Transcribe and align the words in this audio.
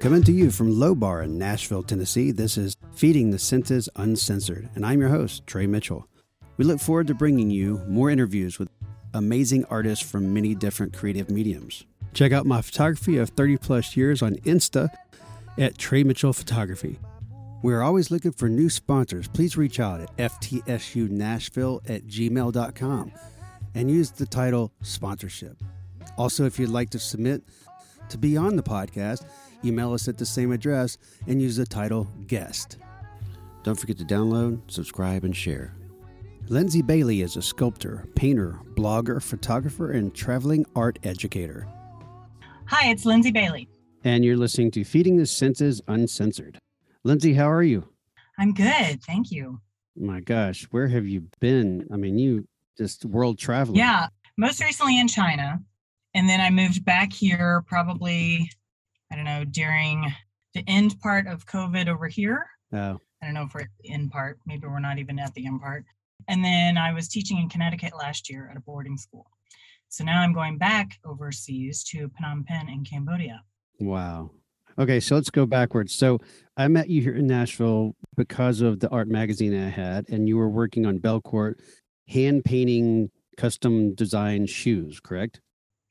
Coming 0.00 0.22
to 0.22 0.32
you 0.32 0.52
from 0.52 0.78
Low 0.78 0.94
Bar 0.94 1.24
in 1.24 1.38
Nashville, 1.38 1.82
Tennessee, 1.82 2.30
this 2.30 2.56
is 2.56 2.76
Feeding 2.94 3.32
the 3.32 3.38
Senses 3.38 3.88
Uncensored, 3.96 4.68
and 4.76 4.86
I'm 4.86 5.00
your 5.00 5.08
host, 5.08 5.44
Trey 5.44 5.66
Mitchell. 5.66 6.06
We 6.56 6.64
look 6.64 6.78
forward 6.78 7.08
to 7.08 7.14
bringing 7.14 7.50
you 7.50 7.82
more 7.88 8.08
interviews 8.08 8.60
with 8.60 8.68
amazing 9.12 9.64
artists 9.64 10.08
from 10.08 10.32
many 10.32 10.54
different 10.54 10.96
creative 10.96 11.32
mediums. 11.32 11.84
Check 12.14 12.30
out 12.30 12.46
my 12.46 12.62
photography 12.62 13.18
of 13.18 13.30
30 13.30 13.56
plus 13.56 13.96
years 13.96 14.22
on 14.22 14.36
Insta 14.36 14.88
at 15.58 15.78
Trey 15.78 16.04
Mitchell 16.04 16.32
Photography. 16.32 17.00
We're 17.64 17.82
always 17.82 18.12
looking 18.12 18.30
for 18.30 18.48
new 18.48 18.70
sponsors. 18.70 19.26
Please 19.26 19.56
reach 19.56 19.80
out 19.80 20.00
at 20.00 20.16
ftsunashville 20.16 21.90
at 21.90 22.06
gmail.com 22.06 23.12
and 23.74 23.90
use 23.90 24.12
the 24.12 24.26
title 24.26 24.72
sponsorship. 24.80 25.56
Also, 26.16 26.44
if 26.44 26.56
you'd 26.56 26.70
like 26.70 26.90
to 26.90 27.00
submit 27.00 27.42
to 28.10 28.16
be 28.16 28.36
on 28.36 28.54
the 28.54 28.62
podcast, 28.62 29.24
email 29.64 29.92
us 29.92 30.08
at 30.08 30.18
the 30.18 30.26
same 30.26 30.52
address 30.52 30.98
and 31.26 31.40
use 31.40 31.56
the 31.56 31.66
title 31.66 32.08
guest. 32.26 32.78
Don't 33.62 33.78
forget 33.78 33.98
to 33.98 34.04
download, 34.04 34.60
subscribe, 34.68 35.24
and 35.24 35.36
share. 35.36 35.74
Lindsay 36.48 36.80
Bailey 36.80 37.20
is 37.20 37.36
a 37.36 37.42
sculptor, 37.42 38.06
painter, 38.14 38.58
blogger, 38.74 39.22
photographer, 39.22 39.90
and 39.92 40.14
traveling 40.14 40.64
art 40.74 40.98
educator. 41.02 41.68
Hi, 42.66 42.90
it's 42.90 43.04
Lindsay 43.04 43.30
Bailey. 43.30 43.68
And 44.04 44.24
you're 44.24 44.36
listening 44.36 44.70
to 44.72 44.84
Feeding 44.84 45.16
the 45.16 45.26
Senses 45.26 45.82
Uncensored. 45.88 46.58
Lindsay, 47.04 47.34
how 47.34 47.50
are 47.50 47.62
you? 47.62 47.88
I'm 48.38 48.54
good. 48.54 49.02
Thank 49.02 49.30
you. 49.30 49.60
My 49.96 50.20
gosh, 50.20 50.64
where 50.70 50.88
have 50.88 51.06
you 51.06 51.24
been? 51.40 51.86
I 51.92 51.96
mean, 51.96 52.18
you 52.18 52.46
just 52.78 53.04
world 53.04 53.38
traveling. 53.38 53.76
Yeah, 53.76 54.06
most 54.36 54.62
recently 54.62 54.98
in 54.98 55.08
China. 55.08 55.60
And 56.14 56.28
then 56.28 56.40
I 56.40 56.50
moved 56.50 56.84
back 56.84 57.12
here 57.12 57.62
probably 57.66 58.50
I 59.10 59.16
don't 59.16 59.24
know, 59.24 59.44
during 59.44 60.12
the 60.54 60.64
end 60.66 60.98
part 61.00 61.26
of 61.26 61.46
COVID 61.46 61.88
over 61.88 62.08
here. 62.08 62.46
Oh. 62.72 62.98
I 63.22 63.26
don't 63.26 63.34
know 63.34 63.42
if 63.42 63.54
we're 63.54 63.62
at 63.62 63.68
the 63.80 63.90
end 63.92 64.10
part. 64.10 64.38
Maybe 64.46 64.66
we're 64.66 64.78
not 64.78 64.98
even 64.98 65.18
at 65.18 65.34
the 65.34 65.46
end 65.46 65.60
part. 65.60 65.84
And 66.28 66.44
then 66.44 66.76
I 66.76 66.92
was 66.92 67.08
teaching 67.08 67.38
in 67.38 67.48
Connecticut 67.48 67.96
last 67.96 68.30
year 68.30 68.48
at 68.50 68.56
a 68.56 68.60
boarding 68.60 68.96
school. 68.96 69.26
So 69.88 70.04
now 70.04 70.20
I'm 70.20 70.32
going 70.32 70.58
back 70.58 70.98
overseas 71.04 71.82
to 71.84 72.10
Phnom 72.10 72.44
Penh 72.46 72.68
in 72.68 72.84
Cambodia. 72.84 73.42
Wow. 73.80 74.30
Okay, 74.78 75.00
so 75.00 75.14
let's 75.16 75.30
go 75.30 75.46
backwards. 75.46 75.92
So 75.94 76.20
I 76.56 76.68
met 76.68 76.88
you 76.88 77.02
here 77.02 77.14
in 77.14 77.26
Nashville 77.26 77.96
because 78.16 78.60
of 78.60 78.80
the 78.80 78.88
art 78.90 79.08
magazine 79.08 79.58
I 79.58 79.70
had, 79.70 80.08
and 80.08 80.28
you 80.28 80.36
were 80.36 80.48
working 80.48 80.86
on 80.86 80.98
Belcourt 80.98 81.54
hand 82.08 82.44
painting 82.44 83.10
custom 83.36 83.94
design 83.94 84.46
shoes, 84.46 85.00
correct? 85.00 85.40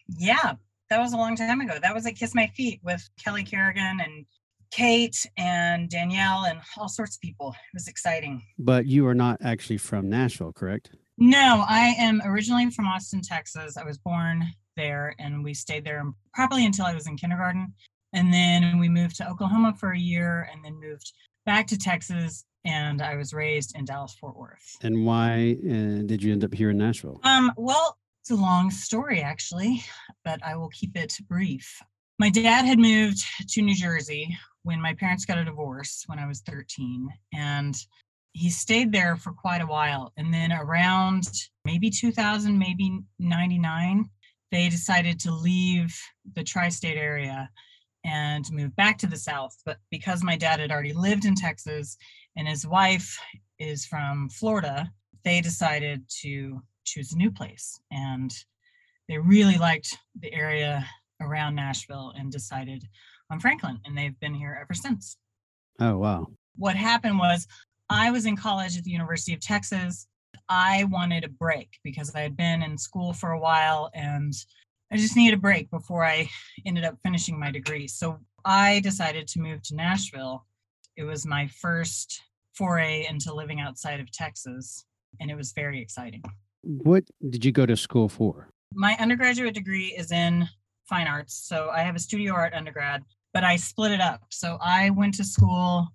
Yeah, 0.07 0.53
that 0.89 0.99
was 0.99 1.13
a 1.13 1.17
long 1.17 1.35
time 1.35 1.61
ago. 1.61 1.77
That 1.81 1.93
was 1.93 2.05
at 2.05 2.15
Kiss 2.15 2.33
My 2.33 2.47
Feet 2.47 2.79
with 2.83 3.07
Kelly 3.23 3.43
Kerrigan 3.43 3.99
and 4.03 4.25
Kate 4.71 5.25
and 5.37 5.89
Danielle 5.89 6.45
and 6.45 6.59
all 6.77 6.89
sorts 6.89 7.15
of 7.15 7.21
people. 7.21 7.49
It 7.49 7.75
was 7.75 7.87
exciting. 7.87 8.43
But 8.57 8.85
you 8.85 9.07
are 9.07 9.15
not 9.15 9.37
actually 9.41 9.77
from 9.77 10.09
Nashville, 10.09 10.53
correct? 10.53 10.91
No, 11.17 11.65
I 11.67 11.95
am 11.97 12.21
originally 12.25 12.69
from 12.69 12.85
Austin, 12.87 13.21
Texas. 13.21 13.77
I 13.77 13.83
was 13.83 13.97
born 13.97 14.45
there 14.75 15.15
and 15.19 15.43
we 15.43 15.53
stayed 15.53 15.83
there 15.83 16.03
probably 16.33 16.65
until 16.65 16.85
I 16.85 16.93
was 16.93 17.07
in 17.07 17.17
kindergarten. 17.17 17.73
And 18.13 18.33
then 18.33 18.77
we 18.79 18.87
moved 18.87 19.15
to 19.17 19.29
Oklahoma 19.29 19.73
for 19.79 19.91
a 19.91 19.99
year 19.99 20.49
and 20.51 20.63
then 20.63 20.79
moved 20.79 21.11
back 21.45 21.67
to 21.67 21.77
Texas. 21.77 22.45
And 22.65 23.01
I 23.01 23.15
was 23.15 23.33
raised 23.33 23.75
in 23.75 23.85
Dallas, 23.85 24.15
Fort 24.19 24.37
Worth. 24.37 24.77
And 24.81 25.05
why 25.05 25.57
uh, 25.63 26.03
did 26.05 26.21
you 26.21 26.33
end 26.33 26.43
up 26.43 26.53
here 26.53 26.69
in 26.69 26.77
Nashville? 26.77 27.19
Um, 27.23 27.51
well, 27.57 27.97
it's 28.29 28.37
a 28.37 28.43
long 28.43 28.69
story, 28.69 29.21
actually, 29.21 29.81
but 30.25 30.45
I 30.45 30.57
will 30.57 30.67
keep 30.67 30.97
it 30.97 31.13
brief. 31.29 31.81
My 32.19 32.29
dad 32.29 32.65
had 32.65 32.77
moved 32.77 33.23
to 33.51 33.61
New 33.61 33.73
Jersey 33.73 34.37
when 34.63 34.81
my 34.81 34.93
parents 34.95 35.23
got 35.23 35.37
a 35.37 35.45
divorce 35.45 36.03
when 36.07 36.19
I 36.19 36.27
was 36.27 36.41
13, 36.41 37.07
and 37.33 37.73
he 38.33 38.49
stayed 38.49 38.91
there 38.91 39.15
for 39.15 39.31
quite 39.31 39.61
a 39.61 39.65
while. 39.65 40.11
And 40.17 40.33
then 40.33 40.51
around 40.51 41.23
maybe 41.63 41.89
2000, 41.89 42.59
maybe 42.59 42.99
99, 43.17 44.09
they 44.51 44.67
decided 44.67 45.21
to 45.21 45.31
leave 45.31 45.97
the 46.35 46.43
tri 46.43 46.67
state 46.67 46.97
area 46.97 47.49
and 48.03 48.43
move 48.51 48.75
back 48.75 48.97
to 48.97 49.07
the 49.07 49.15
South. 49.15 49.55
But 49.65 49.77
because 49.89 50.21
my 50.21 50.35
dad 50.35 50.59
had 50.59 50.69
already 50.69 50.91
lived 50.91 51.23
in 51.23 51.33
Texas 51.33 51.95
and 52.35 52.45
his 52.45 52.67
wife 52.67 53.17
is 53.57 53.85
from 53.85 54.27
Florida, 54.27 54.91
they 55.23 55.39
decided 55.39 56.03
to 56.23 56.61
choose 56.87 57.13
a 57.13 57.17
new 57.17 57.31
place. 57.31 57.79
And 57.91 58.33
they 59.07 59.17
really 59.17 59.57
liked 59.57 59.97
the 60.19 60.33
area 60.33 60.85
around 61.21 61.55
Nashville 61.55 62.13
and 62.17 62.31
decided 62.31 62.83
on 63.29 63.39
Franklin. 63.39 63.79
And 63.85 63.97
they've 63.97 64.19
been 64.19 64.33
here 64.33 64.57
ever 64.61 64.73
since. 64.73 65.17
Oh, 65.79 65.97
wow. 65.97 66.27
What 66.55 66.75
happened 66.75 67.19
was 67.19 67.47
I 67.89 68.11
was 68.11 68.25
in 68.25 68.35
college 68.35 68.77
at 68.77 68.83
the 68.83 68.91
University 68.91 69.33
of 69.33 69.39
Texas. 69.39 70.07
I 70.49 70.85
wanted 70.85 71.23
a 71.23 71.29
break 71.29 71.69
because 71.83 72.13
I 72.15 72.21
had 72.21 72.37
been 72.37 72.63
in 72.63 72.77
school 72.77 73.13
for 73.13 73.31
a 73.31 73.39
while 73.39 73.89
and 73.93 74.33
I 74.91 74.97
just 74.97 75.15
needed 75.15 75.37
a 75.37 75.41
break 75.41 75.69
before 75.69 76.05
I 76.05 76.29
ended 76.65 76.85
up 76.85 76.97
finishing 77.03 77.39
my 77.39 77.51
degree. 77.51 77.87
So 77.87 78.19
I 78.45 78.79
decided 78.79 79.27
to 79.27 79.41
move 79.41 79.61
to 79.63 79.75
Nashville. 79.75 80.45
It 80.95 81.03
was 81.03 81.25
my 81.25 81.47
first 81.47 82.21
foray 82.53 83.05
into 83.09 83.33
living 83.33 83.59
outside 83.59 83.99
of 83.99 84.11
Texas, 84.11 84.85
and 85.19 85.29
it 85.29 85.35
was 85.35 85.51
very 85.51 85.81
exciting. 85.81 86.23
What 86.61 87.03
did 87.29 87.45
you 87.45 87.51
go 87.51 87.65
to 87.65 87.77
school 87.77 88.09
for? 88.09 88.49
My 88.73 88.95
undergraduate 88.99 89.53
degree 89.53 89.95
is 89.97 90.11
in 90.11 90.47
fine 90.87 91.07
arts. 91.07 91.47
So 91.47 91.69
I 91.69 91.79
have 91.79 91.95
a 91.95 91.99
studio 91.99 92.33
art 92.33 92.53
undergrad, 92.53 93.03
but 93.33 93.43
I 93.43 93.55
split 93.55 93.91
it 93.91 94.01
up. 94.01 94.21
So 94.29 94.57
I 94.61 94.89
went 94.91 95.13
to 95.15 95.23
school 95.23 95.87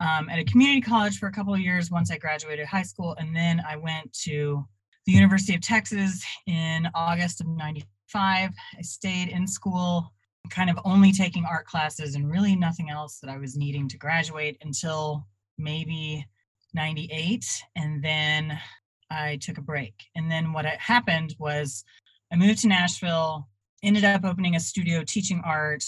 um, 0.00 0.28
at 0.28 0.38
a 0.38 0.44
community 0.44 0.80
college 0.80 1.18
for 1.18 1.26
a 1.26 1.32
couple 1.32 1.54
of 1.54 1.60
years 1.60 1.90
once 1.90 2.10
I 2.10 2.16
graduated 2.16 2.66
high 2.66 2.82
school. 2.82 3.14
And 3.18 3.34
then 3.34 3.62
I 3.68 3.76
went 3.76 4.12
to 4.24 4.64
the 5.06 5.12
University 5.12 5.54
of 5.54 5.60
Texas 5.60 6.24
in 6.46 6.88
August 6.94 7.40
of 7.40 7.48
95. 7.48 8.50
I 8.78 8.82
stayed 8.82 9.28
in 9.28 9.46
school, 9.46 10.12
kind 10.50 10.70
of 10.70 10.78
only 10.84 11.12
taking 11.12 11.44
art 11.44 11.66
classes 11.66 12.14
and 12.14 12.30
really 12.30 12.56
nothing 12.56 12.90
else 12.90 13.18
that 13.20 13.30
I 13.30 13.38
was 13.38 13.56
needing 13.56 13.88
to 13.88 13.98
graduate 13.98 14.56
until 14.62 15.26
maybe 15.58 16.26
98. 16.74 17.44
And 17.76 18.02
then 18.02 18.58
I 19.10 19.38
took 19.40 19.58
a 19.58 19.62
break. 19.62 19.94
And 20.14 20.30
then 20.30 20.52
what 20.52 20.64
happened 20.64 21.34
was 21.38 21.84
I 22.32 22.36
moved 22.36 22.60
to 22.60 22.68
Nashville, 22.68 23.48
ended 23.82 24.04
up 24.04 24.24
opening 24.24 24.56
a 24.56 24.60
studio 24.60 25.02
teaching 25.04 25.42
art. 25.44 25.84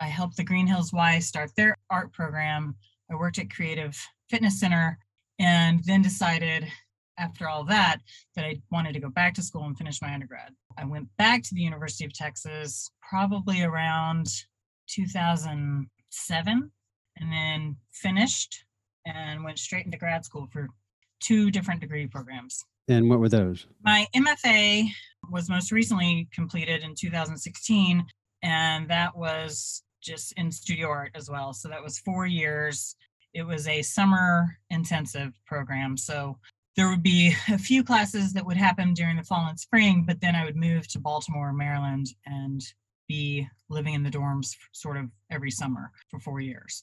I 0.00 0.06
helped 0.06 0.36
the 0.36 0.44
Green 0.44 0.66
Hills 0.66 0.92
Y 0.92 1.18
start 1.20 1.50
their 1.56 1.76
art 1.90 2.12
program. 2.12 2.76
I 3.10 3.14
worked 3.14 3.38
at 3.38 3.50
Creative 3.50 3.96
Fitness 4.28 4.60
Center 4.60 4.98
and 5.38 5.82
then 5.84 6.02
decided 6.02 6.66
after 7.18 7.48
all 7.48 7.64
that 7.64 7.98
that 8.34 8.44
I 8.44 8.60
wanted 8.70 8.92
to 8.92 9.00
go 9.00 9.08
back 9.08 9.34
to 9.34 9.42
school 9.42 9.64
and 9.64 9.76
finish 9.76 10.02
my 10.02 10.12
undergrad. 10.12 10.52
I 10.76 10.84
went 10.84 11.08
back 11.16 11.42
to 11.44 11.54
the 11.54 11.62
University 11.62 12.04
of 12.04 12.12
Texas 12.12 12.90
probably 13.08 13.62
around 13.62 14.26
2007 14.88 16.70
and 17.18 17.32
then 17.32 17.76
finished 17.92 18.64
and 19.06 19.44
went 19.44 19.58
straight 19.58 19.86
into 19.86 19.96
grad 19.96 20.24
school 20.24 20.46
for 20.52 20.68
two 21.20 21.50
different 21.50 21.80
degree 21.80 22.06
programs. 22.06 22.64
And 22.88 23.10
what 23.10 23.18
were 23.18 23.28
those? 23.28 23.66
My 23.84 24.06
MFA 24.14 24.88
was 25.30 25.48
most 25.48 25.72
recently 25.72 26.28
completed 26.32 26.82
in 26.82 26.94
2016, 26.94 28.04
and 28.42 28.88
that 28.88 29.16
was 29.16 29.82
just 30.00 30.32
in 30.36 30.52
studio 30.52 30.88
art 30.88 31.10
as 31.14 31.28
well. 31.28 31.52
So 31.52 31.68
that 31.68 31.82
was 31.82 31.98
four 31.98 32.26
years. 32.26 32.94
It 33.34 33.42
was 33.42 33.66
a 33.66 33.82
summer 33.82 34.56
intensive 34.70 35.32
program. 35.46 35.96
So 35.96 36.38
there 36.76 36.88
would 36.88 37.02
be 37.02 37.34
a 37.48 37.58
few 37.58 37.82
classes 37.82 38.32
that 38.34 38.46
would 38.46 38.56
happen 38.56 38.94
during 38.94 39.16
the 39.16 39.24
fall 39.24 39.48
and 39.48 39.58
spring, 39.58 40.04
but 40.06 40.20
then 40.20 40.36
I 40.36 40.44
would 40.44 40.56
move 40.56 40.86
to 40.88 41.00
Baltimore, 41.00 41.52
Maryland, 41.52 42.06
and 42.24 42.62
be 43.08 43.48
living 43.68 43.94
in 43.94 44.02
the 44.02 44.10
dorms 44.10 44.54
sort 44.72 44.96
of 44.96 45.06
every 45.30 45.50
summer 45.50 45.90
for 46.10 46.20
four 46.20 46.40
years. 46.40 46.82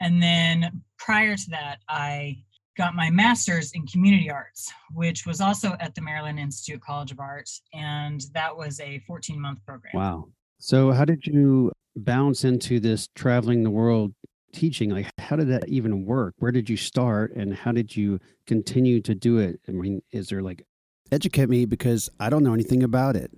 And 0.00 0.22
then 0.22 0.82
prior 0.98 1.36
to 1.36 1.50
that, 1.50 1.78
I 1.88 2.42
got 2.76 2.94
my 2.94 3.10
master's 3.10 3.72
in 3.72 3.86
community 3.86 4.30
arts, 4.30 4.72
which 4.92 5.26
was 5.26 5.40
also 5.40 5.76
at 5.80 5.94
the 5.94 6.00
Maryland 6.00 6.38
Institute 6.38 6.80
College 6.80 7.12
of 7.12 7.20
Arts. 7.20 7.62
And 7.72 8.24
that 8.34 8.56
was 8.56 8.80
a 8.80 8.98
14 9.06 9.40
month 9.40 9.64
program. 9.64 9.92
Wow. 9.94 10.28
So, 10.58 10.92
how 10.92 11.04
did 11.04 11.26
you 11.26 11.72
bounce 11.96 12.44
into 12.44 12.80
this 12.80 13.08
traveling 13.14 13.62
the 13.62 13.70
world 13.70 14.14
teaching? 14.52 14.90
Like, 14.90 15.10
how 15.18 15.36
did 15.36 15.48
that 15.48 15.68
even 15.68 16.04
work? 16.04 16.34
Where 16.38 16.52
did 16.52 16.70
you 16.70 16.76
start 16.76 17.34
and 17.34 17.54
how 17.54 17.72
did 17.72 17.96
you 17.96 18.20
continue 18.46 19.00
to 19.02 19.14
do 19.14 19.38
it? 19.38 19.60
I 19.68 19.72
mean, 19.72 20.02
is 20.12 20.28
there 20.28 20.42
like, 20.42 20.64
educate 21.10 21.48
me 21.48 21.64
because 21.64 22.08
I 22.18 22.30
don't 22.30 22.42
know 22.42 22.54
anything 22.54 22.82
about 22.82 23.16
it. 23.16 23.30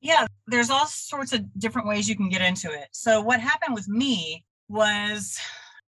Yeah, 0.00 0.26
there's 0.46 0.70
all 0.70 0.86
sorts 0.86 1.32
of 1.32 1.44
different 1.58 1.88
ways 1.88 2.08
you 2.08 2.16
can 2.16 2.28
get 2.28 2.40
into 2.40 2.70
it. 2.70 2.88
So, 2.92 3.20
what 3.20 3.40
happened 3.40 3.74
with 3.74 3.88
me 3.88 4.44
was 4.68 5.38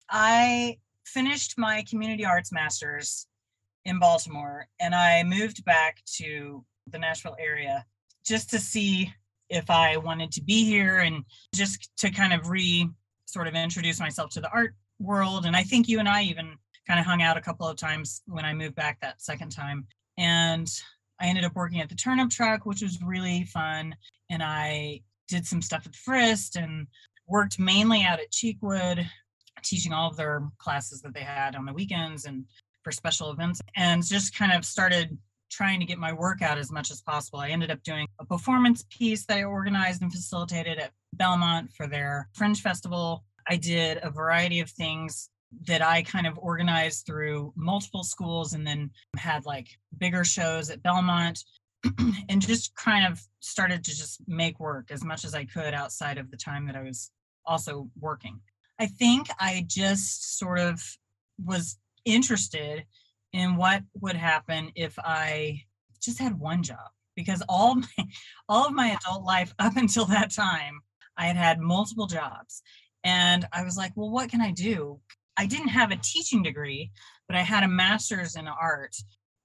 I 0.09 0.77
finished 1.13 1.55
my 1.57 1.83
community 1.89 2.25
arts 2.25 2.51
master's 2.51 3.27
in 3.85 3.99
Baltimore 3.99 4.67
and 4.79 4.93
I 4.93 5.23
moved 5.23 5.63
back 5.65 6.03
to 6.17 6.63
the 6.91 6.99
Nashville 6.99 7.37
area 7.39 7.85
just 8.25 8.49
to 8.49 8.59
see 8.59 9.13
if 9.49 9.69
I 9.69 9.97
wanted 9.97 10.31
to 10.33 10.43
be 10.43 10.65
here 10.65 10.99
and 10.99 11.23
just 11.55 11.89
to 11.97 12.09
kind 12.09 12.33
of 12.33 12.49
re 12.49 12.89
sort 13.25 13.47
of 13.47 13.55
introduce 13.55 13.99
myself 13.99 14.29
to 14.31 14.41
the 14.41 14.51
art 14.51 14.73
world. 14.99 15.45
And 15.45 15.55
I 15.55 15.63
think 15.63 15.87
you 15.87 15.99
and 15.99 16.07
I 16.07 16.23
even 16.23 16.55
kind 16.87 16.99
of 16.99 17.05
hung 17.05 17.21
out 17.21 17.37
a 17.37 17.41
couple 17.41 17.67
of 17.67 17.77
times 17.77 18.21
when 18.25 18.45
I 18.45 18.53
moved 18.53 18.75
back 18.75 18.99
that 19.01 19.21
second 19.21 19.51
time. 19.51 19.85
And 20.17 20.69
I 21.19 21.27
ended 21.27 21.45
up 21.45 21.55
working 21.55 21.81
at 21.81 21.89
the 21.89 21.95
turnip 21.95 22.29
truck, 22.29 22.65
which 22.65 22.81
was 22.81 23.01
really 23.01 23.43
fun. 23.45 23.95
And 24.29 24.41
I 24.41 25.01
did 25.27 25.45
some 25.45 25.61
stuff 25.61 25.85
at 25.85 25.93
Frist 25.93 26.61
and 26.61 26.87
worked 27.27 27.59
mainly 27.59 28.03
out 28.03 28.19
at 28.19 28.31
Cheekwood, 28.31 29.05
teaching 29.63 29.93
all 29.93 30.09
of 30.09 30.17
their 30.17 30.43
classes 30.57 31.01
that 31.01 31.13
they 31.13 31.21
had 31.21 31.55
on 31.55 31.65
the 31.65 31.73
weekends 31.73 32.25
and 32.25 32.45
for 32.83 32.91
special 32.91 33.31
events, 33.31 33.61
and 33.75 34.05
just 34.05 34.35
kind 34.35 34.51
of 34.51 34.63
started 34.63 35.17
trying 35.49 35.79
to 35.79 35.85
get 35.85 35.97
my 35.97 36.13
work 36.13 36.41
out 36.41 36.57
as 36.57 36.71
much 36.71 36.91
as 36.91 37.01
possible. 37.01 37.39
I 37.39 37.49
ended 37.49 37.71
up 37.71 37.83
doing 37.83 38.07
a 38.19 38.25
performance 38.25 38.85
piece 38.89 39.25
that 39.25 39.37
I 39.37 39.43
organized 39.43 40.01
and 40.01 40.11
facilitated 40.11 40.77
at 40.77 40.91
Belmont 41.13 41.71
for 41.73 41.87
their 41.87 42.29
Fringe 42.33 42.61
Festival. 42.61 43.23
I 43.47 43.55
did 43.55 43.99
a 44.03 44.09
variety 44.09 44.59
of 44.59 44.69
things 44.69 45.29
that 45.65 45.81
I 45.81 46.03
kind 46.03 46.27
of 46.27 46.37
organized 46.37 47.05
through 47.05 47.53
multiple 47.55 48.03
schools 48.03 48.53
and 48.53 48.67
then 48.67 48.91
had 49.15 49.45
like 49.45 49.67
bigger 49.97 50.23
shows 50.25 50.69
at 50.69 50.83
Belmont 50.83 51.43
and 52.29 52.41
just 52.41 52.75
kind 52.75 53.05
of 53.05 53.21
started 53.39 53.83
to 53.85 53.91
just 53.91 54.21
make 54.27 54.59
work 54.59 54.91
as 54.91 55.03
much 55.03 55.23
as 55.23 55.33
I 55.33 55.45
could 55.45 55.73
outside 55.73 56.17
of 56.17 56.29
the 56.31 56.37
time 56.37 56.67
that 56.67 56.75
I 56.75 56.83
was 56.83 57.11
also 57.45 57.89
working. 57.99 58.39
I 58.79 58.85
think 58.85 59.27
I 59.39 59.65
just 59.67 60.37
sort 60.37 60.59
of 60.59 60.81
was 61.43 61.77
interested 62.05 62.85
in 63.33 63.55
what 63.57 63.83
would 63.99 64.15
happen 64.15 64.71
if 64.75 64.97
I 64.99 65.61
just 66.01 66.19
had 66.19 66.39
one 66.39 66.63
job 66.63 66.89
because 67.15 67.43
all 67.49 67.75
my 67.75 67.87
all 68.49 68.67
of 68.67 68.73
my 68.73 68.89
adult 68.89 69.23
life 69.23 69.53
up 69.59 69.77
until 69.77 70.05
that 70.05 70.31
time 70.31 70.79
I 71.17 71.25
had 71.25 71.35
had 71.35 71.59
multiple 71.59 72.07
jobs 72.07 72.61
and 73.03 73.45
I 73.51 73.63
was 73.63 73.77
like, 73.77 73.91
well 73.95 74.09
what 74.09 74.29
can 74.29 74.41
I 74.41 74.51
do? 74.51 74.99
I 75.37 75.45
didn't 75.45 75.69
have 75.69 75.91
a 75.91 75.97
teaching 75.97 76.41
degree, 76.41 76.91
but 77.27 77.35
I 77.35 77.41
had 77.41 77.63
a 77.63 77.67
master's 77.67 78.35
in 78.35 78.47
art 78.47 78.95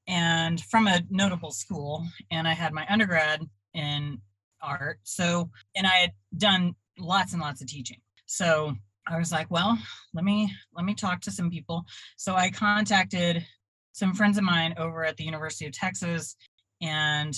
and 0.06 0.60
from 0.60 0.86
a 0.86 1.02
notable 1.10 1.50
school 1.50 2.06
and 2.30 2.46
I 2.46 2.54
had 2.54 2.72
my 2.72 2.86
undergrad 2.88 3.42
in 3.74 4.18
art. 4.62 5.00
So 5.02 5.50
and 5.74 5.86
I 5.86 5.96
had 5.96 6.12
done 6.36 6.74
lots 6.98 7.32
and 7.32 7.42
lots 7.42 7.60
of 7.60 7.66
teaching. 7.66 7.98
So 8.26 8.76
I 9.06 9.18
was 9.18 9.32
like, 9.32 9.50
well, 9.50 9.78
let 10.14 10.24
me 10.24 10.52
let 10.74 10.84
me 10.84 10.94
talk 10.94 11.20
to 11.22 11.30
some 11.30 11.50
people. 11.50 11.84
So 12.16 12.34
I 12.34 12.50
contacted 12.50 13.44
some 13.92 14.14
friends 14.14 14.38
of 14.38 14.44
mine 14.44 14.74
over 14.78 15.04
at 15.04 15.16
the 15.16 15.24
University 15.24 15.66
of 15.66 15.72
Texas, 15.72 16.36
and 16.80 17.34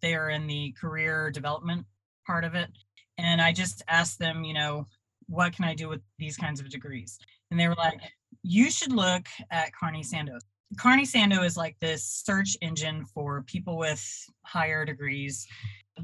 they 0.00 0.14
are 0.14 0.30
in 0.30 0.46
the 0.46 0.74
career 0.80 1.30
development 1.30 1.86
part 2.26 2.44
of 2.44 2.54
it. 2.54 2.70
And 3.18 3.40
I 3.40 3.52
just 3.52 3.82
asked 3.88 4.18
them, 4.18 4.44
you 4.44 4.54
know, 4.54 4.86
what 5.26 5.54
can 5.54 5.64
I 5.64 5.74
do 5.74 5.88
with 5.88 6.00
these 6.18 6.36
kinds 6.36 6.60
of 6.60 6.70
degrees? 6.70 7.18
And 7.50 7.58
they 7.58 7.68
were 7.68 7.74
like, 7.74 8.00
you 8.42 8.70
should 8.70 8.92
look 8.92 9.26
at 9.50 9.74
Carney 9.74 10.02
Sandoz. 10.02 10.42
Carney 10.78 11.04
Sandoe 11.04 11.44
is 11.44 11.56
like 11.56 11.78
this 11.80 12.04
search 12.04 12.56
engine 12.62 13.04
for 13.04 13.42
people 13.42 13.76
with 13.76 14.02
higher 14.44 14.84
degrees 14.84 15.46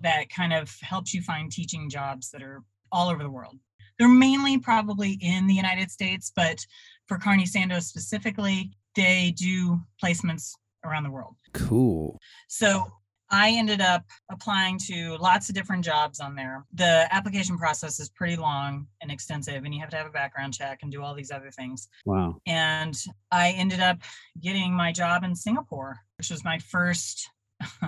that 0.02 0.28
kind 0.28 0.52
of 0.52 0.74
helps 0.82 1.14
you 1.14 1.22
find 1.22 1.50
teaching 1.50 1.88
jobs 1.88 2.30
that 2.30 2.42
are 2.42 2.62
all 2.92 3.08
over 3.08 3.22
the 3.22 3.30
world. 3.30 3.56
They're 3.98 4.08
mainly 4.08 4.58
probably 4.58 5.18
in 5.20 5.46
the 5.46 5.54
United 5.54 5.90
States, 5.90 6.32
but 6.34 6.64
for 7.06 7.18
Carney 7.18 7.46
Sandoz 7.46 7.86
specifically, 7.86 8.72
they 8.94 9.34
do 9.36 9.80
placements 10.02 10.52
around 10.84 11.04
the 11.04 11.10
world. 11.10 11.36
Cool. 11.52 12.18
So 12.48 12.86
I 13.30 13.50
ended 13.50 13.80
up 13.80 14.04
applying 14.30 14.78
to 14.86 15.16
lots 15.18 15.48
of 15.48 15.54
different 15.54 15.84
jobs 15.84 16.18
on 16.20 16.34
there. 16.34 16.64
The 16.74 17.06
application 17.10 17.58
process 17.58 18.00
is 18.00 18.08
pretty 18.08 18.36
long 18.36 18.86
and 19.02 19.10
extensive, 19.10 19.64
and 19.64 19.74
you 19.74 19.80
have 19.80 19.90
to 19.90 19.96
have 19.96 20.06
a 20.06 20.10
background 20.10 20.54
check 20.54 20.80
and 20.82 20.90
do 20.90 21.02
all 21.02 21.14
these 21.14 21.30
other 21.30 21.50
things. 21.50 21.88
Wow. 22.06 22.38
And 22.46 22.96
I 23.30 23.50
ended 23.50 23.80
up 23.80 23.98
getting 24.40 24.72
my 24.72 24.92
job 24.92 25.24
in 25.24 25.34
Singapore, 25.34 25.98
which 26.16 26.30
was 26.30 26.44
my 26.44 26.58
first 26.58 27.28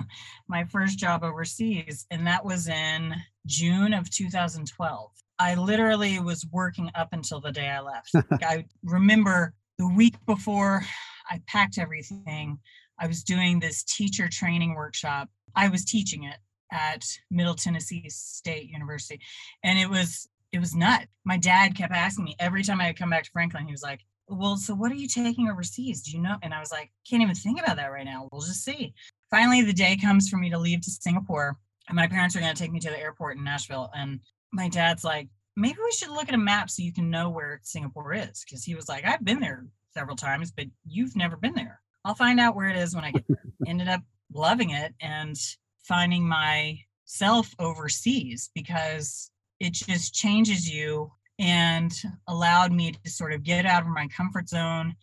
my 0.49 0.65
first 0.65 0.99
job 0.99 1.23
overseas, 1.23 2.05
and 2.11 2.27
that 2.27 2.43
was 2.43 2.67
in 2.67 3.15
June 3.45 3.93
of 3.93 4.09
2012. 4.09 5.11
I 5.41 5.55
literally 5.55 6.19
was 6.19 6.45
working 6.51 6.91
up 6.93 7.09
until 7.13 7.41
the 7.41 7.51
day 7.51 7.67
I 7.67 7.79
left. 7.79 8.11
I 8.43 8.63
remember 8.83 9.55
the 9.79 9.87
week 9.87 10.13
before 10.27 10.83
I 11.31 11.41
packed 11.47 11.79
everything, 11.79 12.59
I 12.99 13.07
was 13.07 13.23
doing 13.23 13.59
this 13.59 13.83
teacher 13.83 14.29
training 14.31 14.75
workshop. 14.75 15.29
I 15.55 15.69
was 15.69 15.83
teaching 15.83 16.25
it 16.25 16.37
at 16.71 17.03
Middle 17.31 17.55
Tennessee 17.55 18.07
State 18.07 18.69
University. 18.69 19.19
And 19.63 19.79
it 19.79 19.89
was 19.89 20.29
it 20.51 20.59
was 20.59 20.75
nut. 20.75 21.07
My 21.25 21.37
dad 21.37 21.75
kept 21.75 21.91
asking 21.91 22.25
me 22.25 22.35
every 22.37 22.61
time 22.63 22.79
I 22.79 22.87
would 22.87 22.99
come 22.99 23.09
back 23.09 23.23
to 23.23 23.31
Franklin, 23.31 23.65
he 23.65 23.71
was 23.71 23.81
like, 23.81 24.01
Well, 24.27 24.57
so 24.57 24.75
what 24.75 24.91
are 24.91 24.95
you 24.95 25.07
taking 25.07 25.49
overseas? 25.49 26.03
Do 26.03 26.11
you 26.11 26.21
know? 26.21 26.35
And 26.43 26.53
I 26.53 26.59
was 26.59 26.71
like, 26.71 26.91
Can't 27.09 27.23
even 27.23 27.33
think 27.33 27.59
about 27.59 27.77
that 27.77 27.91
right 27.91 28.05
now. 28.05 28.29
We'll 28.31 28.41
just 28.41 28.63
see. 28.63 28.93
Finally, 29.31 29.63
the 29.63 29.73
day 29.73 29.97
comes 29.97 30.29
for 30.29 30.37
me 30.37 30.51
to 30.51 30.59
leave 30.59 30.81
to 30.81 30.91
Singapore. 30.91 31.57
And 31.89 31.95
my 31.95 32.05
parents 32.05 32.35
are 32.35 32.41
going 32.41 32.53
to 32.53 32.61
take 32.61 32.71
me 32.71 32.79
to 32.81 32.89
the 32.91 32.99
airport 32.99 33.37
in 33.37 33.43
Nashville. 33.43 33.89
And 33.95 34.19
my 34.51 34.69
dad's 34.69 35.03
like, 35.03 35.27
maybe 35.55 35.77
we 35.83 35.91
should 35.91 36.09
look 36.09 36.29
at 36.29 36.35
a 36.35 36.39
map 36.39 36.69
so 36.69 36.83
you 36.83 36.93
can 36.93 37.09
know 37.09 37.29
where 37.29 37.59
Singapore 37.63 38.13
is. 38.13 38.43
Because 38.43 38.63
he 38.63 38.75
was 38.75 38.87
like, 38.89 39.05
I've 39.05 39.23
been 39.23 39.39
there 39.39 39.65
several 39.93 40.15
times, 40.15 40.51
but 40.51 40.65
you've 40.85 41.15
never 41.15 41.37
been 41.37 41.53
there. 41.53 41.79
I'll 42.03 42.15
find 42.15 42.39
out 42.39 42.55
where 42.55 42.69
it 42.69 42.77
is 42.77 42.95
when 42.95 43.03
I 43.03 43.11
get 43.11 43.27
there. 43.27 43.37
ended 43.67 43.87
up 43.87 44.01
loving 44.33 44.71
it 44.71 44.93
and 45.01 45.35
finding 45.83 46.27
myself 46.27 47.53
overseas 47.59 48.49
because 48.55 49.31
it 49.59 49.73
just 49.73 50.13
changes 50.13 50.69
you 50.69 51.11
and 51.37 51.91
allowed 52.27 52.71
me 52.71 52.91
to 52.91 53.09
sort 53.09 53.33
of 53.33 53.43
get 53.43 53.65
out 53.65 53.83
of 53.83 53.89
my 53.89 54.07
comfort 54.07 54.47
zone 54.47 54.95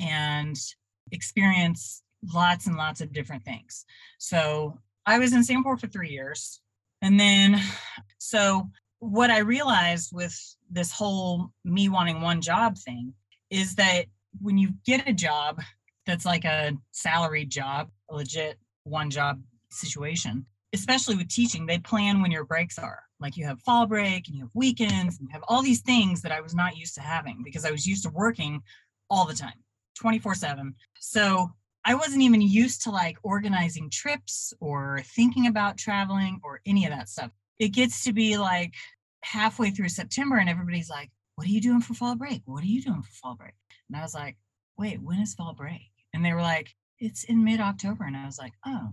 and 0.00 0.56
experience 1.12 2.02
lots 2.32 2.66
and 2.66 2.76
lots 2.76 3.00
of 3.00 3.12
different 3.12 3.44
things. 3.44 3.84
So 4.18 4.78
I 5.06 5.18
was 5.18 5.32
in 5.32 5.44
Singapore 5.44 5.76
for 5.76 5.88
three 5.88 6.10
years. 6.10 6.60
And 7.00 7.18
then, 7.18 7.60
so 8.18 8.68
what 9.02 9.30
I 9.30 9.38
realized 9.38 10.10
with 10.12 10.38
this 10.70 10.92
whole 10.92 11.50
me 11.64 11.88
wanting 11.88 12.20
one 12.20 12.40
job 12.40 12.78
thing 12.78 13.12
is 13.50 13.74
that 13.74 14.04
when 14.40 14.56
you 14.56 14.74
get 14.86 15.08
a 15.08 15.12
job 15.12 15.60
that's 16.06 16.24
like 16.24 16.44
a 16.44 16.78
salaried 16.92 17.50
job, 17.50 17.90
a 18.08 18.14
legit 18.14 18.58
one 18.84 19.10
job 19.10 19.42
situation, 19.72 20.46
especially 20.72 21.16
with 21.16 21.28
teaching, 21.28 21.66
they 21.66 21.80
plan 21.80 22.22
when 22.22 22.30
your 22.30 22.44
breaks 22.44 22.78
are. 22.78 23.00
Like 23.18 23.36
you 23.36 23.44
have 23.44 23.60
fall 23.62 23.86
break 23.86 24.28
and 24.28 24.36
you 24.36 24.44
have 24.44 24.54
weekends 24.54 25.18
and 25.18 25.26
you 25.28 25.32
have 25.32 25.42
all 25.48 25.62
these 25.62 25.80
things 25.80 26.22
that 26.22 26.30
I 26.30 26.40
was 26.40 26.54
not 26.54 26.76
used 26.76 26.94
to 26.94 27.00
having 27.00 27.42
because 27.42 27.64
I 27.64 27.72
was 27.72 27.84
used 27.84 28.04
to 28.04 28.10
working 28.10 28.62
all 29.10 29.26
the 29.26 29.34
time, 29.34 29.64
24 29.98 30.36
7. 30.36 30.76
So 31.00 31.50
I 31.84 31.96
wasn't 31.96 32.22
even 32.22 32.40
used 32.40 32.82
to 32.82 32.92
like 32.92 33.18
organizing 33.24 33.90
trips 33.90 34.54
or 34.60 35.02
thinking 35.06 35.48
about 35.48 35.76
traveling 35.76 36.40
or 36.44 36.60
any 36.64 36.84
of 36.84 36.92
that 36.92 37.08
stuff. 37.08 37.32
It 37.58 37.70
gets 37.70 38.04
to 38.04 38.12
be 38.12 38.38
like 38.38 38.74
halfway 39.22 39.70
through 39.70 39.88
September 39.88 40.36
and 40.36 40.48
everybody's 40.48 40.90
like, 40.90 41.10
What 41.36 41.46
are 41.46 41.50
you 41.50 41.60
doing 41.60 41.80
for 41.80 41.94
fall 41.94 42.14
break? 42.14 42.42
What 42.44 42.62
are 42.62 42.66
you 42.66 42.82
doing 42.82 43.02
for 43.02 43.12
fall 43.12 43.34
break? 43.34 43.54
And 43.88 43.96
I 43.96 44.02
was 44.02 44.14
like, 44.14 44.36
Wait, 44.78 45.00
when 45.02 45.20
is 45.20 45.34
fall 45.34 45.54
break? 45.54 45.90
And 46.14 46.24
they 46.24 46.32
were 46.32 46.42
like, 46.42 46.74
It's 46.98 47.24
in 47.24 47.44
mid 47.44 47.60
October. 47.60 48.04
And 48.04 48.16
I 48.16 48.26
was 48.26 48.38
like, 48.38 48.52
Oh, 48.66 48.90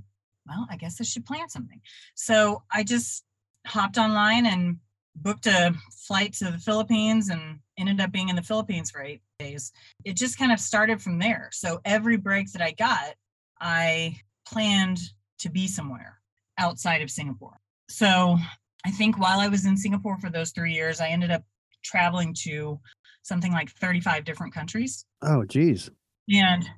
well, 0.48 0.68
I 0.70 0.78
guess 0.78 1.00
I 1.00 1.04
should 1.04 1.26
plan 1.26 1.50
something. 1.50 1.82
So 2.16 2.64
I 2.74 2.84
just 2.84 3.24
hopped 3.68 3.98
online 3.98 4.46
and 4.46 4.78
booked 5.16 5.48
a 5.48 5.74
flight 6.08 6.34
to 6.34 6.46
the 6.46 6.58
Philippines 6.58 7.30
and 7.30 7.60
ended 7.78 8.00
up 8.00 8.12
being 8.12 8.30
in 8.30 8.36
the 8.36 8.42
Philippines 8.42 8.90
for 8.92 9.02
eight 9.02 9.22
days. 9.40 9.72
It 10.06 10.14
just 10.14 10.38
kind 10.38 10.52
of 10.52 10.60
started 10.60 11.02
from 11.02 11.20
there. 11.20 11.50
So 11.52 11.80
every 11.86 12.18
break 12.18 12.52
that 12.54 12.62
I 12.62 12.72
got, 12.72 13.16
I 13.60 14.18
planned 14.48 15.00
to 15.40 15.50
be 15.50 15.68
somewhere 15.68 16.20
outside 16.58 17.02
of 17.02 17.10
Singapore. 17.10 17.60
So 17.90 18.38
I 18.86 18.92
think 18.92 19.20
while 19.20 19.40
I 19.40 19.48
was 19.48 19.66
in 19.66 19.78
Singapore 19.78 20.18
for 20.18 20.30
those 20.30 20.52
three 20.52 20.74
years, 20.74 21.02
I 21.02 21.10
ended 21.10 21.32
up 21.32 21.44
traveling 21.84 22.34
to 22.46 22.80
something 23.24 23.52
like 23.52 23.70
35 23.72 24.24
different 24.24 24.54
countries. 24.54 25.06
Oh, 25.22 25.44
geez. 25.46 25.90
And 26.30 26.70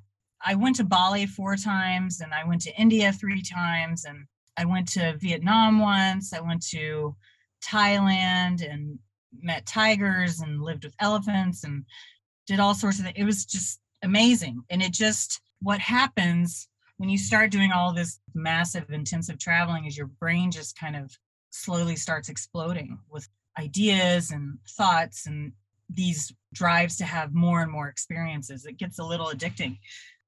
I 0.44 0.56
went 0.56 0.78
to 0.78 0.84
Bali 0.84 1.26
four 1.26 1.56
times 1.56 2.22
and 2.22 2.34
I 2.34 2.44
went 2.44 2.62
to 2.62 2.76
India 2.80 3.12
three 3.14 3.42
times 3.42 4.06
and 4.06 4.26
I 4.58 4.66
went 4.66 4.88
to 4.90 5.18
Vietnam 5.18 5.80
once. 5.80 6.34
I 6.34 6.42
went 6.42 6.66
to 6.68 7.16
Thailand 7.64 8.68
and 8.68 8.98
met 9.42 9.66
tigers 9.66 10.40
and 10.42 10.62
lived 10.62 10.84
with 10.84 10.96
elephants 11.00 11.64
and 11.64 11.86
did 12.48 12.60
all 12.60 12.74
sorts 12.74 13.00
of 13.00 13.06
things. 13.06 13.18
It 13.18 13.26
was 13.26 13.46
just 13.46 13.80
amazing. 14.04 14.64
And 14.70 14.82
it 14.82 14.94
just, 14.94 15.40
what 15.62 15.80
happens 15.80 16.68
when 16.98 17.10
you 17.10 17.18
start 17.18 17.52
doing 17.52 17.72
all 17.72 17.94
this 17.94 18.20
massive, 18.34 18.90
intensive 18.92 19.40
traveling 19.40 19.86
is 19.86 19.98
your 19.98 20.08
brain 20.08 20.52
just 20.52 20.78
kind 20.78 20.96
of 20.96 21.16
slowly 21.52 21.96
starts 21.96 22.30
exploding 22.30 22.98
with 23.10 23.28
ideas 23.60 24.32
and 24.32 24.58
thoughts 24.68 25.28
and 25.28 25.52
these 25.90 26.34
drives 26.54 26.98
to 26.98 27.06
have 27.06 27.34
more 27.34 27.62
and 27.62 27.72
more 27.72 27.88
experiences. 27.88 28.66
It 28.66 28.78
gets 28.78 29.00
a 29.00 29.04
little 29.04 29.28
addicting. 29.28 29.78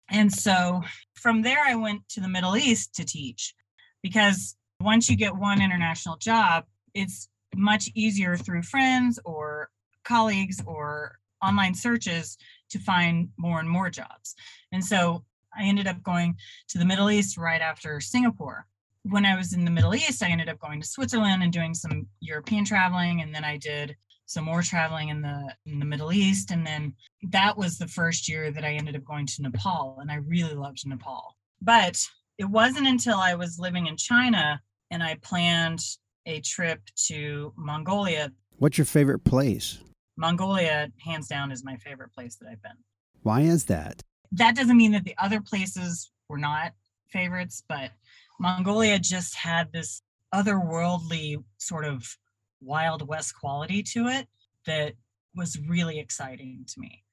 And 0.09 0.31
so 0.31 0.81
from 1.15 1.41
there, 1.41 1.61
I 1.65 1.75
went 1.75 2.07
to 2.09 2.21
the 2.21 2.27
Middle 2.27 2.57
East 2.57 2.93
to 2.95 3.05
teach 3.05 3.55
because 4.01 4.55
once 4.81 5.09
you 5.09 5.15
get 5.15 5.35
one 5.35 5.61
international 5.61 6.17
job, 6.17 6.65
it's 6.93 7.29
much 7.55 7.89
easier 7.95 8.35
through 8.35 8.63
friends 8.63 9.19
or 9.23 9.69
colleagues 10.03 10.61
or 10.65 11.19
online 11.41 11.73
searches 11.73 12.37
to 12.69 12.79
find 12.79 13.29
more 13.37 13.59
and 13.59 13.69
more 13.69 13.89
jobs. 13.89 14.35
And 14.71 14.83
so 14.83 15.23
I 15.57 15.63
ended 15.63 15.87
up 15.87 16.03
going 16.03 16.35
to 16.69 16.77
the 16.77 16.85
Middle 16.85 17.09
East 17.09 17.37
right 17.37 17.61
after 17.61 18.01
Singapore. 18.01 18.65
When 19.03 19.25
I 19.25 19.35
was 19.35 19.53
in 19.53 19.65
the 19.65 19.71
Middle 19.71 19.95
East, 19.95 20.23
I 20.23 20.29
ended 20.29 20.49
up 20.49 20.59
going 20.59 20.81
to 20.81 20.87
Switzerland 20.87 21.43
and 21.43 21.51
doing 21.51 21.73
some 21.73 22.07
European 22.21 22.65
traveling. 22.65 23.21
And 23.21 23.35
then 23.35 23.43
I 23.43 23.57
did 23.57 23.95
some 24.25 24.45
more 24.45 24.61
traveling 24.61 25.09
in 25.09 25.21
the 25.21 25.53
in 25.65 25.79
the 25.79 25.85
Middle 25.85 26.13
East. 26.13 26.51
And 26.51 26.65
then 26.65 26.93
that 27.31 27.57
was 27.57 27.77
the 27.77 27.87
first 27.87 28.29
year 28.29 28.51
that 28.51 28.63
I 28.63 28.73
ended 28.73 28.95
up 28.95 29.03
going 29.03 29.25
to 29.27 29.41
Nepal. 29.41 29.97
And 29.99 30.09
I 30.09 30.15
really 30.15 30.55
loved 30.55 30.87
Nepal. 30.87 31.35
But 31.61 31.99
it 32.37 32.45
wasn't 32.45 32.87
until 32.87 33.17
I 33.17 33.35
was 33.35 33.59
living 33.59 33.87
in 33.87 33.97
China 33.97 34.61
and 34.89 35.03
I 35.03 35.15
planned 35.21 35.81
a 36.25 36.39
trip 36.41 36.81
to 37.07 37.53
Mongolia. 37.57 38.31
What's 38.57 38.77
your 38.77 38.85
favorite 38.85 39.23
place? 39.23 39.79
Mongolia, 40.15 40.89
hands 41.03 41.27
down, 41.27 41.51
is 41.51 41.63
my 41.63 41.75
favorite 41.77 42.13
place 42.13 42.35
that 42.35 42.47
I've 42.49 42.61
been. 42.61 42.77
Why 43.23 43.41
is 43.41 43.65
that? 43.65 44.01
That 44.31 44.55
doesn't 44.55 44.77
mean 44.77 44.91
that 44.91 45.03
the 45.03 45.15
other 45.17 45.41
places 45.41 46.11
were 46.29 46.37
not 46.37 46.73
favorites, 47.09 47.63
but 47.67 47.91
Mongolia 48.39 48.99
just 48.99 49.35
had 49.35 49.71
this 49.71 50.01
otherworldly 50.33 51.43
sort 51.57 51.85
of 51.85 52.17
Wild 52.61 53.07
West 53.07 53.35
quality 53.39 53.83
to 53.83 54.07
it 54.07 54.27
that 54.65 54.93
was 55.35 55.59
really 55.67 55.99
exciting 55.99 56.65
to 56.67 56.79
me. 56.79 57.03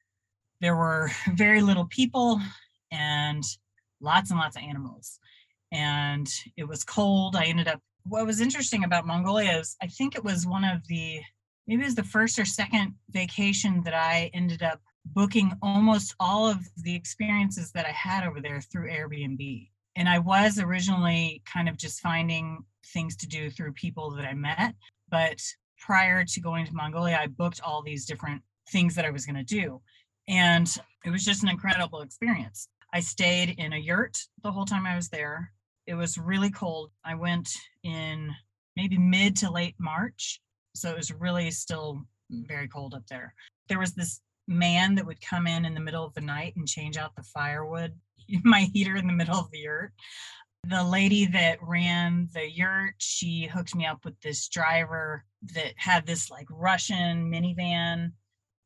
There 0.60 0.76
were 0.76 1.10
very 1.34 1.60
little 1.60 1.86
people 1.86 2.40
and 2.90 3.42
lots 4.00 4.30
and 4.30 4.38
lots 4.38 4.56
of 4.56 4.62
animals. 4.62 5.18
And 5.72 6.28
it 6.56 6.66
was 6.66 6.84
cold. 6.84 7.36
I 7.36 7.44
ended 7.44 7.68
up, 7.68 7.80
what 8.04 8.26
was 8.26 8.40
interesting 8.40 8.84
about 8.84 9.06
Mongolia 9.06 9.58
is 9.58 9.76
I 9.82 9.86
think 9.86 10.16
it 10.16 10.24
was 10.24 10.46
one 10.46 10.64
of 10.64 10.86
the 10.88 11.20
maybe 11.66 11.82
it 11.82 11.86
was 11.86 11.94
the 11.94 12.02
first 12.02 12.38
or 12.38 12.44
second 12.44 12.94
vacation 13.10 13.82
that 13.84 13.94
I 13.94 14.30
ended 14.34 14.62
up 14.62 14.80
booking 15.04 15.52
almost 15.62 16.14
all 16.18 16.48
of 16.48 16.58
the 16.76 16.94
experiences 16.94 17.70
that 17.72 17.86
I 17.86 17.90
had 17.90 18.26
over 18.26 18.40
there 18.40 18.60
through 18.60 18.90
Airbnb. 18.90 19.68
And 19.96 20.08
I 20.08 20.18
was 20.18 20.58
originally 20.58 21.42
kind 21.52 21.68
of 21.68 21.76
just 21.76 22.00
finding 22.00 22.64
things 22.86 23.16
to 23.16 23.28
do 23.28 23.50
through 23.50 23.72
people 23.72 24.10
that 24.12 24.24
I 24.24 24.34
met. 24.34 24.74
But 25.10 25.40
prior 25.78 26.24
to 26.24 26.40
going 26.40 26.66
to 26.66 26.74
Mongolia, 26.74 27.18
I 27.20 27.26
booked 27.26 27.60
all 27.62 27.82
these 27.82 28.06
different 28.06 28.42
things 28.70 28.94
that 28.94 29.04
I 29.04 29.10
was 29.10 29.26
going 29.26 29.36
to 29.36 29.42
do. 29.42 29.80
And 30.28 30.72
it 31.04 31.10
was 31.10 31.24
just 31.24 31.42
an 31.42 31.48
incredible 31.48 32.02
experience. 32.02 32.68
I 32.92 33.00
stayed 33.00 33.56
in 33.58 33.72
a 33.72 33.78
yurt 33.78 34.16
the 34.42 34.52
whole 34.52 34.64
time 34.64 34.86
I 34.86 34.96
was 34.96 35.08
there. 35.08 35.52
It 35.86 35.94
was 35.94 36.18
really 36.18 36.50
cold. 36.50 36.90
I 37.04 37.14
went 37.14 37.48
in 37.82 38.30
maybe 38.76 38.98
mid 38.98 39.36
to 39.36 39.50
late 39.50 39.74
March 39.78 40.40
so 40.74 40.90
it 40.90 40.96
was 40.96 41.10
really 41.12 41.50
still 41.50 42.02
very 42.30 42.68
cold 42.68 42.94
up 42.94 43.06
there. 43.08 43.34
There 43.68 43.78
was 43.78 43.92
this 43.92 44.20
man 44.46 44.94
that 44.96 45.06
would 45.06 45.20
come 45.20 45.46
in 45.46 45.64
in 45.64 45.74
the 45.74 45.80
middle 45.80 46.04
of 46.04 46.14
the 46.14 46.20
night 46.20 46.54
and 46.56 46.66
change 46.66 46.96
out 46.96 47.14
the 47.16 47.22
firewood, 47.22 47.92
my 48.44 48.68
heater 48.72 48.96
in 48.96 49.06
the 49.06 49.12
middle 49.12 49.38
of 49.38 49.50
the 49.50 49.60
yurt. 49.60 49.92
The 50.68 50.84
lady 50.84 51.26
that 51.26 51.58
ran 51.62 52.28
the 52.34 52.50
yurt, 52.50 52.94
she 52.98 53.46
hooked 53.46 53.74
me 53.74 53.86
up 53.86 54.04
with 54.04 54.20
this 54.20 54.48
driver 54.48 55.24
that 55.54 55.72
had 55.76 56.06
this 56.06 56.30
like 56.30 56.46
Russian 56.50 57.30
minivan 57.30 58.12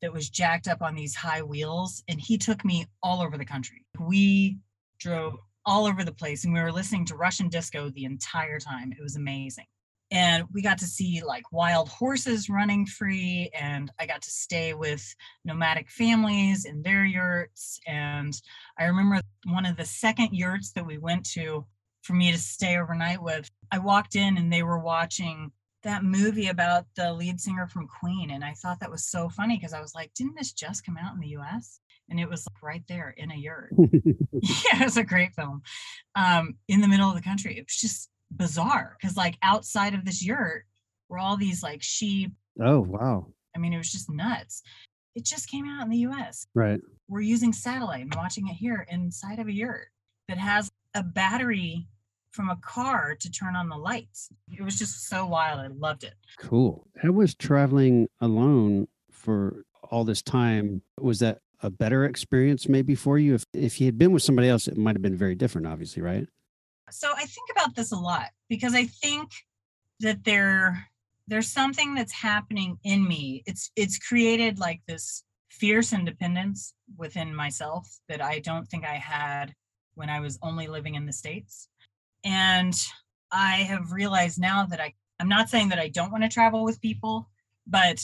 that 0.03 0.13
was 0.13 0.29
jacked 0.29 0.67
up 0.67 0.83
on 0.83 0.97
these 0.97 1.15
high 1.15 1.43
wheels. 1.43 2.03
And 2.09 2.21
he 2.21 2.37
took 2.37 2.65
me 2.65 2.87
all 3.03 3.23
over 3.23 3.39
the 3.39 3.45
country. 3.45 3.85
We 4.01 4.59
drove 4.99 5.37
all 5.65 5.87
over 5.87 6.05
the 6.05 6.13
place 6.13 6.45
and 6.45 6.53
we 6.53 6.61
were 6.61 6.73
listening 6.73 7.07
to 7.07 7.17
Russian 7.17 7.49
disco 7.49 7.91
the 7.91 8.05
entire 8.05 8.59
time. 8.59 8.93
It 8.93 9.03
was 9.03 9.17
amazing 9.17 9.67
and 10.11 10.45
we 10.53 10.63
got 10.63 10.79
to 10.79 10.87
see 10.87 11.23
like 11.25 11.51
wild 11.53 11.89
horses 11.89 12.49
running 12.49 12.87
free 12.87 13.51
and 13.59 13.91
i 13.99 14.07
got 14.07 14.23
to 14.23 14.31
stay 14.31 14.75
with 14.75 15.15
nomadic 15.45 15.91
families 15.91 16.65
in 16.65 16.83
their 16.83 17.05
yurts 17.05 17.81
and 17.87 18.41
i 18.79 18.85
remember 18.85 19.21
one 19.47 19.67
of 19.67 19.77
the 19.77 19.85
second 19.85 20.29
yurts 20.33 20.73
that 20.73 20.87
we 20.87 20.99
went 20.99 21.25
to 21.25 21.65
for 22.03 22.13
me 22.13 22.31
to 22.31 22.39
stay 22.39 22.79
overnight 22.79 23.23
with 23.23 23.51
i 23.71 23.79
walked 23.79 24.17
in 24.17 24.37
and 24.37 24.53
they 24.53 24.63
were 24.63 24.79
watching 24.79 25.51
that 25.83 26.05
movie 26.05 26.49
about 26.49 26.87
the 26.97 27.13
lead 27.13 27.41
singer 27.41 27.67
from 27.67 27.89
queen 27.89 28.31
and 28.31 28.45
i 28.45 28.53
thought 28.53 28.81
that 28.81 28.91
was 28.91 29.05
so 29.05 29.29
funny 29.29 29.57
because 29.57 29.75
i 29.75 29.81
was 29.81 29.95
like 29.95 30.13
didn't 30.15 30.37
this 30.37 30.53
just 30.53 30.85
come 30.85 30.97
out 30.97 31.15
in 31.15 31.21
the 31.21 31.29
us 31.29 31.81
and 32.09 32.21
it 32.21 32.29
was 32.29 32.47
like 32.47 32.63
right 32.63 32.83
there 32.89 33.15
in 33.17 33.31
a 33.31 33.37
yurt. 33.37 33.73
Yeah 34.43 34.81
it 34.81 34.85
was 34.85 34.97
a 34.97 35.05
great 35.05 35.35
film. 35.35 35.63
Um, 36.15 36.57
in 36.69 36.81
the 36.81 36.89
middle 36.89 37.09
of 37.09 37.15
the 37.15 37.23
country. 37.23 37.57
It 37.57 37.65
was 37.67 37.77
just 37.77 38.11
bizarre 38.37 38.97
because 39.01 39.17
like 39.17 39.39
outside 39.43 39.95
of 39.95 40.05
this 40.05 40.25
yurt 40.25 40.65
were 41.09 41.19
all 41.19 41.37
these 41.37 41.63
like 41.63 41.83
sheep. 41.83 42.33
Oh 42.61 42.81
wow. 42.81 43.27
I 43.55 43.59
mean, 43.59 43.73
it 43.73 43.79
was 43.79 43.93
just 43.93 44.11
nuts. 44.11 44.63
It 45.15 45.25
just 45.25 45.49
came 45.49 45.67
out 45.69 45.85
in 45.85 45.91
the 45.91 45.99
US. 45.99 46.47
Right. 46.55 46.81
We're 47.09 47.21
using 47.21 47.53
satellite 47.53 48.03
and 48.03 48.15
watching 48.15 48.49
it 48.49 48.55
here 48.55 48.87
inside 48.91 49.39
of 49.39 49.47
a 49.47 49.53
yurt 49.53 49.89
that 50.29 50.39
has 50.39 50.71
a 50.95 51.03
battery 51.03 51.87
from 52.33 52.51
a 52.51 52.57
car 52.57 53.15
to 53.21 53.31
turn 53.31 53.55
on 53.55 53.69
the 53.69 53.77
lights. 53.77 54.29
It 54.51 54.63
was 54.63 54.77
just 54.77 55.09
so 55.09 55.25
wild. 55.27 55.61
I 55.61 55.69
loved 55.69 56.03
it. 56.03 56.15
Cool. 56.39 56.89
How 57.01 57.13
was 57.13 57.35
traveling 57.35 58.09
alone 58.21 58.89
for 59.13 59.65
all 59.91 60.05
this 60.05 60.21
time? 60.21 60.83
Was 61.01 61.21
that 61.21 61.39
a 61.63 61.71
better 61.71 62.05
experience 62.05 62.69
maybe 62.69 62.97
for 62.97 63.19
you? 63.19 63.35
If 63.35 63.45
if 63.53 63.81
you 63.81 63.87
had 63.87 63.99
been 63.99 64.13
with 64.13 64.23
somebody 64.25 64.49
else, 64.49 64.67
it 64.67 64.77
might 64.77 64.97
have 64.97 65.03
been 65.03 65.17
very 65.17 65.37
different, 65.37 65.69
obviously, 65.69 66.03
right? 66.03 66.27
So 66.91 67.13
I 67.17 67.25
think 67.25 67.51
about 67.51 67.75
this 67.75 67.93
a 67.93 67.97
lot 67.97 68.29
because 68.49 68.75
I 68.75 68.85
think 68.85 69.31
that 70.01 70.25
there 70.25 70.89
there's 71.27 71.49
something 71.49 71.95
that's 71.95 72.13
happening 72.13 72.79
in 72.85 73.07
me. 73.07 73.43
It's 73.47 73.71
it's 73.77 73.99
created 73.99 74.59
like 74.59 74.83
this 74.87 75.25
fierce 75.51 75.93
independence 75.93 76.75
within 76.97 77.35
myself 77.35 77.89
that 78.09 78.23
I 78.23 78.41
don't 78.41 78.69
think 78.69 78.85
I 78.85 78.95
had 78.95 79.55
when 79.95 80.11
I 80.11 80.21
was 80.21 80.39
only 80.43 80.67
living 80.67 80.97
in 80.97 81.07
the 81.07 81.13
states. 81.13 81.69
And 82.25 82.75
I 83.33 83.57
have 83.57 83.93
realized 83.93 84.39
now 84.39 84.67
that 84.67 84.81
I 84.81 84.95
I'm 85.21 85.29
not 85.29 85.49
saying 85.49 85.69
that 85.71 85.79
I 85.79 85.89
don't 85.89 86.11
want 86.13 86.25
to 86.25 86.29
travel 86.29 86.65
with 86.65 86.81
people, 86.81 87.31
but 87.67 88.01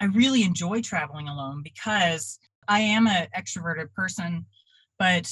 I 0.00 0.06
really 0.06 0.42
enjoy 0.42 0.80
traveling 0.80 1.28
alone 1.28 1.62
because 1.62 2.38
I 2.68 2.80
am 2.80 3.06
an 3.06 3.28
extroverted 3.36 3.92
person, 3.92 4.46
but 4.98 5.28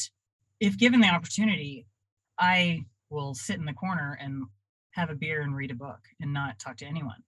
if 0.59 0.77
given 0.77 1.01
the 1.01 1.09
opportunity, 1.09 1.87
I 2.41 2.87
will 3.11 3.35
sit 3.35 3.59
in 3.59 3.67
the 3.67 3.73
corner 3.73 4.19
and 4.21 4.45
have 4.93 5.11
a 5.11 5.15
beer 5.15 5.43
and 5.43 5.55
read 5.55 5.71
a 5.71 5.75
book 5.75 6.01
and 6.21 6.33
not 6.33 6.59
talk 6.59 6.79
to 6.79 6.87
anyone. 6.87 7.23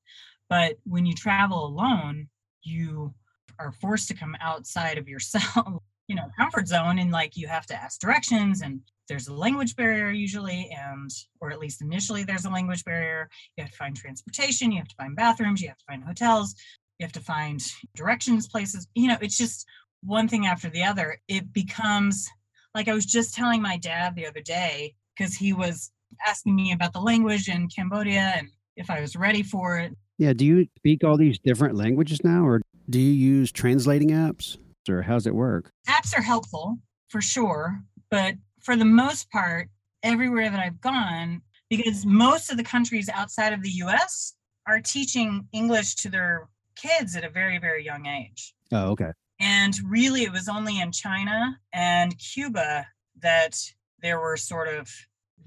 But 0.49 0.79
when 0.85 1.07
you 1.07 1.15
travel 1.15 1.67
alone, 1.67 2.29
you 2.63 3.15
are 3.59 3.73
forced 3.73 4.09
to 4.09 4.15
come 4.15 4.37
outside 4.41 4.99
of 4.99 5.09
yourself, 5.09 5.83
you 6.09 6.17
know, 6.17 6.31
comfort 6.37 6.67
zone 6.67 6.99
and 6.99 7.11
like 7.11 7.37
you 7.37 7.47
have 7.47 7.67
to 7.67 7.75
ask 7.75 8.01
directions 8.01 8.63
and 8.63 8.81
there's 9.09 9.29
a 9.29 9.35
language 9.35 9.77
barrier 9.77 10.11
usually 10.11 10.71
and 10.77 11.11
or 11.41 11.51
at 11.51 11.59
least 11.59 11.83
initially 11.83 12.25
there's 12.25 12.45
a 12.45 12.51
language 12.51 12.85
barrier. 12.85 13.29
You 13.57 13.65
have 13.65 13.71
to 13.71 13.77
find 13.77 13.97
transportation, 13.97 14.73
you 14.73 14.79
have 14.79 14.89
to 14.89 14.97
find 14.97 15.15
bathrooms, 15.15 15.61
you 15.61 15.69
have 15.69 15.79
to 15.79 15.85
find 15.87 16.03
hotels, 16.03 16.55
you 16.99 17.05
have 17.05 17.13
to 17.13 17.21
find 17.21 17.63
directions 17.95 18.49
places. 18.49 18.89
You 18.95 19.09
know, 19.09 19.19
it's 19.21 19.39
just 19.39 19.67
one 20.03 20.29
thing 20.29 20.47
after 20.47 20.69
the 20.69 20.83
other. 20.83 21.21
It 21.29 21.53
becomes 21.53 22.29
like 22.75 22.89
I 22.89 22.95
was 22.95 23.07
just 23.07 23.35
telling 23.35 23.63
my 23.63 23.77
dad 23.77 24.15
the 24.15 24.27
other 24.27 24.41
day 24.41 24.95
because 25.17 25.35
he 25.35 25.53
was 25.53 25.91
asking 26.27 26.55
me 26.55 26.73
about 26.73 26.93
the 26.93 27.01
language 27.01 27.49
in 27.49 27.69
Cambodia 27.69 28.35
and 28.37 28.49
if 28.77 28.91
I 28.91 29.01
was 29.01 29.17
ready 29.17 29.43
for 29.43 29.79
it. 29.79 29.95
Yeah. 30.19 30.33
Do 30.33 30.45
you 30.45 30.67
speak 30.77 31.05
all 31.05 31.17
these 31.17 31.39
different 31.39 31.77
languages 31.77 32.21
now, 32.23 32.47
or 32.47 32.61
do 32.91 33.01
you 33.01 33.13
use 33.13 33.53
translating 33.53 34.11
apps, 34.11 34.57
or 34.89 35.03
how's 35.03 35.27
it 35.27 35.35
work? 35.35 35.71
Apps 35.89 36.17
are 36.17 36.23
helpful 36.23 36.79
for 37.09 37.21
sure, 37.21 37.81
but 38.11 38.35
for 38.61 38.77
the 38.77 38.85
most 38.85 39.31
part, 39.31 39.69
everywhere 40.03 40.51
that 40.51 40.61
I've 40.61 40.81
gone, 40.81 41.43
because 41.69 42.05
most 42.05 42.51
of 42.51 42.57
the 42.57 42.65
countries 42.65 43.09
outside 43.13 43.53
of 43.53 43.63
the 43.63 43.71
US 43.71 44.35
are 44.67 44.81
teaching 44.81 45.47
English 45.53 45.97
to 45.97 46.09
their 46.09 46.49
kids 46.77 47.17
at 47.17 47.25
a 47.25 47.31
very, 47.31 47.59
very 47.59 47.85
young 47.85 48.07
age. 48.07 48.55
Oh, 48.73 48.91
okay. 48.91 49.11
And 49.41 49.75
really, 49.89 50.23
it 50.23 50.33
was 50.33 50.49
only 50.49 50.81
in 50.81 50.93
China 50.93 51.59
and 51.73 52.17
Cuba 52.19 52.87
that 53.21 53.59
there 54.03 54.21
were 54.21 54.37
sort 54.37 54.69
of 54.69 54.89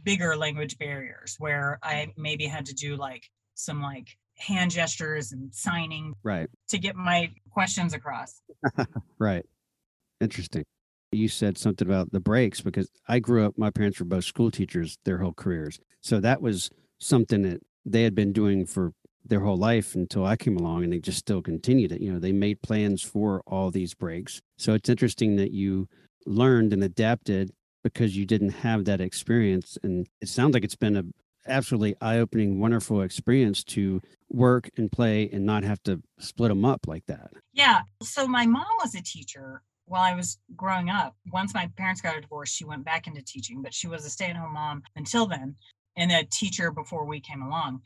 bigger 0.04 0.36
language 0.36 0.78
barriers 0.78 1.36
where 1.40 1.80
I 1.84 2.14
maybe 2.18 2.46
had 2.46 2.66
to 2.68 2.74
do 2.74 2.96
like 2.96 3.30
some 3.56 3.82
like 3.82 4.18
hand 4.38 4.72
gestures 4.72 5.32
and 5.32 5.54
signing 5.54 6.14
right 6.24 6.50
to 6.70 6.78
get 6.78 6.96
my 6.96 7.32
questions 7.52 7.94
across. 7.94 8.42
right. 9.20 9.46
Interesting. 10.20 10.64
You 11.12 11.28
said 11.28 11.58
something 11.58 11.88
about 11.88 12.12
the 12.12 12.20
breaks 12.20 12.62
because 12.62 12.90
I 13.08 13.20
grew 13.20 13.46
up, 13.46 13.58
my 13.58 13.70
parents 13.70 14.00
were 14.00 14.06
both 14.06 14.26
school 14.26 14.52
teachers 14.52 14.98
their 15.06 15.20
whole 15.20 15.34
careers. 15.34 15.80
So 16.02 16.20
that 16.20 16.42
was 16.42 16.70
something 17.00 17.44
that 17.44 17.62
they 17.86 18.04
had 18.04 18.16
been 18.16 18.34
doing 18.34 18.66
for 18.66 18.92
their 19.24 19.40
whole 19.40 19.58
life 19.58 19.96
until 19.96 20.26
I 20.26 20.36
came 20.36 20.58
along 20.58 20.84
and 20.84 20.94
they 20.94 21.00
just 21.00 21.18
still 21.18 21.42
continued 21.42 21.92
it. 21.92 22.02
You 22.02 22.14
know, 22.14 22.20
they 22.20 22.32
made 22.32 22.62
plans 22.62 23.02
for 23.02 23.42
all 23.48 23.72
these 23.72 23.94
breaks. 23.94 24.42
So 24.58 24.74
it's 24.74 24.90
interesting 24.90 25.36
that 25.38 25.52
you 25.52 25.88
learned 26.26 26.74
and 26.74 26.84
adapted 26.84 27.52
because 27.86 28.18
you 28.18 28.26
didn't 28.26 28.50
have 28.50 28.86
that 28.86 29.00
experience. 29.00 29.78
And 29.84 30.08
it 30.20 30.28
sounds 30.28 30.56
like 30.56 30.64
it's 30.64 30.76
been 30.76 30.98
a 30.98 31.04
absolutely 31.48 31.96
eye-opening, 32.02 32.60
wonderful 32.60 33.04
experience 33.04 33.64
to 33.64 34.02
work 34.28 34.72
and 34.76 34.92
play 34.92 35.30
and 35.32 35.46
not 35.46 35.64
have 35.64 35.84
to 35.84 36.02
split 36.18 36.50
them 36.50 36.66
up 36.66 36.88
like 36.88 37.06
that. 37.06 37.30
Yeah. 37.54 37.82
So 38.02 38.26
my 38.26 38.48
mom 38.48 38.66
was 38.82 38.96
a 38.96 39.04
teacher 39.04 39.62
while 39.86 40.02
I 40.02 40.16
was 40.16 40.40
growing 40.56 40.90
up. 40.90 41.16
Once 41.32 41.54
my 41.54 41.70
parents 41.78 42.02
got 42.02 42.18
a 42.18 42.22
divorce, 42.22 42.50
she 42.50 42.66
went 42.66 42.84
back 42.84 43.06
into 43.06 43.22
teaching, 43.22 43.62
but 43.62 43.72
she 43.72 43.88
was 43.88 44.04
a 44.04 44.10
stay 44.10 44.32
at 44.32 44.36
home 44.36 44.54
mom 44.54 44.82
until 44.96 45.28
then 45.28 45.56
and 45.96 46.12
a 46.12 46.24
teacher 46.24 46.72
before 46.72 47.06
we 47.06 47.20
came 47.20 47.44
along. 47.44 47.82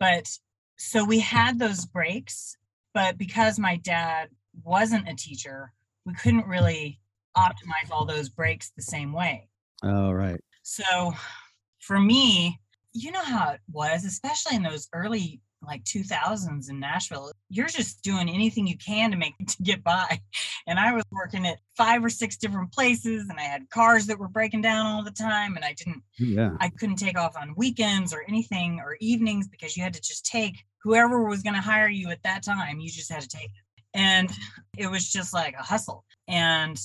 But 0.00 0.28
so 0.76 1.04
we 1.04 1.20
had 1.20 1.60
those 1.60 1.86
breaks, 1.86 2.56
but 2.92 3.16
because 3.16 3.60
my 3.60 3.76
dad 3.76 4.30
wasn't 4.64 5.08
a 5.08 5.14
teacher, 5.14 5.72
we 6.04 6.12
couldn't 6.14 6.48
really 6.48 6.98
optimize 7.36 7.90
all 7.90 8.04
those 8.04 8.28
breaks 8.28 8.72
the 8.76 8.82
same 8.82 9.12
way. 9.12 9.48
Oh, 9.82 10.12
right. 10.12 10.40
So 10.62 11.12
for 11.80 11.98
me, 12.00 12.58
you 12.92 13.10
know 13.10 13.24
how 13.24 13.50
it 13.50 13.60
was, 13.70 14.04
especially 14.04 14.56
in 14.56 14.62
those 14.62 14.88
early 14.92 15.40
like 15.66 15.84
2000s 15.84 16.70
in 16.70 16.78
Nashville. 16.78 17.32
You're 17.48 17.66
just 17.66 18.02
doing 18.02 18.28
anything 18.28 18.66
you 18.66 18.76
can 18.76 19.10
to 19.10 19.16
make 19.16 19.34
to 19.46 19.62
get 19.62 19.82
by. 19.82 20.20
And 20.66 20.78
I 20.78 20.92
was 20.92 21.04
working 21.10 21.46
at 21.46 21.58
five 21.76 22.04
or 22.04 22.10
six 22.10 22.36
different 22.36 22.72
places 22.72 23.28
and 23.28 23.38
I 23.38 23.44
had 23.44 23.68
cars 23.70 24.06
that 24.06 24.18
were 24.18 24.28
breaking 24.28 24.62
down 24.62 24.86
all 24.86 25.02
the 25.02 25.10
time 25.10 25.56
and 25.56 25.64
I 25.64 25.72
didn't 25.72 26.02
Yeah. 26.18 26.50
I 26.60 26.68
couldn't 26.68 26.96
take 26.96 27.18
off 27.18 27.36
on 27.36 27.54
weekends 27.56 28.12
or 28.12 28.24
anything 28.28 28.80
or 28.80 28.96
evenings 29.00 29.48
because 29.48 29.76
you 29.76 29.82
had 29.82 29.94
to 29.94 30.00
just 30.00 30.24
take 30.26 30.64
whoever 30.82 31.24
was 31.24 31.42
going 31.42 31.54
to 31.54 31.62
hire 31.62 31.88
you 31.88 32.10
at 32.10 32.22
that 32.24 32.44
time, 32.44 32.78
you 32.78 32.90
just 32.90 33.10
had 33.10 33.22
to 33.22 33.28
take 33.28 33.46
it. 33.46 33.82
And 33.94 34.30
it 34.76 34.90
was 34.90 35.10
just 35.10 35.32
like 35.32 35.54
a 35.54 35.62
hustle. 35.62 36.04
And 36.28 36.78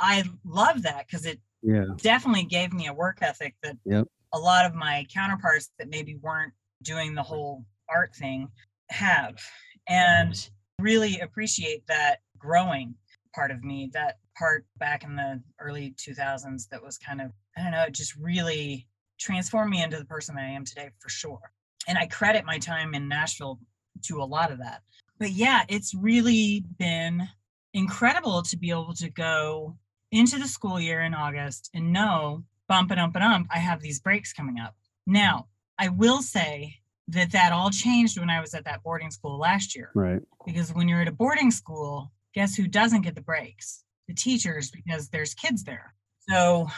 I 0.00 0.24
love 0.44 0.82
that 0.82 1.06
because 1.06 1.26
it 1.26 1.38
Yeah. 1.62 1.84
definitely 1.98 2.44
gave 2.44 2.72
me 2.72 2.86
a 2.86 2.92
work 2.92 3.18
ethic 3.20 3.54
that 3.62 3.76
Yep. 3.84 4.08
a 4.32 4.38
lot 4.38 4.64
of 4.64 4.74
my 4.74 5.06
counterparts 5.12 5.70
that 5.78 5.88
maybe 5.88 6.16
weren't 6.16 6.54
doing 6.82 7.14
the 7.14 7.22
whole 7.22 7.64
art 7.88 8.14
thing 8.16 8.50
have 8.88 9.38
and 9.86 10.50
really 10.78 11.20
appreciate 11.20 11.86
that 11.86 12.20
growing 12.38 12.94
part 13.34 13.50
of 13.50 13.62
me 13.62 13.90
that 13.92 14.18
part 14.36 14.64
back 14.78 15.04
in 15.04 15.14
the 15.14 15.42
early 15.60 15.94
2000s 15.98 16.68
that 16.68 16.82
was 16.82 16.96
kind 16.98 17.20
of 17.20 17.30
i 17.56 17.62
don't 17.62 17.72
know 17.72 17.82
it 17.82 17.92
just 17.92 18.16
really 18.16 18.86
transformed 19.18 19.70
me 19.70 19.82
into 19.82 19.98
the 19.98 20.04
person 20.06 20.34
that 20.34 20.44
i 20.44 20.48
am 20.48 20.64
today 20.64 20.90
for 20.98 21.08
sure 21.08 21.52
and 21.86 21.98
i 21.98 22.06
credit 22.06 22.44
my 22.44 22.58
time 22.58 22.94
in 22.94 23.06
nashville 23.06 23.60
to 24.02 24.22
a 24.22 24.24
lot 24.24 24.50
of 24.50 24.58
that 24.58 24.82
but 25.18 25.30
yeah 25.32 25.62
it's 25.68 25.94
really 25.94 26.64
been 26.78 27.28
incredible 27.74 28.42
to 28.42 28.56
be 28.56 28.70
able 28.70 28.94
to 28.94 29.10
go 29.10 29.76
into 30.12 30.38
the 30.38 30.48
school 30.48 30.80
year 30.80 31.00
in 31.02 31.14
august 31.14 31.70
and 31.74 31.92
know 31.92 32.42
bump 32.68 32.90
and 32.90 33.00
ump 33.00 33.14
and 33.14 33.24
ump 33.24 33.46
i 33.52 33.58
have 33.58 33.80
these 33.80 34.00
breaks 34.00 34.32
coming 34.32 34.58
up 34.58 34.74
now 35.06 35.46
i 35.78 35.88
will 35.88 36.22
say 36.22 36.80
that 37.10 37.32
that 37.32 37.52
all 37.52 37.70
changed 37.70 38.18
when 38.18 38.30
I 38.30 38.40
was 38.40 38.54
at 38.54 38.64
that 38.64 38.82
boarding 38.82 39.10
school 39.10 39.38
last 39.38 39.74
year. 39.74 39.90
Right. 39.94 40.22
Because 40.46 40.72
when 40.72 40.88
you're 40.88 41.00
at 41.00 41.08
a 41.08 41.12
boarding 41.12 41.50
school, 41.50 42.12
guess 42.34 42.54
who 42.54 42.68
doesn't 42.68 43.02
get 43.02 43.14
the 43.14 43.20
breaks? 43.20 43.84
The 44.06 44.14
teachers, 44.14 44.70
because 44.70 45.08
there's 45.08 45.34
kids 45.34 45.64
there. 45.64 45.94
So 46.28 46.68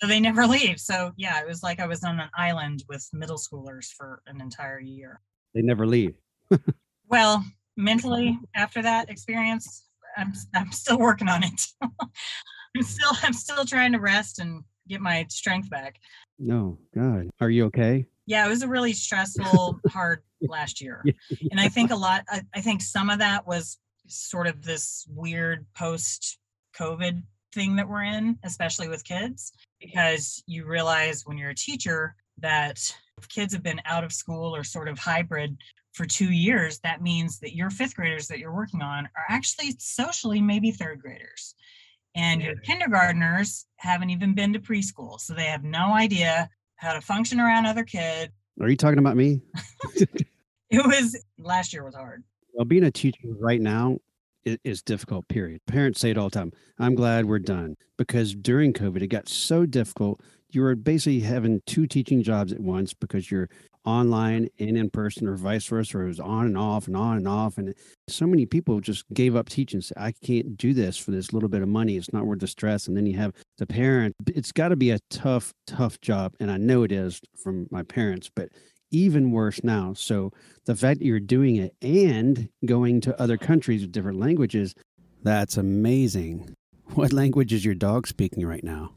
so 0.00 0.06
they 0.06 0.20
never 0.20 0.46
leave. 0.46 0.80
So 0.80 1.12
yeah, 1.16 1.40
it 1.40 1.46
was 1.46 1.62
like 1.62 1.80
I 1.80 1.86
was 1.86 2.02
on 2.02 2.18
an 2.18 2.30
island 2.36 2.84
with 2.88 3.06
middle 3.12 3.36
schoolers 3.36 3.92
for 3.92 4.22
an 4.26 4.40
entire 4.40 4.80
year. 4.80 5.20
They 5.54 5.62
never 5.62 5.86
leave. 5.86 6.14
Well, 7.06 7.44
mentally 7.76 8.38
after 8.56 8.80
that 8.80 9.10
experience, 9.10 9.84
I'm 10.16 10.32
I'm 10.54 10.72
still 10.72 10.98
working 10.98 11.28
on 11.28 11.44
it. 11.44 11.60
I'm 12.76 12.82
still 12.82 13.12
I'm 13.22 13.32
still 13.32 13.64
trying 13.64 13.92
to 13.92 14.00
rest 14.00 14.38
and 14.38 14.64
get 14.88 15.00
my 15.00 15.26
strength 15.28 15.70
back. 15.70 16.00
No, 16.38 16.78
God. 16.94 17.30
Are 17.40 17.50
you 17.50 17.66
okay? 17.66 18.06
yeah 18.26 18.46
it 18.46 18.48
was 18.48 18.62
a 18.62 18.68
really 18.68 18.92
stressful 18.92 19.80
hard 19.88 20.22
last 20.42 20.80
year 20.80 21.04
and 21.50 21.60
i 21.60 21.68
think 21.68 21.90
a 21.90 21.96
lot 21.96 22.24
I, 22.28 22.42
I 22.54 22.60
think 22.60 22.82
some 22.82 23.10
of 23.10 23.18
that 23.18 23.46
was 23.46 23.78
sort 24.06 24.46
of 24.46 24.62
this 24.62 25.06
weird 25.08 25.66
post 25.76 26.38
covid 26.78 27.22
thing 27.52 27.76
that 27.76 27.88
we're 27.88 28.02
in 28.02 28.38
especially 28.44 28.88
with 28.88 29.04
kids 29.04 29.52
because 29.80 30.42
you 30.46 30.66
realize 30.66 31.22
when 31.24 31.38
you're 31.38 31.50
a 31.50 31.54
teacher 31.54 32.16
that 32.38 32.78
kids 33.28 33.52
have 33.52 33.62
been 33.62 33.80
out 33.84 34.04
of 34.04 34.12
school 34.12 34.54
or 34.54 34.64
sort 34.64 34.88
of 34.88 34.98
hybrid 34.98 35.56
for 35.92 36.04
two 36.04 36.32
years 36.32 36.80
that 36.80 37.00
means 37.00 37.38
that 37.38 37.54
your 37.54 37.70
fifth 37.70 37.94
graders 37.94 38.26
that 38.26 38.38
you're 38.38 38.54
working 38.54 38.82
on 38.82 39.06
are 39.16 39.24
actually 39.28 39.74
socially 39.78 40.40
maybe 40.40 40.72
third 40.72 41.00
graders 41.00 41.54
and 42.14 42.42
your 42.42 42.56
kindergartners 42.56 43.66
haven't 43.76 44.10
even 44.10 44.34
been 44.34 44.52
to 44.52 44.58
preschool 44.58 45.20
so 45.20 45.34
they 45.34 45.44
have 45.44 45.64
no 45.64 45.92
idea 45.92 46.48
how 46.76 46.92
to 46.92 47.00
function 47.00 47.40
around 47.40 47.66
other 47.66 47.84
kids. 47.84 48.32
Are 48.60 48.68
you 48.68 48.76
talking 48.76 48.98
about 48.98 49.16
me? 49.16 49.40
It 50.70 50.84
was 50.84 51.16
last 51.38 51.72
year 51.72 51.84
was 51.84 51.94
hard. 51.94 52.24
Well, 52.52 52.64
being 52.64 52.82
a 52.82 52.90
teacher 52.90 53.28
right 53.38 53.60
now 53.60 53.98
is, 54.44 54.58
is 54.64 54.82
difficult, 54.82 55.28
period. 55.28 55.60
Parents 55.66 56.00
say 56.00 56.10
it 56.10 56.18
all 56.18 56.30
the 56.30 56.38
time. 56.38 56.52
I'm 56.80 56.96
glad 56.96 57.26
we're 57.26 57.38
done 57.38 57.76
because 57.96 58.34
during 58.34 58.72
COVID, 58.72 59.00
it 59.02 59.06
got 59.06 59.28
so 59.28 59.66
difficult. 59.66 60.20
You 60.50 60.62
were 60.62 60.74
basically 60.74 61.20
having 61.20 61.60
two 61.66 61.86
teaching 61.86 62.24
jobs 62.24 62.52
at 62.52 62.58
once 62.58 62.92
because 62.92 63.30
you're 63.30 63.48
online 63.84 64.48
and 64.58 64.76
in 64.76 64.90
person 64.90 65.26
or 65.26 65.36
vice 65.36 65.66
versa, 65.66 65.98
or 65.98 66.04
it 66.04 66.08
was 66.08 66.20
on 66.20 66.46
and 66.46 66.58
off 66.58 66.86
and 66.86 66.96
on 66.96 67.16
and 67.16 67.28
off. 67.28 67.58
And 67.58 67.74
so 68.08 68.26
many 68.26 68.46
people 68.46 68.80
just 68.80 69.04
gave 69.12 69.36
up 69.36 69.48
teaching. 69.48 69.80
Say, 69.80 69.94
I 69.96 70.12
can't 70.12 70.56
do 70.56 70.74
this 70.74 70.96
for 70.96 71.10
this 71.10 71.32
little 71.32 71.48
bit 71.48 71.62
of 71.62 71.68
money. 71.68 71.96
It's 71.96 72.12
not 72.12 72.26
worth 72.26 72.40
the 72.40 72.46
stress. 72.46 72.88
And 72.88 72.96
then 72.96 73.06
you 73.06 73.16
have 73.16 73.32
the 73.58 73.66
parent. 73.66 74.14
It's 74.26 74.52
got 74.52 74.68
to 74.68 74.76
be 74.76 74.90
a 74.90 75.00
tough, 75.10 75.52
tough 75.66 76.00
job. 76.00 76.34
And 76.40 76.50
I 76.50 76.56
know 76.56 76.82
it 76.82 76.92
is 76.92 77.20
from 77.42 77.66
my 77.70 77.82
parents, 77.82 78.30
but 78.34 78.48
even 78.90 79.32
worse 79.32 79.62
now. 79.64 79.92
So 79.94 80.32
the 80.66 80.74
fact 80.74 81.00
that 81.00 81.06
you're 81.06 81.20
doing 81.20 81.56
it 81.56 81.74
and 81.82 82.48
going 82.64 83.00
to 83.02 83.20
other 83.20 83.36
countries 83.36 83.82
with 83.82 83.92
different 83.92 84.20
languages, 84.20 84.74
that's 85.22 85.56
amazing. 85.56 86.54
What 86.94 87.12
language 87.12 87.52
is 87.52 87.64
your 87.64 87.74
dog 87.74 88.06
speaking 88.06 88.46
right 88.46 88.62
now? 88.62 88.92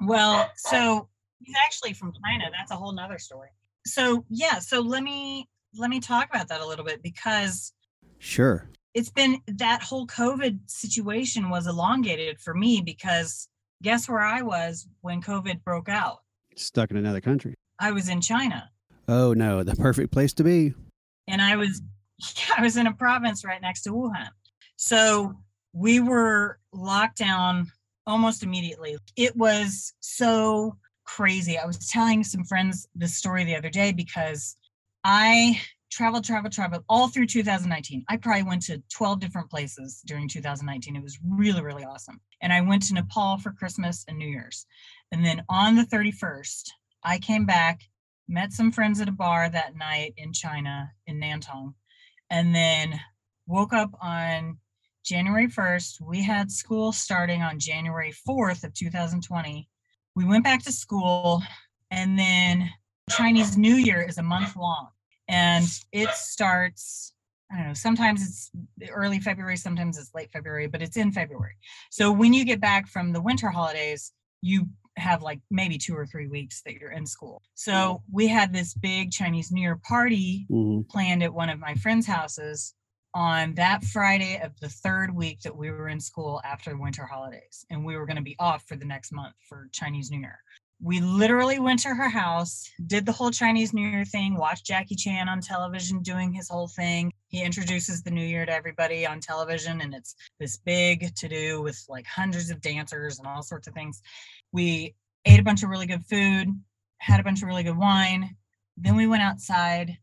Well, 0.00 0.50
so 0.56 1.08
he's 1.40 1.54
actually 1.64 1.92
from 1.92 2.12
China. 2.24 2.44
That's 2.56 2.70
a 2.70 2.76
whole 2.76 2.92
nother 2.92 3.18
story. 3.18 3.50
So 3.86 4.24
yeah, 4.28 4.58
so 4.58 4.80
let 4.80 5.02
me 5.02 5.48
let 5.76 5.90
me 5.90 6.00
talk 6.00 6.28
about 6.30 6.48
that 6.48 6.60
a 6.60 6.66
little 6.66 6.84
bit 6.84 7.02
because 7.02 7.72
Sure. 8.18 8.68
it's 8.94 9.10
been 9.10 9.40
that 9.46 9.82
whole 9.82 10.06
COVID 10.06 10.58
situation 10.66 11.50
was 11.50 11.66
elongated 11.66 12.40
for 12.40 12.54
me 12.54 12.80
because 12.80 13.48
guess 13.82 14.08
where 14.08 14.20
I 14.22 14.42
was 14.42 14.88
when 15.02 15.20
COVID 15.22 15.62
broke 15.64 15.88
out? 15.88 16.18
Stuck 16.56 16.90
in 16.90 16.96
another 16.96 17.20
country. 17.20 17.54
I 17.78 17.92
was 17.92 18.08
in 18.08 18.20
China. 18.22 18.70
Oh 19.08 19.34
no, 19.34 19.62
the 19.62 19.76
perfect 19.76 20.12
place 20.12 20.32
to 20.34 20.44
be. 20.44 20.72
and 21.28 21.40
I 21.42 21.56
was 21.56 21.82
I 22.56 22.62
was 22.62 22.76
in 22.76 22.86
a 22.86 22.92
province 22.94 23.44
right 23.44 23.60
next 23.60 23.82
to 23.82 23.90
Wuhan. 23.90 24.28
So 24.76 25.34
we 25.72 26.00
were 26.00 26.58
locked 26.72 27.18
down 27.18 27.70
almost 28.06 28.42
immediately. 28.42 28.96
It 29.16 29.36
was 29.36 29.92
so 30.00 30.76
crazy. 31.06 31.58
I 31.58 31.66
was 31.66 31.88
telling 31.88 32.22
some 32.24 32.44
friends 32.44 32.86
this 32.94 33.16
story 33.16 33.44
the 33.44 33.56
other 33.56 33.70
day 33.70 33.92
because 33.92 34.56
I 35.04 35.60
traveled, 35.90 36.24
traveled, 36.24 36.52
traveled 36.52 36.84
all 36.88 37.08
through 37.08 37.26
2019. 37.26 38.04
I 38.08 38.16
probably 38.16 38.42
went 38.42 38.62
to 38.62 38.82
12 38.92 39.20
different 39.20 39.48
places 39.48 40.02
during 40.04 40.28
2019. 40.28 40.96
It 40.96 41.02
was 41.02 41.18
really, 41.24 41.62
really 41.62 41.84
awesome. 41.84 42.20
And 42.42 42.52
I 42.52 42.60
went 42.60 42.82
to 42.82 42.94
Nepal 42.94 43.38
for 43.38 43.52
Christmas 43.52 44.04
and 44.08 44.18
New 44.18 44.28
Year's. 44.28 44.66
And 45.12 45.24
then 45.24 45.42
on 45.48 45.76
the 45.76 45.84
31st, 45.84 46.70
I 47.04 47.18
came 47.18 47.46
back, 47.46 47.82
met 48.28 48.52
some 48.52 48.72
friends 48.72 49.00
at 49.00 49.08
a 49.08 49.12
bar 49.12 49.48
that 49.48 49.76
night 49.76 50.14
in 50.16 50.32
China, 50.32 50.90
in 51.06 51.20
Nantong, 51.20 51.74
and 52.30 52.54
then 52.54 53.00
woke 53.46 53.72
up 53.72 53.90
on 54.02 54.58
January 55.04 55.46
1st. 55.46 56.00
We 56.00 56.22
had 56.22 56.50
school 56.50 56.90
starting 56.90 57.42
on 57.42 57.60
January 57.60 58.12
4th 58.28 58.64
of 58.64 58.74
2020. 58.74 59.68
We 60.16 60.24
went 60.24 60.44
back 60.44 60.62
to 60.64 60.72
school, 60.72 61.42
and 61.90 62.18
then 62.18 62.70
Chinese 63.10 63.58
New 63.58 63.74
Year 63.74 64.00
is 64.00 64.16
a 64.16 64.22
month 64.22 64.56
long, 64.56 64.88
and 65.28 65.66
it 65.92 66.08
starts. 66.10 67.12
I 67.52 67.58
don't 67.58 67.66
know. 67.68 67.74
Sometimes 67.74 68.22
it's 68.26 68.50
early 68.90 69.20
February, 69.20 69.58
sometimes 69.58 69.98
it's 69.98 70.14
late 70.14 70.32
February, 70.32 70.66
but 70.68 70.80
it's 70.82 70.96
in 70.96 71.12
February. 71.12 71.56
So 71.90 72.10
when 72.10 72.32
you 72.32 72.44
get 72.44 72.60
back 72.60 72.88
from 72.88 73.12
the 73.12 73.20
winter 73.20 73.50
holidays, 73.50 74.10
you 74.40 74.66
have 74.96 75.22
like 75.22 75.40
maybe 75.50 75.76
two 75.76 75.94
or 75.94 76.06
three 76.06 76.26
weeks 76.26 76.62
that 76.64 76.74
you're 76.74 76.90
in 76.90 77.04
school. 77.06 77.42
So 77.54 78.02
we 78.10 78.26
had 78.26 78.52
this 78.52 78.72
big 78.72 79.12
Chinese 79.12 79.52
New 79.52 79.60
Year 79.60 79.76
party 79.76 80.46
Mhm. 80.50 80.88
planned 80.88 81.22
at 81.22 81.32
one 81.32 81.50
of 81.50 81.60
my 81.60 81.74
friends' 81.74 82.06
houses 82.06 82.74
on 83.16 83.54
that 83.54 83.82
Friday 83.82 84.38
of 84.44 84.52
the 84.60 84.68
third 84.68 85.10
week 85.14 85.40
that 85.40 85.56
we 85.56 85.70
were 85.70 85.88
in 85.88 85.98
school 85.98 86.38
after 86.44 86.68
the 86.68 86.76
winter 86.76 87.06
holidays. 87.06 87.64
And 87.70 87.82
we 87.82 87.96
were 87.96 88.04
going 88.04 88.18
to 88.18 88.22
be 88.22 88.36
off 88.38 88.64
for 88.68 88.76
the 88.76 88.84
next 88.84 89.10
month 89.10 89.34
for 89.48 89.70
Chinese 89.72 90.10
New 90.10 90.20
Year. 90.20 90.38
We 90.82 91.00
literally 91.00 91.58
went 91.58 91.80
to 91.80 91.94
her 91.94 92.10
house, 92.10 92.70
did 92.86 93.06
the 93.06 93.12
whole 93.12 93.30
Chinese 93.30 93.72
New 93.72 93.88
Year 93.88 94.04
thing, 94.04 94.36
watched 94.36 94.66
Jackie 94.66 94.96
Chan 94.96 95.30
on 95.30 95.40
television 95.40 96.02
doing 96.02 96.30
his 96.30 96.50
whole 96.50 96.68
thing. 96.68 97.10
He 97.28 97.42
introduces 97.42 98.02
the 98.02 98.10
New 98.10 98.26
Year 98.26 98.44
to 98.44 98.52
everybody 98.52 99.06
on 99.06 99.20
television, 99.20 99.80
and 99.80 99.94
it's 99.94 100.14
this 100.38 100.58
big 100.58 101.14
to 101.16 101.28
do 101.28 101.62
with 101.62 101.82
like 101.88 102.04
hundreds 102.06 102.50
of 102.50 102.60
dancers 102.60 103.18
and 103.18 103.26
all 103.26 103.42
sorts 103.42 103.66
of 103.66 103.72
things. 103.72 104.02
We 104.52 104.94
ate 105.24 105.40
a 105.40 105.42
bunch 105.42 105.62
of 105.62 105.70
really 105.70 105.86
good 105.86 106.04
food, 106.04 106.48
had 106.98 107.20
a 107.20 107.24
bunch 107.24 107.40
of 107.40 107.48
really 107.48 107.62
good 107.62 107.78
wine. 107.78 108.36
Then 108.76 108.96
we 108.96 109.06
went 109.06 109.22
outside 109.22 109.96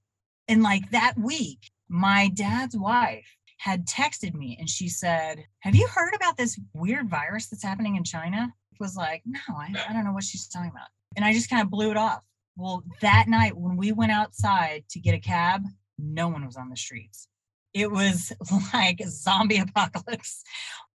And 0.47 0.63
like 0.63 0.89
that 0.91 1.13
week, 1.17 1.71
my 1.89 2.30
dad's 2.34 2.78
wife 2.78 3.26
had 3.58 3.88
texted 3.88 4.34
me 4.34 4.58
and 4.60 4.69
she 4.69 4.89
said, 4.89 5.43
Have 5.62 5.76
you 5.76 5.88
heard 5.88 6.13
about 6.15 6.38
this 6.38 6.60
weird 6.74 7.10
virus 7.10 7.48
that's 7.48 7.63
happening 7.63 7.96
in 7.96 8.04
China? 8.04 8.52
It 8.72 8.80
was 8.80 8.96
like, 8.96 9.22
No, 9.26 9.39
I, 9.50 9.74
I 9.89 9.93
don't 9.93 10.04
know 10.04 10.12
what 10.12 10.24
she's 10.24 10.48
talking 10.48 10.72
about. 10.72 10.88
And 11.15 11.24
I 11.24 11.34
just 11.34 11.50
kind 11.50 11.62
of 11.62 11.69
blew 11.69 11.91
it 11.91 11.98
off. 11.98 12.22
Well, 12.56 12.84
that 13.02 13.26
night 13.28 13.56
when 13.56 13.78
we 13.78 13.91
went 13.91 14.12
outside 14.12 14.84
to 14.91 15.00
get 15.00 15.15
a 15.15 15.19
cab, 15.19 15.63
no 15.98 16.28
one 16.28 16.46
was 16.46 16.58
on 16.58 16.69
the 16.69 16.78
streets. 16.78 17.28
It 17.74 17.91
was 17.91 18.32
like 18.74 19.02
zombie 19.08 19.60
apocalypse. 19.60 20.43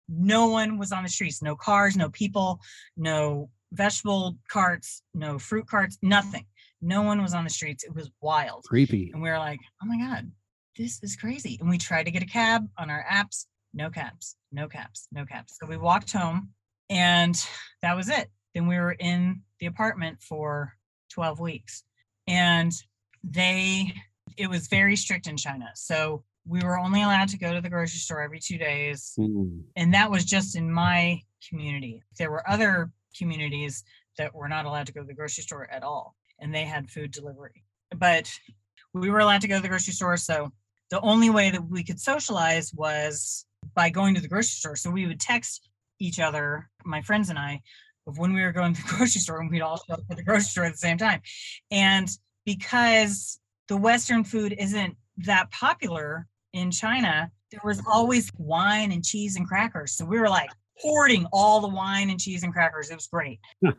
No 0.09 0.49
one 0.49 0.79
was 0.79 0.93
on 0.93 1.03
the 1.03 1.09
streets, 1.09 1.43
no 1.43 1.57
cars, 1.57 1.97
no 1.97 2.11
people, 2.11 2.61
no 2.97 3.51
vegetable 3.73 4.39
carts, 4.49 5.03
no 5.15 5.39
fruit 5.39 5.67
carts, 5.67 5.99
nothing. 6.03 6.47
No 6.83 7.03
one 7.03 7.23
was 7.23 7.35
on 7.35 7.45
the 7.45 7.51
streets. 7.51 7.85
It 7.85 7.95
was 7.95 8.11
wild. 8.21 8.65
Creepy. 8.69 9.11
And 9.13 9.23
we 9.23 9.31
were 9.31 9.39
like, 9.39 9.61
oh 9.83 9.87
my 9.87 9.99
God, 9.99 10.31
this 10.77 11.03
is 11.03 11.17
crazy. 11.17 11.57
And 11.61 11.69
we 11.69 11.79
tried 11.79 12.05
to 12.05 12.11
get 12.11 12.23
a 12.23 12.27
cab 12.27 12.69
on 12.79 12.91
our 12.91 13.05
apps, 13.11 13.47
no 13.75 13.91
cabs, 13.91 14.37
no 14.53 14.69
cabs, 14.69 15.09
no 15.13 15.25
cabs. 15.25 15.57
So 15.61 15.67
we 15.67 15.77
walked 15.77 16.13
home 16.13 16.51
and 16.91 17.35
that 17.83 17.97
was 17.97 18.09
it. 18.09 18.29
Then 18.55 18.67
we 18.67 18.77
were 18.77 18.93
in 18.93 19.43
the 19.61 19.67
apartment 19.67 20.23
for 20.23 20.73
12 21.13 21.41
weeks. 21.41 21.83
And 22.27 22.73
they, 23.23 23.93
it 24.37 24.49
was 24.49 24.69
very 24.69 24.97
strict 24.97 25.27
in 25.27 25.37
China. 25.37 25.71
So 25.75 26.25
we 26.47 26.61
were 26.63 26.79
only 26.79 27.03
allowed 27.03 27.29
to 27.29 27.39
go 27.39 27.53
to 27.53 27.61
the 27.61 27.69
grocery 27.69 27.99
store 27.99 28.23
every 28.23 28.41
two 28.41 28.59
days. 28.59 29.13
Mm. 29.19 29.63
And 29.77 29.95
that 29.95 30.11
was 30.11 30.25
just 30.25 30.57
in 30.57 30.71
my 30.71 31.21
community. 31.49 32.03
There 32.19 32.31
were 32.31 32.49
other 32.49 32.91
communities 33.17 33.83
that 34.19 34.35
were 34.35 34.49
not 34.49 34.65
allowed 34.65 34.87
to 34.87 34.93
go 34.93 35.01
to 35.01 35.07
the 35.07 35.15
grocery 35.15 35.43
store 35.43 35.69
at 35.71 35.83
all, 35.83 36.15
and 36.39 36.55
they 36.55 36.65
had 36.65 36.91
food 36.91 37.11
delivery. 37.11 37.65
But 37.97 38.31
we 38.95 39.11
were 39.11 39.19
allowed 39.19 39.43
to 39.43 39.49
go 39.49 39.57
to 39.57 39.63
the 39.63 39.69
grocery 39.69 39.93
store. 39.93 40.17
So 40.17 40.53
the 40.91 41.01
only 41.01 41.31
way 41.31 41.51
that 41.51 41.69
we 41.69 41.83
could 41.83 42.01
socialize 42.01 42.73
was 42.75 43.45
by 43.75 43.91
going 43.91 44.15
to 44.15 44.21
the 44.21 44.29
grocery 44.29 44.51
store. 44.51 44.77
So 44.77 44.91
we 44.91 45.07
would 45.07 45.21
text 45.21 45.69
each 45.99 46.21
other, 46.21 46.69
my 46.85 47.03
friends 47.03 47.31
and 47.31 47.39
I, 47.39 47.61
of 48.07 48.19
when 48.19 48.33
we 48.33 48.43
were 48.43 48.53
going 48.53 48.75
to 48.75 48.83
the 48.83 48.89
grocery 48.97 49.21
store, 49.21 49.41
and 49.41 49.51
we'd 49.51 49.63
all 49.63 49.79
show 49.79 49.95
up 49.95 50.01
at 50.11 50.17
the 50.17 50.23
grocery 50.23 50.45
store 50.45 50.65
at 50.65 50.73
the 50.73 50.79
same 50.79 50.99
time. 50.99 51.21
And 51.71 52.09
because 52.45 53.41
the 53.69 53.77
Western 53.77 54.25
food 54.25 54.55
isn't 54.59 54.97
that 55.19 55.51
popular 55.51 56.27
in 56.53 56.71
China, 56.71 57.31
there 57.51 57.61
was 57.65 57.83
always 57.91 58.31
wine 58.39 58.93
and 58.93 59.05
cheese 59.05 59.37
and 59.37 59.47
crackers. 59.47 59.93
So 59.93 60.05
we 60.05 60.19
were 60.19 60.29
like 60.29 60.51
hoarding 60.79 61.27
all 61.33 61.61
the 61.61 61.69
wine 61.69 62.11
and 62.11 62.21
cheese 62.21 62.43
and 62.43 62.53
crackers. 62.53 62.91
It 62.91 62.95
was 62.95 63.07
great 63.07 63.41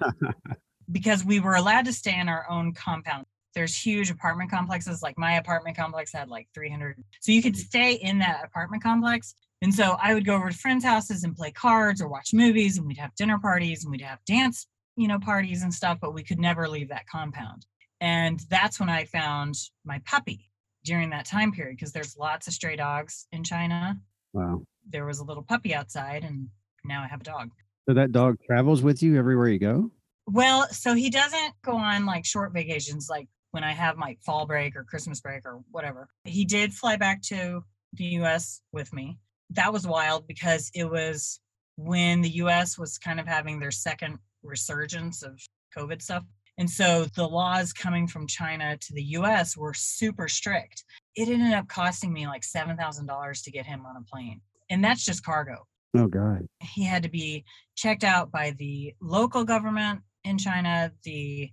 because 0.92 1.24
we 1.24 1.40
were 1.40 1.56
allowed 1.56 1.86
to 1.86 1.94
stay 1.94 2.18
in 2.20 2.30
our 2.30 2.46
own 2.50 2.74
compound. 2.74 3.26
There's 3.56 3.76
huge 3.76 4.12
apartment 4.12 4.52
complexes. 4.52 5.02
Like 5.02 5.18
my 5.18 5.34
apartment 5.34 5.78
complex 5.78 6.14
had 6.14 6.30
like 6.30 6.48
300. 6.54 7.04
So 7.22 7.32
you 7.32 7.42
could 7.42 7.54
mm-hmm. 7.54 7.62
stay 7.62 7.94
in 7.94 8.20
that 8.20 8.46
apartment 8.46 8.84
complex. 8.84 9.36
And 9.62 9.74
so 9.74 9.98
I 10.02 10.14
would 10.14 10.26
go 10.26 10.36
over 10.36 10.50
to 10.50 10.58
friends' 10.58 10.84
houses 10.86 11.24
and 11.24 11.36
play 11.36 11.52
cards 11.52 12.02
or 12.02 12.08
watch 12.08 12.34
movies, 12.34 12.78
and 12.78 12.86
we'd 12.86 12.98
have 12.98 13.16
dinner 13.16 13.40
parties 13.40 13.84
and 13.84 13.92
we'd 13.92 14.02
have 14.02 14.20
dance, 14.26 14.68
you 14.96 15.08
know, 15.08 15.20
parties 15.20 15.64
and 15.64 15.74
stuff, 15.74 15.98
but 16.00 16.14
we 16.14 16.24
could 16.24 16.40
never 16.40 16.68
leave 16.68 16.90
that 16.90 17.08
compound. 17.08 17.66
And 18.00 18.40
that's 18.50 18.80
when 18.80 18.90
I 18.90 19.06
found 19.06 19.56
my 19.84 20.00
puppy 20.06 20.52
during 20.86 21.10
that 21.10 21.26
time 21.26 21.52
period 21.52 21.78
because 21.78 21.92
there's 21.92 22.16
lots 22.18 22.48
of 22.48 22.54
stray 22.54 22.76
dogs 22.76 23.26
in 23.32 23.44
China. 23.44 23.98
Wow. 24.34 24.62
There 24.88 25.06
was 25.06 25.20
a 25.20 25.24
little 25.24 25.44
puppy 25.44 25.74
outside, 25.74 26.24
and 26.24 26.48
now 26.86 27.02
I 27.02 27.08
have 27.08 27.22
a 27.22 27.24
dog. 27.24 27.50
So 27.88 27.96
that 27.96 28.12
dog 28.12 28.38
travels 28.46 28.84
with 28.84 29.02
you 29.02 29.18
everywhere 29.18 29.48
you 29.48 29.60
go? 29.60 29.92
Well, 30.28 30.68
so 30.70 30.94
he 30.94 31.10
doesn't 31.10 31.54
go 31.64 31.78
on 31.78 32.06
like 32.06 32.26
short 32.26 32.54
vacations 32.54 33.08
like 33.10 33.28
when 33.58 33.64
I 33.64 33.74
have 33.74 33.98
my 33.98 34.16
fall 34.24 34.46
break 34.46 34.76
or 34.76 34.84
Christmas 34.84 35.20
break 35.20 35.44
or 35.44 35.62
whatever. 35.72 36.10
He 36.26 36.46
did 36.46 36.76
fly 36.76 36.96
back 36.96 37.24
to 37.24 37.64
the 37.94 38.04
US 38.20 38.62
with 38.72 38.94
me. 38.94 39.18
That 39.50 39.74
was 39.74 39.88
wild 39.88 40.28
because 40.28 40.70
it 40.76 40.88
was 40.88 41.40
when 41.76 42.22
the 42.22 42.30
US 42.44 42.78
was 42.78 43.00
kind 43.00 43.20
of 43.20 43.26
having 43.26 43.60
their 43.60 43.72
second 43.72 44.20
resurgence 44.44 45.24
of 45.24 45.42
COVID 45.76 46.04
stuff. 46.04 46.24
And 46.60 46.70
so 46.70 47.06
the 47.16 47.28
laws 47.28 47.74
coming 47.74 48.08
from 48.08 48.28
China 48.28 48.78
to 48.78 48.94
the 48.94 49.04
US 49.18 49.58
were 49.58 49.74
super 49.74 50.28
strict. 50.28 50.84
It 51.16 51.28
ended 51.28 51.54
up 51.54 51.68
costing 51.68 52.14
me 52.14 52.28
like 52.28 52.44
$7,000 52.44 53.44
to 53.44 53.52
get 53.52 53.66
him 53.66 53.88
on 53.88 53.98
a 53.98 54.04
plane. 54.04 54.40
And 54.70 54.84
that's 54.84 55.04
just 55.04 55.26
cargo. 55.26 55.66
Oh, 55.98 56.06
God. 56.06 56.46
He 56.60 56.84
had 56.84 57.02
to 57.02 57.10
be 57.10 57.44
checked 57.76 58.04
out 58.04 58.32
by 58.32 58.54
the 58.60 58.94
local 59.02 59.44
government 59.44 60.02
in 60.24 60.38
China, 60.38 60.92
the 61.04 61.50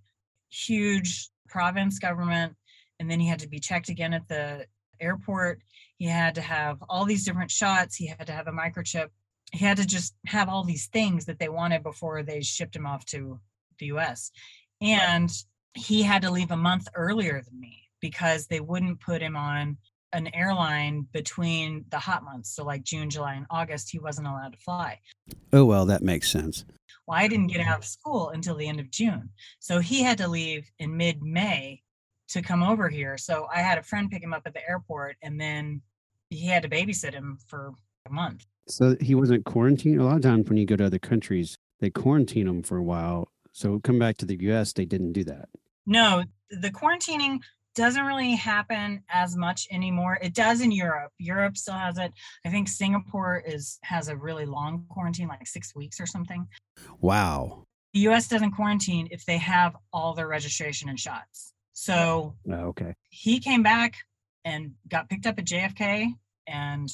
huge 0.50 1.30
province 1.48 1.98
government, 1.98 2.54
and 2.98 3.10
then 3.10 3.20
he 3.20 3.28
had 3.28 3.40
to 3.40 3.48
be 3.48 3.58
checked 3.58 3.88
again 3.88 4.12
at 4.12 4.28
the 4.28 4.66
airport. 5.00 5.62
He 5.98 6.06
had 6.06 6.34
to 6.36 6.40
have 6.40 6.82
all 6.88 7.04
these 7.04 7.24
different 7.24 7.50
shots. 7.50 7.96
He 7.96 8.06
had 8.06 8.26
to 8.26 8.32
have 8.32 8.48
a 8.48 8.52
microchip. 8.52 9.08
He 9.52 9.64
had 9.64 9.76
to 9.76 9.86
just 9.86 10.14
have 10.26 10.48
all 10.48 10.64
these 10.64 10.86
things 10.86 11.26
that 11.26 11.38
they 11.38 11.48
wanted 11.48 11.82
before 11.82 12.22
they 12.22 12.40
shipped 12.40 12.74
him 12.74 12.86
off 12.86 13.04
to 13.06 13.38
the 13.78 13.86
US. 13.86 14.30
And 14.80 15.30
he 15.74 16.02
had 16.02 16.22
to 16.22 16.30
leave 16.30 16.50
a 16.50 16.56
month 16.56 16.88
earlier 16.94 17.42
than 17.42 17.60
me 17.60 17.88
because 18.00 18.46
they 18.46 18.60
wouldn't 18.60 19.00
put 19.00 19.22
him 19.22 19.36
on 19.36 19.76
an 20.12 20.28
airline 20.34 21.06
between 21.12 21.84
the 21.90 21.98
hot 21.98 22.22
months. 22.22 22.54
So, 22.54 22.64
like 22.64 22.84
June, 22.84 23.10
July, 23.10 23.34
and 23.34 23.46
August, 23.50 23.90
he 23.90 23.98
wasn't 23.98 24.28
allowed 24.28 24.52
to 24.52 24.58
fly. 24.58 25.00
Oh, 25.52 25.64
well, 25.64 25.84
that 25.86 26.02
makes 26.02 26.30
sense. 26.30 26.64
Well, 27.06 27.18
I 27.18 27.28
didn't 27.28 27.48
get 27.48 27.66
out 27.66 27.78
of 27.78 27.84
school 27.84 28.30
until 28.30 28.56
the 28.56 28.66
end 28.66 28.80
of 28.80 28.90
June. 28.90 29.30
So, 29.58 29.78
he 29.78 30.02
had 30.02 30.18
to 30.18 30.28
leave 30.28 30.70
in 30.78 30.96
mid 30.96 31.22
May 31.22 31.82
to 32.28 32.42
come 32.42 32.62
over 32.62 32.88
here. 32.88 33.18
So, 33.18 33.46
I 33.52 33.58
had 33.58 33.78
a 33.78 33.82
friend 33.82 34.10
pick 34.10 34.22
him 34.22 34.32
up 34.32 34.42
at 34.46 34.54
the 34.54 34.68
airport 34.68 35.16
and 35.22 35.40
then 35.40 35.82
he 36.30 36.46
had 36.46 36.62
to 36.62 36.68
babysit 36.68 37.12
him 37.12 37.38
for 37.46 37.72
a 38.06 38.12
month. 38.12 38.46
So 38.66 38.96
he 39.00 39.14
wasn't 39.14 39.44
quarantined. 39.44 40.00
A 40.00 40.04
lot 40.04 40.16
of 40.16 40.22
times 40.22 40.48
when 40.48 40.58
you 40.58 40.66
go 40.66 40.76
to 40.76 40.86
other 40.86 40.98
countries, 40.98 41.56
they 41.80 41.90
quarantine 41.90 42.46
them 42.46 42.62
for 42.62 42.76
a 42.76 42.82
while. 42.82 43.28
So 43.52 43.78
come 43.80 43.98
back 43.98 44.16
to 44.18 44.26
the 44.26 44.38
US, 44.50 44.72
they 44.72 44.84
didn't 44.84 45.12
do 45.12 45.24
that. 45.24 45.48
No, 45.86 46.24
the 46.50 46.70
quarantining 46.70 47.40
doesn't 47.74 48.04
really 48.04 48.34
happen 48.34 49.02
as 49.08 49.36
much 49.36 49.66
anymore. 49.70 50.18
It 50.22 50.34
does 50.34 50.60
in 50.60 50.70
Europe. 50.70 51.12
Europe 51.18 51.56
still 51.56 51.74
has 51.74 51.98
it. 51.98 52.12
I 52.44 52.50
think 52.50 52.68
Singapore 52.68 53.42
is 53.46 53.78
has 53.82 54.08
a 54.08 54.16
really 54.16 54.46
long 54.46 54.86
quarantine, 54.88 55.28
like 55.28 55.46
six 55.46 55.74
weeks 55.74 56.00
or 56.00 56.06
something. 56.06 56.46
Wow. 57.00 57.64
The 57.92 58.00
US 58.08 58.28
doesn't 58.28 58.52
quarantine 58.52 59.08
if 59.10 59.24
they 59.24 59.38
have 59.38 59.76
all 59.92 60.14
their 60.14 60.28
registration 60.28 60.88
and 60.88 60.98
shots. 60.98 61.52
So 61.72 62.36
Oh, 62.50 62.54
okay. 62.70 62.94
he 63.10 63.38
came 63.40 63.62
back 63.62 63.94
and 64.44 64.72
got 64.88 65.08
picked 65.08 65.26
up 65.26 65.38
at 65.38 65.46
JFK 65.46 66.08
and 66.46 66.88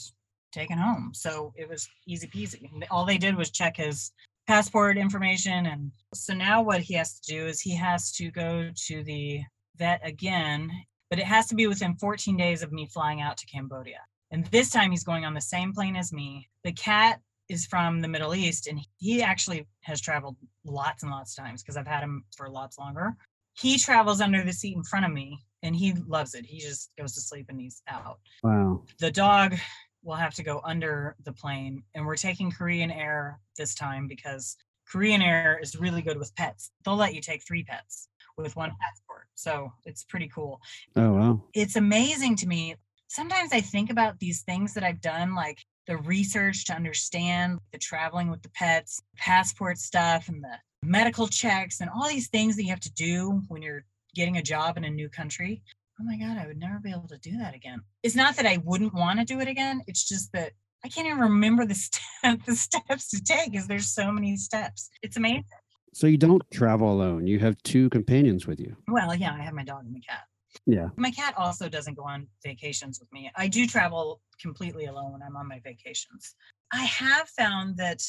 taken 0.53 0.79
home. 0.79 1.13
So 1.15 1.53
it 1.57 1.69
was 1.69 1.89
easy 2.07 2.27
peasy. 2.27 2.69
All 2.91 3.05
they 3.05 3.19
did 3.19 3.37
was 3.37 3.51
check 3.51 3.77
his 3.77 4.13
passport 4.47 4.97
information. 4.99 5.67
And 5.67 5.93
so 6.15 6.35
now 6.35 6.63
what 6.63 6.81
he 6.81 6.95
has 6.95 7.21
to 7.21 7.33
do 7.33 7.47
is 7.47 7.61
he 7.61 7.77
has 7.77 8.13
to 8.13 8.31
go 8.31 8.71
to 8.87 9.05
the 9.05 9.43
vet 9.81 10.01
again, 10.05 10.71
but 11.09 11.19
it 11.19 11.25
has 11.25 11.49
to 11.49 11.57
be 11.57 11.67
within 11.67 11.97
14 11.97 12.37
days 12.37 12.63
of 12.63 12.71
me 12.71 12.87
flying 12.87 13.21
out 13.21 13.37
to 13.39 13.47
Cambodia. 13.47 13.99
And 14.31 14.47
this 14.47 14.71
time 14.71 14.93
he's 14.93 15.03
going 15.03 15.25
on 15.25 15.35
the 15.35 15.41
same 15.41 15.73
plane 15.73 15.97
as 15.97 16.13
me. 16.13 16.49
The 16.63 16.73
cat 16.73 17.21
is 17.49 17.67
from 17.67 18.01
the 18.01 18.07
Middle 18.07 18.33
East 18.33 18.69
and 18.69 18.79
he 18.99 19.23
actually 19.23 19.67
has 19.81 20.01
traveled 20.01 20.37
lots 20.65 21.03
and 21.03 21.11
lots 21.11 21.37
of 21.37 21.45
times 21.45 21.63
because 21.63 21.77
I've 21.77 21.87
had 21.87 22.05
him 22.05 22.23
for 22.37 22.49
lots 22.49 22.79
longer. 22.79 23.17
He 23.55 23.77
travels 23.77 24.21
under 24.21 24.45
the 24.45 24.53
seat 24.53 24.77
in 24.77 24.85
front 24.85 25.05
of 25.05 25.13
me 25.13 25.41
and 25.65 25.75
he 25.75 25.95
loves 26.07 26.35
it. 26.35 26.47
He 26.47 26.61
just 26.61 26.93
goes 26.97 27.15
to 27.15 27.21
sleep 27.21 27.47
and 27.49 27.61
he's 27.61 27.83
out. 27.89 28.21
Wow. 28.45 28.85
The 29.01 29.11
dog 29.11 29.57
will 30.05 30.15
have 30.15 30.35
to 30.35 30.45
go 30.45 30.61
under 30.65 31.17
the 31.25 31.33
plane 31.33 31.83
and 31.95 32.07
we're 32.07 32.17
taking 32.17 32.53
Korean 32.53 32.93
Air 32.93 33.41
this 33.59 33.75
time 33.75 34.07
because 34.07 34.57
Korean 34.87 35.23
Air 35.23 35.59
is 35.61 35.75
really 35.75 36.03
good 36.03 36.19
with 36.19 36.35
pets. 36.37 36.71
They'll 36.85 36.97
let 36.97 37.15
you 37.15 37.21
take 37.21 37.43
three 37.45 37.65
pets 37.65 38.10
with 38.43 38.57
one 38.57 38.71
passport. 38.81 39.29
So 39.35 39.73
it's 39.85 40.05
pretty 40.05 40.29
cool. 40.29 40.61
Oh, 40.97 41.13
wow. 41.13 41.43
It's 41.55 41.77
amazing 41.77 42.37
to 42.37 42.47
me. 42.47 42.77
Sometimes 43.09 43.53
I 43.53 43.61
think 43.61 43.91
about 43.91 44.19
these 44.19 44.43
things 44.43 44.75
that 44.75 44.85
I've 44.85 45.01
done, 45.01 45.35
like 45.35 45.59
the 45.87 45.97
research 45.99 46.65
to 46.67 46.75
understand 46.75 47.59
the 47.73 47.79
traveling 47.79 48.31
with 48.31 48.43
the 48.43 48.51
pets, 48.51 49.03
passport 49.17 49.79
stuff, 49.79 50.29
and 50.29 50.43
the 50.43 50.57
medical 50.83 51.27
checks, 51.27 51.81
and 51.81 51.91
all 51.91 52.09
these 52.09 52.29
things 52.29 52.57
that 52.57 52.63
you 52.63 52.71
have 52.71 52.81
to 52.81 52.93
do 52.93 53.43
when 53.49 53.63
you're 53.63 53.85
getting 54.15 54.37
a 54.37 54.43
job 54.43 54.77
in 54.77 54.85
a 54.85 54.91
new 54.91 55.09
country. 55.09 55.63
Oh 56.01 56.05
my 56.05 56.17
God, 56.17 56.39
I 56.39 56.47
would 56.47 56.59
never 56.59 56.79
be 56.79 56.91
able 56.91 57.09
to 57.09 57.19
do 57.19 57.37
that 57.39 57.55
again. 57.55 57.83
It's 58.03 58.15
not 58.15 58.37
that 58.37 58.47
I 58.47 58.59
wouldn't 58.65 58.95
want 58.95 59.19
to 59.19 59.25
do 59.25 59.41
it 59.41 59.49
again. 59.49 59.83
It's 59.87 60.09
just 60.09 60.33
that 60.33 60.53
I 60.85 60.89
can't 60.89 61.07
even 61.07 61.19
remember 61.19 61.67
the, 61.67 61.75
step, 62.23 62.41
the 62.47 62.57
steps 62.57 63.11
to 63.11 63.23
take 63.23 63.53
because 63.53 63.67
there's 63.67 63.93
so 63.93 64.11
many 64.11 64.37
steps. 64.37 64.91
It's 65.03 65.17
amazing. 65.17 65.45
So 65.93 66.07
you 66.07 66.17
don't 66.17 66.43
travel 66.53 66.93
alone. 66.93 67.27
You 67.27 67.39
have 67.41 67.61
two 67.63 67.91
companions 67.91 68.47
with 68.47 68.61
you. 68.61 68.77
Well, 68.89 69.15
yeah, 69.15 69.35
I 69.35 69.43
have 69.43 69.55
my 69.55 69.65
dog 69.65 69.85
and 69.85 69.93
my 69.93 70.01
cat. 70.01 70.23
Yeah. 70.67 70.89
My 70.97 71.11
cat 71.11 71.35
also 71.37 71.69
doesn't 71.69 71.95
go 71.95 72.05
on 72.05 72.27
vacations 72.45 72.99
with 73.01 73.13
me. 73.13 73.31
I 73.37 73.49
do 73.49 73.67
travel 73.67 74.21
completely 74.41 74.87
alone 74.87 75.13
when 75.13 75.23
I'm 75.23 75.37
on 75.37 75.49
my 75.49 75.61
vacations. 75.61 76.35
I 76.73 76.85
have 76.85 77.29
found 77.31 77.77
that 77.77 78.03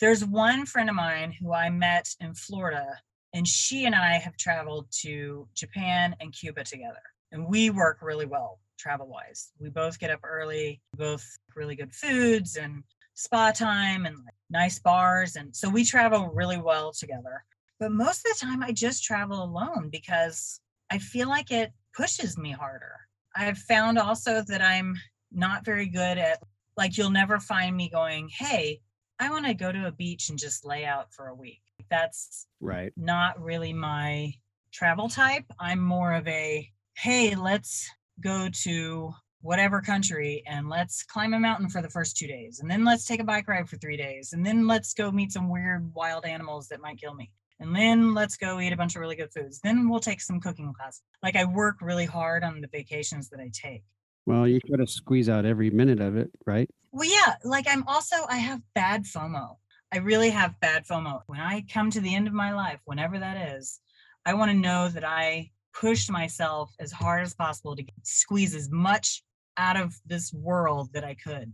there's 0.00 0.24
one 0.24 0.66
friend 0.66 0.88
of 0.88 0.96
mine 0.96 1.32
who 1.32 1.52
I 1.52 1.70
met 1.70 2.08
in 2.20 2.34
Florida, 2.34 2.98
and 3.32 3.46
she 3.46 3.84
and 3.84 3.94
I 3.94 4.14
have 4.18 4.36
traveled 4.36 4.86
to 5.02 5.48
Japan 5.54 6.14
and 6.20 6.32
Cuba 6.32 6.64
together. 6.64 7.02
and 7.32 7.46
we 7.48 7.68
work 7.70 7.98
really 8.00 8.26
well 8.26 8.60
travel 8.78 9.08
wise. 9.08 9.50
We 9.58 9.70
both 9.70 9.98
get 9.98 10.10
up 10.10 10.20
early, 10.22 10.80
both 10.96 11.24
really 11.56 11.74
good 11.74 11.92
foods 11.92 12.56
and 12.56 12.84
spa 13.14 13.50
time 13.52 14.06
and 14.06 14.16
like 14.16 14.34
nice 14.54 14.78
bars. 14.78 15.36
And 15.36 15.54
so 15.54 15.68
we 15.68 15.84
travel 15.84 16.30
really 16.32 16.58
well 16.58 16.92
together. 16.92 17.44
But 17.80 17.90
most 17.90 18.24
of 18.24 18.32
the 18.32 18.46
time, 18.46 18.62
I 18.62 18.70
just 18.70 19.04
travel 19.04 19.42
alone 19.42 19.90
because 19.90 20.60
I 20.90 20.98
feel 20.98 21.28
like 21.28 21.50
it 21.50 21.72
pushes 21.92 22.38
me 22.38 22.52
harder. 22.52 22.94
I've 23.36 23.58
found 23.58 23.98
also 23.98 24.42
that 24.46 24.62
I'm 24.62 24.94
not 25.32 25.64
very 25.64 25.86
good 25.86 26.18
at, 26.18 26.38
like, 26.76 26.96
you'll 26.96 27.10
never 27.10 27.40
find 27.40 27.76
me 27.76 27.90
going, 27.90 28.28
Hey, 28.28 28.80
I 29.18 29.28
want 29.28 29.44
to 29.46 29.54
go 29.54 29.72
to 29.72 29.86
a 29.88 29.92
beach 29.92 30.30
and 30.30 30.38
just 30.38 30.64
lay 30.64 30.84
out 30.84 31.12
for 31.12 31.26
a 31.26 31.34
week. 31.34 31.62
That's 31.90 32.46
right. 32.60 32.92
Not 32.96 33.42
really 33.42 33.72
my 33.72 34.32
travel 34.72 35.08
type. 35.08 35.44
I'm 35.58 35.80
more 35.80 36.14
of 36.14 36.26
a, 36.28 36.70
Hey, 36.96 37.34
let's 37.34 37.90
go 38.20 38.48
to 38.62 39.12
whatever 39.44 39.82
country 39.82 40.42
and 40.46 40.70
let's 40.70 41.02
climb 41.02 41.34
a 41.34 41.38
mountain 41.38 41.68
for 41.68 41.82
the 41.82 41.90
first 41.90 42.16
two 42.16 42.26
days 42.26 42.60
and 42.60 42.70
then 42.70 42.82
let's 42.82 43.04
take 43.04 43.20
a 43.20 43.24
bike 43.24 43.46
ride 43.46 43.68
for 43.68 43.76
three 43.76 43.96
days 43.96 44.32
and 44.32 44.44
then 44.44 44.66
let's 44.66 44.94
go 44.94 45.12
meet 45.12 45.30
some 45.30 45.50
weird 45.50 45.92
wild 45.94 46.24
animals 46.24 46.66
that 46.66 46.80
might 46.80 46.98
kill 46.98 47.12
me 47.14 47.30
and 47.60 47.76
then 47.76 48.14
let's 48.14 48.38
go 48.38 48.58
eat 48.58 48.72
a 48.72 48.76
bunch 48.76 48.96
of 48.96 49.00
really 49.00 49.16
good 49.16 49.30
foods. 49.32 49.60
Then 49.60 49.86
we'll 49.88 50.00
take 50.00 50.22
some 50.22 50.40
cooking 50.40 50.72
class. 50.72 51.02
Like 51.22 51.36
i 51.36 51.44
work 51.44 51.76
really 51.82 52.06
hard 52.06 52.42
on 52.42 52.62
the 52.62 52.68
vacations 52.68 53.28
that 53.28 53.38
i 53.38 53.50
take. 53.52 53.84
Well 54.24 54.48
you 54.48 54.60
try 54.60 54.78
to 54.78 54.86
squeeze 54.90 55.28
out 55.28 55.44
every 55.44 55.68
minute 55.68 56.00
of 56.00 56.16
it 56.16 56.30
right? 56.46 56.70
Well 56.90 57.08
yeah 57.08 57.34
like 57.44 57.66
i'm 57.68 57.86
also 57.86 58.16
i 58.30 58.38
have 58.38 58.62
bad 58.74 59.04
fomo. 59.04 59.56
I 59.92 59.98
really 59.98 60.30
have 60.30 60.58
bad 60.60 60.86
fomo. 60.86 61.20
When 61.26 61.40
i 61.40 61.62
come 61.70 61.90
to 61.90 62.00
the 62.00 62.14
end 62.14 62.26
of 62.26 62.32
my 62.32 62.54
life 62.54 62.80
whenever 62.86 63.18
that 63.18 63.56
is 63.56 63.78
i 64.24 64.32
want 64.32 64.50
to 64.50 64.56
know 64.56 64.88
that 64.88 65.04
i 65.04 65.50
pushed 65.74 66.10
myself 66.10 66.72
as 66.80 66.92
hard 66.92 67.24
as 67.24 67.34
possible 67.34 67.76
to 67.76 67.84
squeeze 68.04 68.54
as 68.54 68.70
much 68.70 69.22
out 69.56 69.76
of 69.76 69.94
this 70.06 70.32
world 70.32 70.90
that 70.92 71.04
I 71.04 71.14
could 71.14 71.52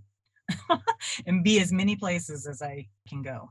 and 1.27 1.45
be 1.45 1.61
as 1.61 1.73
many 1.73 1.97
places 1.97 2.47
as 2.47 2.63
I 2.63 2.87
can 3.09 3.23
go. 3.23 3.51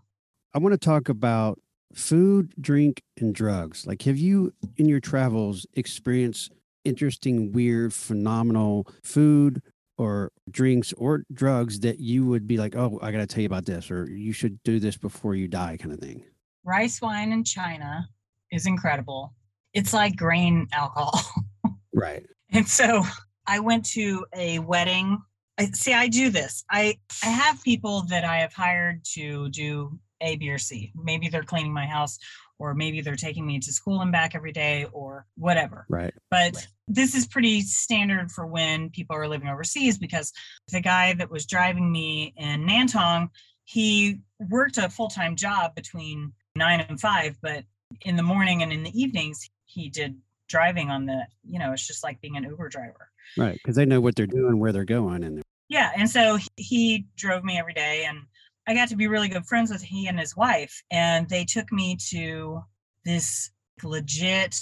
I 0.53 0.59
want 0.59 0.73
to 0.73 0.77
talk 0.77 1.09
about 1.09 1.59
food, 1.93 2.53
drink, 2.59 3.01
and 3.19 3.33
drugs. 3.33 3.85
Like, 3.85 4.01
have 4.03 4.17
you 4.17 4.53
in 4.77 4.87
your 4.87 4.99
travels 4.99 5.65
experienced 5.73 6.51
interesting, 6.85 7.51
weird, 7.51 7.93
phenomenal 7.93 8.87
food 9.03 9.61
or 9.97 10.31
drinks 10.49 10.93
or 10.93 11.23
drugs 11.33 11.81
that 11.81 11.99
you 11.99 12.25
would 12.25 12.47
be 12.47 12.57
like, 12.57 12.75
oh, 12.75 12.99
I 13.01 13.11
got 13.11 13.17
to 13.19 13.27
tell 13.27 13.41
you 13.41 13.47
about 13.47 13.65
this, 13.65 13.91
or 13.91 14.09
you 14.09 14.31
should 14.33 14.61
do 14.63 14.79
this 14.79 14.97
before 14.97 15.35
you 15.35 15.47
die, 15.47 15.77
kind 15.77 15.93
of 15.93 15.99
thing? 15.99 16.23
Rice 16.63 17.01
wine 17.01 17.31
in 17.31 17.43
China 17.43 18.07
is 18.51 18.65
incredible 18.65 19.33
it's 19.73 19.93
like 19.93 20.15
grain 20.15 20.67
alcohol. 20.73 21.21
right. 21.93 22.25
And 22.51 22.67
so 22.67 23.03
I 23.49 23.59
went 23.59 23.83
to 23.87 24.25
a 24.35 24.59
wedding. 24.59 25.19
I, 25.57 25.65
see, 25.73 25.91
I 25.91 26.07
do 26.07 26.29
this. 26.29 26.63
I 26.69 26.99
I 27.23 27.27
have 27.27 27.63
people 27.63 28.03
that 28.03 28.23
I 28.23 28.37
have 28.37 28.53
hired 28.53 29.03
to 29.15 29.49
do 29.49 29.99
A, 30.21 30.35
B, 30.35 30.51
or 30.51 30.59
C. 30.59 30.93
Maybe 30.95 31.29
they're 31.29 31.41
cleaning 31.41 31.73
my 31.73 31.87
house, 31.87 32.19
or 32.59 32.75
maybe 32.75 33.01
they're 33.01 33.15
taking 33.15 33.47
me 33.47 33.59
to 33.59 33.73
school 33.73 34.01
and 34.01 34.11
back 34.11 34.35
every 34.35 34.51
day, 34.51 34.85
or 34.93 35.25
whatever. 35.35 35.87
Right. 35.89 36.13
But 36.29 36.55
right. 36.55 36.67
this 36.87 37.15
is 37.15 37.25
pretty 37.25 37.61
standard 37.61 38.31
for 38.31 38.45
when 38.45 38.91
people 38.91 39.15
are 39.15 39.27
living 39.27 39.47
overseas 39.47 39.97
because 39.97 40.31
the 40.71 40.79
guy 40.79 41.13
that 41.13 41.31
was 41.31 41.47
driving 41.47 41.91
me 41.91 42.35
in 42.37 42.67
Nantong, 42.67 43.29
he 43.65 44.19
worked 44.37 44.77
a 44.77 44.89
full 44.89 45.09
time 45.09 45.35
job 45.35 45.73
between 45.73 46.33
nine 46.55 46.85
and 46.87 47.01
five, 47.01 47.35
but 47.41 47.63
in 48.01 48.15
the 48.15 48.23
morning 48.23 48.61
and 48.61 48.71
in 48.71 48.83
the 48.83 49.01
evenings 49.01 49.49
he 49.65 49.89
did 49.89 50.15
driving 50.47 50.89
on 50.89 51.05
the 51.05 51.25
you 51.43 51.59
know 51.59 51.71
it's 51.71 51.85
just 51.87 52.03
like 52.03 52.19
being 52.21 52.35
an 52.35 52.43
uber 52.43 52.67
driver 52.67 53.09
right 53.37 53.53
because 53.53 53.75
they 53.75 53.85
know 53.85 54.01
what 54.01 54.15
they're 54.15 54.27
doing 54.27 54.59
where 54.59 54.71
they're 54.71 54.85
going 54.85 55.23
and 55.23 55.41
yeah 55.67 55.91
and 55.95 56.09
so 56.09 56.37
he 56.55 57.05
drove 57.15 57.43
me 57.43 57.57
every 57.57 57.73
day 57.73 58.05
and 58.07 58.19
i 58.67 58.73
got 58.73 58.87
to 58.89 58.95
be 58.95 59.07
really 59.07 59.27
good 59.27 59.45
friends 59.45 59.71
with 59.71 59.81
he 59.81 60.07
and 60.07 60.19
his 60.19 60.35
wife 60.35 60.81
and 60.91 61.29
they 61.29 61.45
took 61.45 61.71
me 61.71 61.97
to 62.09 62.61
this 63.05 63.51
legit 63.83 64.55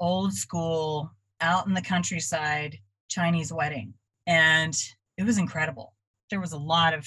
old 0.00 0.32
school 0.32 1.10
out 1.40 1.66
in 1.66 1.74
the 1.74 1.82
countryside 1.82 2.76
chinese 3.08 3.52
wedding 3.52 3.92
and 4.26 4.74
it 5.16 5.24
was 5.24 5.38
incredible 5.38 5.94
there 6.30 6.40
was 6.40 6.52
a 6.52 6.58
lot 6.58 6.94
of 6.94 7.06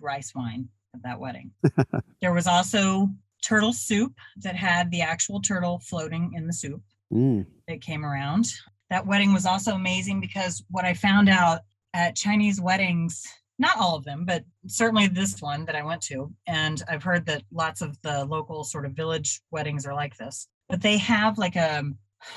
rice 0.00 0.32
wine 0.34 0.68
at 0.94 1.02
that 1.02 1.20
wedding 1.20 1.50
there 2.20 2.32
was 2.32 2.46
also 2.46 3.08
turtle 3.42 3.72
soup 3.72 4.12
that 4.36 4.56
had 4.56 4.90
the 4.90 5.02
actual 5.02 5.40
turtle 5.40 5.78
floating 5.78 6.32
in 6.34 6.46
the 6.46 6.52
soup 6.52 6.82
mm. 7.12 7.46
that 7.66 7.80
came 7.80 8.04
around. 8.04 8.52
That 8.90 9.06
wedding 9.06 9.32
was 9.32 9.46
also 9.46 9.72
amazing 9.72 10.20
because 10.20 10.64
what 10.70 10.84
I 10.84 10.94
found 10.94 11.28
out 11.28 11.60
at 11.94 12.16
Chinese 12.16 12.60
weddings, 12.60 13.26
not 13.58 13.76
all 13.78 13.96
of 13.96 14.04
them, 14.04 14.24
but 14.24 14.44
certainly 14.66 15.08
this 15.08 15.40
one 15.40 15.64
that 15.66 15.76
I 15.76 15.82
went 15.82 16.02
to, 16.02 16.32
and 16.46 16.82
I've 16.88 17.02
heard 17.02 17.26
that 17.26 17.42
lots 17.52 17.82
of 17.82 18.00
the 18.02 18.24
local 18.24 18.64
sort 18.64 18.86
of 18.86 18.92
village 18.92 19.40
weddings 19.50 19.86
are 19.86 19.94
like 19.94 20.16
this, 20.16 20.48
but 20.68 20.80
they 20.80 20.96
have 20.98 21.38
like 21.38 21.56
a 21.56 21.84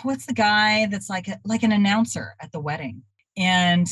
what's 0.03 0.25
the 0.25 0.33
guy 0.33 0.87
that's 0.87 1.09
like 1.09 1.27
a, 1.27 1.39
like 1.43 1.63
an 1.63 1.71
announcer 1.71 2.35
at 2.39 2.51
the 2.51 2.59
wedding 2.59 3.01
and 3.37 3.87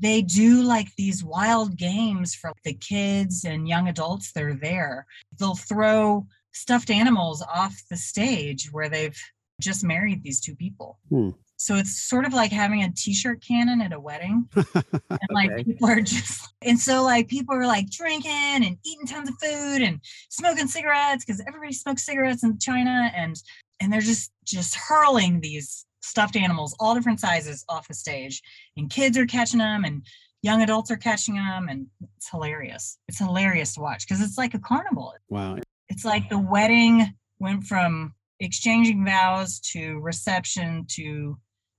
they 0.00 0.22
do 0.22 0.62
like 0.62 0.94
these 0.96 1.24
wild 1.24 1.76
games 1.76 2.34
for 2.34 2.52
the 2.64 2.74
kids 2.74 3.44
and 3.44 3.68
young 3.68 3.88
adults 3.88 4.32
that 4.32 4.44
are 4.44 4.54
there. 4.54 5.06
They'll 5.38 5.56
throw 5.56 6.26
stuffed 6.52 6.90
animals 6.90 7.42
off 7.42 7.74
the 7.90 7.96
stage 7.96 8.68
where 8.70 8.88
they've 8.88 9.18
just 9.60 9.82
married 9.84 10.22
these 10.22 10.40
two 10.40 10.54
people. 10.54 10.98
Hmm. 11.08 11.30
So 11.58 11.74
it's 11.76 12.02
sort 12.02 12.24
of 12.24 12.32
like 12.32 12.52
having 12.52 12.82
a 12.82 12.92
t-shirt 12.92 13.42
cannon 13.46 13.82
at 13.82 13.92
a 13.92 14.00
wedding. 14.00 14.48
and 14.56 15.20
like 15.30 15.50
okay. 15.50 15.64
people 15.64 15.88
are 15.88 16.00
just 16.00 16.48
and 16.62 16.78
so 16.78 17.02
like 17.02 17.28
people 17.28 17.54
are 17.54 17.66
like 17.66 17.90
drinking 17.90 18.30
and 18.30 18.76
eating 18.84 19.06
tons 19.06 19.28
of 19.28 19.34
food 19.42 19.82
and 19.82 20.00
smoking 20.30 20.66
cigarettes 20.66 21.24
because 21.24 21.42
everybody 21.46 21.72
smokes 21.72 22.06
cigarettes 22.06 22.44
in 22.44 22.58
China 22.58 23.10
and 23.14 23.36
and 23.80 23.92
they're 23.92 24.00
just 24.00 24.32
just 24.44 24.74
hurling 24.74 25.40
these 25.40 25.84
stuffed 26.00 26.36
animals 26.36 26.74
all 26.80 26.94
different 26.94 27.20
sizes 27.20 27.64
off 27.68 27.88
the 27.88 27.94
stage 27.94 28.40
and 28.76 28.88
kids 28.88 29.18
are 29.18 29.26
catching 29.26 29.58
them 29.58 29.84
and 29.84 30.06
young 30.42 30.62
adults 30.62 30.90
are 30.90 30.96
catching 30.96 31.34
them 31.34 31.68
and 31.68 31.86
it's 32.16 32.30
hilarious. 32.30 32.98
It's 33.08 33.18
hilarious 33.18 33.74
to 33.74 33.80
watch 33.80 34.06
because 34.06 34.22
it's 34.22 34.38
like 34.38 34.54
a 34.54 34.58
carnival. 34.58 35.12
Wow 35.28 35.58
it's 35.88 36.04
like 36.04 36.28
the 36.28 36.38
wedding 36.38 37.14
went 37.38 37.64
from 37.64 38.14
exchanging 38.40 39.04
vows 39.04 39.58
to 39.60 39.98
reception 40.00 40.86
to 40.88 41.36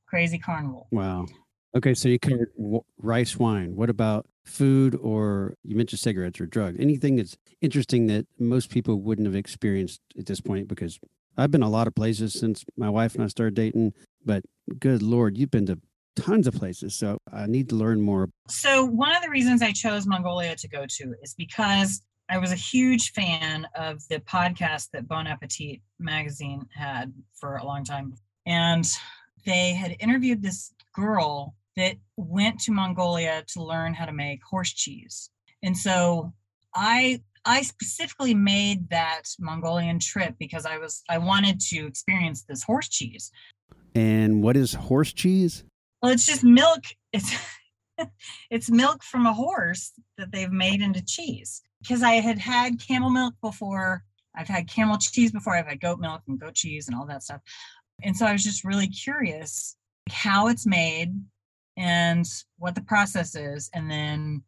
crazy 0.10 0.40
carnival. 0.40 0.88
Wow. 0.92 1.28
Okay, 1.76 1.94
so 1.94 2.10
you 2.10 2.18
covered 2.18 2.52
w- 2.58 2.82
rice 2.98 3.38
wine. 3.38 3.76
What 3.76 3.90
about 3.90 4.26
food 4.44 4.96
or 4.96 5.54
you 5.64 5.76
mentioned 5.76 6.00
cigarettes 6.00 6.42
or 6.42 6.48
drugs? 6.48 6.78
Anything 6.80 7.16
that's 7.16 7.38
interesting 7.62 8.08
that 8.08 8.26
most 8.40 8.72
people 8.72 9.02
wouldn't 9.02 9.28
have 9.28 9.36
experienced 9.36 10.02
at 10.18 10.26
this 10.26 10.42
point? 10.42 10.68
Because 10.68 11.00
I've 11.38 11.52
been 11.52 11.62
a 11.62 11.70
lot 11.70 11.88
of 11.88 11.94
places 11.94 12.34
since 12.34 12.66
my 12.76 12.90
wife 12.90 13.14
and 13.14 13.24
I 13.24 13.28
started 13.28 13.54
dating, 13.54 13.94
but 14.26 14.44
good 14.80 15.04
Lord, 15.04 15.38
you've 15.38 15.52
been 15.52 15.68
to 15.68 15.80
tons 16.16 16.48
of 16.48 16.56
places. 16.56 16.96
So 16.96 17.20
I 17.32 17.46
need 17.46 17.70
to 17.70 17.76
learn 17.76 18.02
more. 18.02 18.30
So, 18.50 18.84
one 18.86 19.16
of 19.16 19.22
the 19.22 19.30
reasons 19.30 19.62
I 19.62 19.72
chose 19.72 20.08
Mongolia 20.08 20.56
to 20.56 20.68
go 20.68 20.86
to 20.88 21.16
is 21.22 21.36
because 21.38 22.02
I 22.30 22.38
was 22.38 22.52
a 22.52 22.56
huge 22.56 23.12
fan 23.12 23.68
of 23.76 24.08
the 24.10 24.20
podcast 24.20 24.90
that 24.94 25.08
Bon 25.08 25.28
Appetit 25.28 25.82
magazine 26.00 26.66
had 26.76 27.14
for 27.40 27.58
a 27.58 27.66
long 27.66 27.84
time. 27.84 28.14
And 28.46 28.86
they 29.46 29.74
had 29.74 29.96
interviewed 30.00 30.42
this 30.42 30.74
girl 30.94 31.56
that 31.76 31.96
went 32.18 32.60
to 32.62 32.72
Mongolia 32.72 33.44
to 33.54 33.64
learn 33.64 33.94
how 33.94 34.06
to 34.06 34.12
make 34.12 34.44
horse 34.44 34.74
cheese. 34.74 35.30
And 35.64 35.78
so 35.78 36.34
I 36.76 37.22
I 37.46 37.62
specifically 37.62 38.34
made 38.34 38.90
that 38.90 39.24
Mongolian 39.40 40.00
trip 40.00 40.36
because 40.40 40.66
I 40.66 40.78
was 40.78 41.04
I 41.10 41.18
wanted 41.18 41.60
to 41.62 41.88
experience 41.88 42.44
this 42.44 42.64
horse 42.64 42.90
cheese. 42.90 43.32
And 43.96 44.44
what 44.44 44.58
is 44.58 44.74
horse 44.74 45.14
cheese? 45.14 45.64
Well, 46.02 46.12
it's 46.12 46.26
just 46.26 46.44
milk. 46.44 46.84
It's 47.14 47.34
it's 48.50 48.70
milk 48.70 49.04
from 49.04 49.26
a 49.26 49.34
horse 49.34 49.94
that 50.18 50.32
they've 50.32 50.52
made 50.52 50.82
into 50.82 51.04
cheese 51.04 51.62
because 51.82 52.04
I 52.04 52.14
had 52.16 52.38
had 52.38 52.80
camel 52.86 53.10
milk 53.10 53.36
before. 53.42 54.04
I've 54.36 54.48
had 54.48 54.70
camel 54.70 54.98
cheese 54.98 55.32
before. 55.32 55.56
I've 55.56 55.68
had 55.68 55.82
goat 55.82 56.00
milk 56.00 56.22
and 56.28 56.40
goat 56.40 56.56
cheese 56.56 56.88
and 56.88 56.96
all 56.96 57.06
that 57.08 57.24
stuff. 57.24 57.42
And 58.04 58.16
so 58.16 58.26
I 58.26 58.32
was 58.32 58.44
just 58.44 58.64
really 58.64 58.88
curious 58.88 59.76
how 60.10 60.48
it's 60.48 60.66
made 60.66 61.14
and 61.78 62.26
what 62.58 62.76
the 62.76 62.82
process 62.82 63.36
is 63.36 63.70
and 63.74 63.90
then 63.90 64.44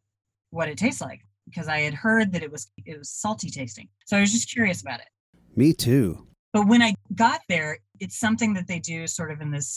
what 0.50 0.68
it 0.68 0.78
tastes 0.78 1.02
like 1.02 1.22
because 1.46 1.68
I 1.68 1.80
had 1.80 1.94
heard 1.94 2.32
that 2.34 2.44
it 2.44 2.52
was 2.52 2.72
it 2.86 2.98
was 2.98 3.10
salty 3.10 3.50
tasting. 3.50 3.90
So 4.06 4.18
I 4.18 4.22
was 4.22 4.32
just 4.32 4.52
curious 4.52 4.82
about 4.82 5.00
it. 5.00 5.08
Me 5.56 5.74
too. 5.74 6.28
But 6.54 6.68
when 6.68 6.82
I 6.82 6.94
got 7.16 7.42
there, 7.48 7.78
it's 8.00 8.20
something 8.20 8.54
that 8.56 8.68
they 8.68 8.80
do 8.80 9.08
sort 9.08 9.32
of 9.32 9.42
in 9.42 9.52
this 9.52 9.70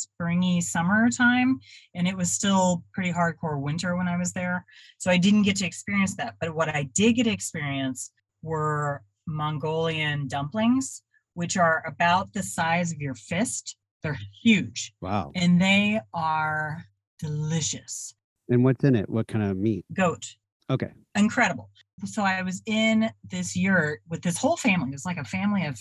springy 0.00 0.60
summer 0.60 1.10
time 1.10 1.60
and 1.94 2.08
it 2.08 2.16
was 2.16 2.32
still 2.32 2.84
pretty 2.92 3.12
hardcore 3.12 3.60
winter 3.60 3.96
when 3.96 4.08
I 4.08 4.16
was 4.16 4.32
there. 4.32 4.64
So 4.98 5.10
I 5.10 5.18
didn't 5.18 5.42
get 5.42 5.56
to 5.56 5.66
experience 5.66 6.16
that. 6.16 6.36
But 6.40 6.54
what 6.54 6.68
I 6.68 6.84
did 6.94 7.14
get 7.14 7.24
to 7.24 7.30
experience 7.30 8.10
were 8.42 9.02
Mongolian 9.26 10.26
dumplings, 10.28 11.02
which 11.34 11.56
are 11.56 11.82
about 11.86 12.32
the 12.32 12.42
size 12.42 12.92
of 12.92 13.00
your 13.00 13.14
fist 13.14 13.76
They're 14.02 14.18
huge 14.42 14.92
Wow. 15.00 15.32
and 15.34 15.60
they 15.60 16.00
are 16.14 16.84
delicious. 17.18 18.14
And 18.48 18.64
what's 18.64 18.82
in 18.84 18.96
it? 18.96 19.08
What 19.08 19.28
kind 19.28 19.44
of 19.44 19.56
meat? 19.56 19.84
Goat, 19.94 20.24
Okay. 20.70 20.90
incredible. 21.14 21.70
So 22.04 22.22
I 22.22 22.42
was 22.42 22.62
in 22.66 23.10
this 23.30 23.54
yurt 23.56 24.00
with 24.08 24.22
this 24.22 24.38
whole 24.38 24.56
family. 24.56 24.88
It 24.88 24.92
was 24.92 25.04
like 25.04 25.18
a 25.18 25.24
family 25.24 25.66
of 25.66 25.78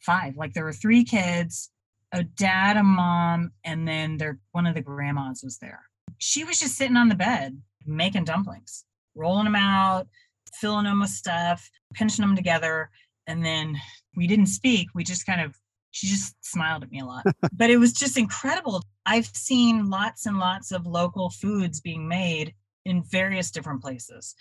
five. 0.00 0.36
Like 0.36 0.52
there 0.54 0.64
were 0.64 0.72
three 0.72 1.04
kids, 1.04 1.70
a 2.12 2.24
dad, 2.24 2.76
a 2.76 2.82
mom, 2.82 3.52
and 3.64 3.86
then 3.86 4.16
their 4.18 4.38
one 4.50 4.66
of 4.66 4.74
the 4.74 4.82
grandmas 4.82 5.42
was 5.42 5.58
there. 5.58 5.80
She 6.18 6.44
was 6.44 6.58
just 6.58 6.76
sitting 6.76 6.96
on 6.96 7.08
the 7.08 7.14
bed 7.14 7.60
making 7.86 8.24
dumplings, 8.24 8.84
rolling 9.14 9.44
them 9.44 9.56
out, 9.56 10.06
filling 10.60 10.84
them 10.84 11.00
with 11.00 11.10
stuff, 11.10 11.68
pinching 11.94 12.22
them 12.24 12.36
together, 12.36 12.90
and 13.26 13.44
then 13.44 13.76
we 14.16 14.26
didn't 14.26 14.46
speak. 14.46 14.88
We 14.94 15.04
just 15.04 15.26
kind 15.26 15.40
of 15.40 15.56
she 15.92 16.06
just 16.06 16.34
smiled 16.40 16.82
at 16.82 16.90
me 16.90 17.00
a 17.00 17.04
lot. 17.04 17.24
but 17.52 17.70
it 17.70 17.76
was 17.76 17.92
just 17.92 18.18
incredible. 18.18 18.82
I've 19.06 19.26
seen 19.26 19.90
lots 19.90 20.26
and 20.26 20.38
lots 20.38 20.72
of 20.72 20.86
local 20.86 21.30
foods 21.30 21.80
being 21.80 22.08
made 22.08 22.54
in 22.84 23.02
various 23.04 23.50
different 23.50 23.82
places. 23.82 24.34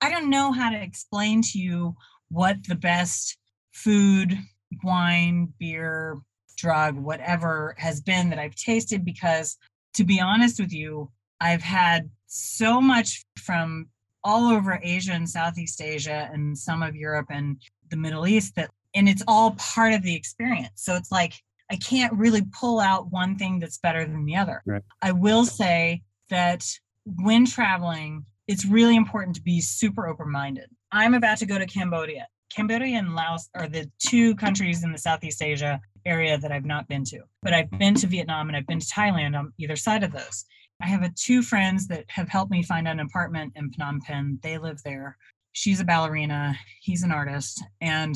I 0.00 0.10
don't 0.10 0.30
know 0.30 0.50
how 0.50 0.70
to 0.70 0.82
explain 0.82 1.42
to 1.42 1.58
you 1.58 1.94
what 2.28 2.56
the 2.66 2.74
best 2.74 3.36
food, 3.72 4.36
wine, 4.82 5.52
beer, 5.58 6.18
drug, 6.56 6.96
whatever 6.96 7.74
has 7.78 8.00
been 8.00 8.30
that 8.30 8.38
I've 8.38 8.54
tasted 8.54 9.04
because 9.04 9.56
to 9.94 10.04
be 10.04 10.20
honest 10.20 10.58
with 10.58 10.72
you, 10.72 11.10
I've 11.40 11.62
had 11.62 12.10
so 12.26 12.80
much 12.80 13.24
from 13.38 13.86
all 14.24 14.50
over 14.50 14.80
Asia 14.82 15.12
and 15.12 15.28
Southeast 15.28 15.80
Asia 15.80 16.28
and 16.32 16.56
some 16.56 16.82
of 16.82 16.96
Europe 16.96 17.26
and 17.30 17.60
the 17.90 17.96
Middle 17.96 18.26
East 18.26 18.54
that 18.56 18.70
and 18.94 19.08
it's 19.08 19.22
all 19.26 19.52
part 19.52 19.92
of 19.92 20.02
the 20.02 20.14
experience. 20.14 20.82
So 20.82 20.94
it's 20.94 21.10
like 21.10 21.34
I 21.70 21.76
can't 21.76 22.12
really 22.12 22.42
pull 22.58 22.78
out 22.78 23.10
one 23.10 23.36
thing 23.36 23.58
that's 23.58 23.78
better 23.78 24.04
than 24.04 24.24
the 24.24 24.36
other. 24.36 24.62
Right. 24.66 24.82
I 25.02 25.12
will 25.12 25.44
say 25.44 26.02
that 26.30 26.66
when 27.06 27.46
traveling, 27.46 28.24
it's 28.46 28.64
really 28.64 28.96
important 28.96 29.34
to 29.36 29.42
be 29.42 29.60
super 29.60 30.06
open 30.06 30.30
minded. 30.30 30.68
I'm 30.92 31.14
about 31.14 31.38
to 31.38 31.46
go 31.46 31.58
to 31.58 31.66
Cambodia. 31.66 32.28
Cambodia 32.54 32.98
and 32.98 33.14
Laos 33.14 33.48
are 33.54 33.66
the 33.66 33.90
two 33.98 34.34
countries 34.36 34.84
in 34.84 34.92
the 34.92 34.98
Southeast 34.98 35.42
Asia 35.42 35.80
area 36.06 36.38
that 36.38 36.52
I've 36.52 36.66
not 36.66 36.86
been 36.86 37.04
to, 37.04 37.20
but 37.42 37.52
I've 37.52 37.70
been 37.70 37.94
to 37.94 38.06
Vietnam 38.06 38.48
and 38.48 38.56
I've 38.56 38.66
been 38.66 38.80
to 38.80 38.86
Thailand 38.86 39.36
on 39.36 39.52
either 39.58 39.74
side 39.74 40.04
of 40.04 40.12
those. 40.12 40.44
I 40.82 40.86
have 40.86 41.02
a, 41.02 41.10
two 41.16 41.42
friends 41.42 41.88
that 41.88 42.04
have 42.08 42.28
helped 42.28 42.50
me 42.50 42.62
find 42.62 42.86
an 42.86 43.00
apartment 43.00 43.54
in 43.56 43.70
Phnom 43.70 44.00
Penh. 44.02 44.38
They 44.42 44.58
live 44.58 44.80
there. 44.84 45.16
She's 45.54 45.80
a 45.80 45.84
ballerina, 45.84 46.56
he's 46.82 47.02
an 47.02 47.12
artist. 47.12 47.64
And 47.80 48.14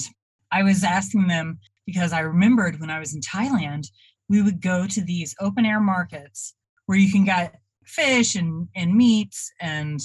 I 0.53 0.63
was 0.63 0.85
asking 0.85 1.29
them 1.29 1.59
because 1.87 2.13
I 2.13 2.21
remembered 2.21 2.81
when 2.81 2.91
I 2.91 2.99
was 2.99 3.15
in 3.15 3.21
Thailand, 3.21 3.89
we 4.29 4.43
would 4.43 4.61
go 4.61 4.87
to 4.87 5.01
these 5.03 5.35
open 5.41 5.65
air 5.65 5.81
markets 5.81 6.55
where 6.87 6.99
you 6.99 7.11
can 7.11 7.25
get 7.25 7.61
fish 7.85 8.35
and, 8.35 8.69
and 8.77 8.95
meats 8.95 9.51
and 9.61 10.01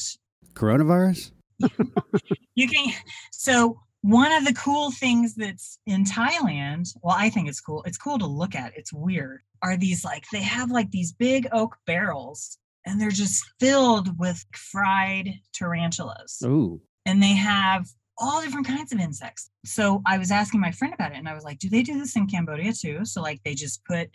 Coronavirus? 0.54 1.32
you 2.56 2.68
can 2.68 2.94
so 3.32 3.80
one 4.02 4.32
of 4.32 4.46
the 4.46 4.54
cool 4.54 4.92
things 4.92 5.34
that's 5.34 5.80
in 5.88 6.04
Thailand, 6.04 6.90
well, 7.02 7.16
I 7.18 7.30
think 7.30 7.48
it's 7.48 7.62
cool. 7.62 7.84
It's 7.84 7.98
cool 7.98 8.20
to 8.20 8.28
look 8.28 8.54
at. 8.54 8.74
It's 8.76 8.92
weird. 8.94 9.42
Are 9.62 9.78
these 9.78 10.04
like 10.04 10.26
they 10.32 10.42
have 10.42 10.72
like 10.72 10.92
these 10.92 11.14
big 11.14 11.48
oak 11.52 11.78
barrels 11.88 12.58
and 12.86 13.00
they're 13.00 13.12
just 13.12 13.44
filled 13.60 14.20
with 14.20 14.44
fried 14.54 15.30
tarantulas. 15.54 16.42
Oh, 16.44 16.82
And 17.06 17.22
they 17.22 17.34
have 17.34 17.88
all 18.18 18.42
different 18.42 18.68
kinds 18.68 18.94
of 18.94 19.00
insects. 19.00 19.50
So 19.66 20.02
I 20.06 20.18
was 20.18 20.32
asking 20.32 20.62
my 20.62 20.72
friend 20.72 20.94
about 20.94 21.12
it 21.12 21.18
and 21.18 21.28
I 21.28 21.34
was 21.34 21.44
like, 21.44 21.60
do 21.60 21.70
they 21.70 21.82
do 21.84 21.98
this 22.00 22.16
in 22.16 22.28
Cambodia 22.28 22.72
too? 22.74 23.06
So 23.06 23.22
like 23.22 23.42
they 23.44 23.54
just 23.56 23.84
put 23.86 24.10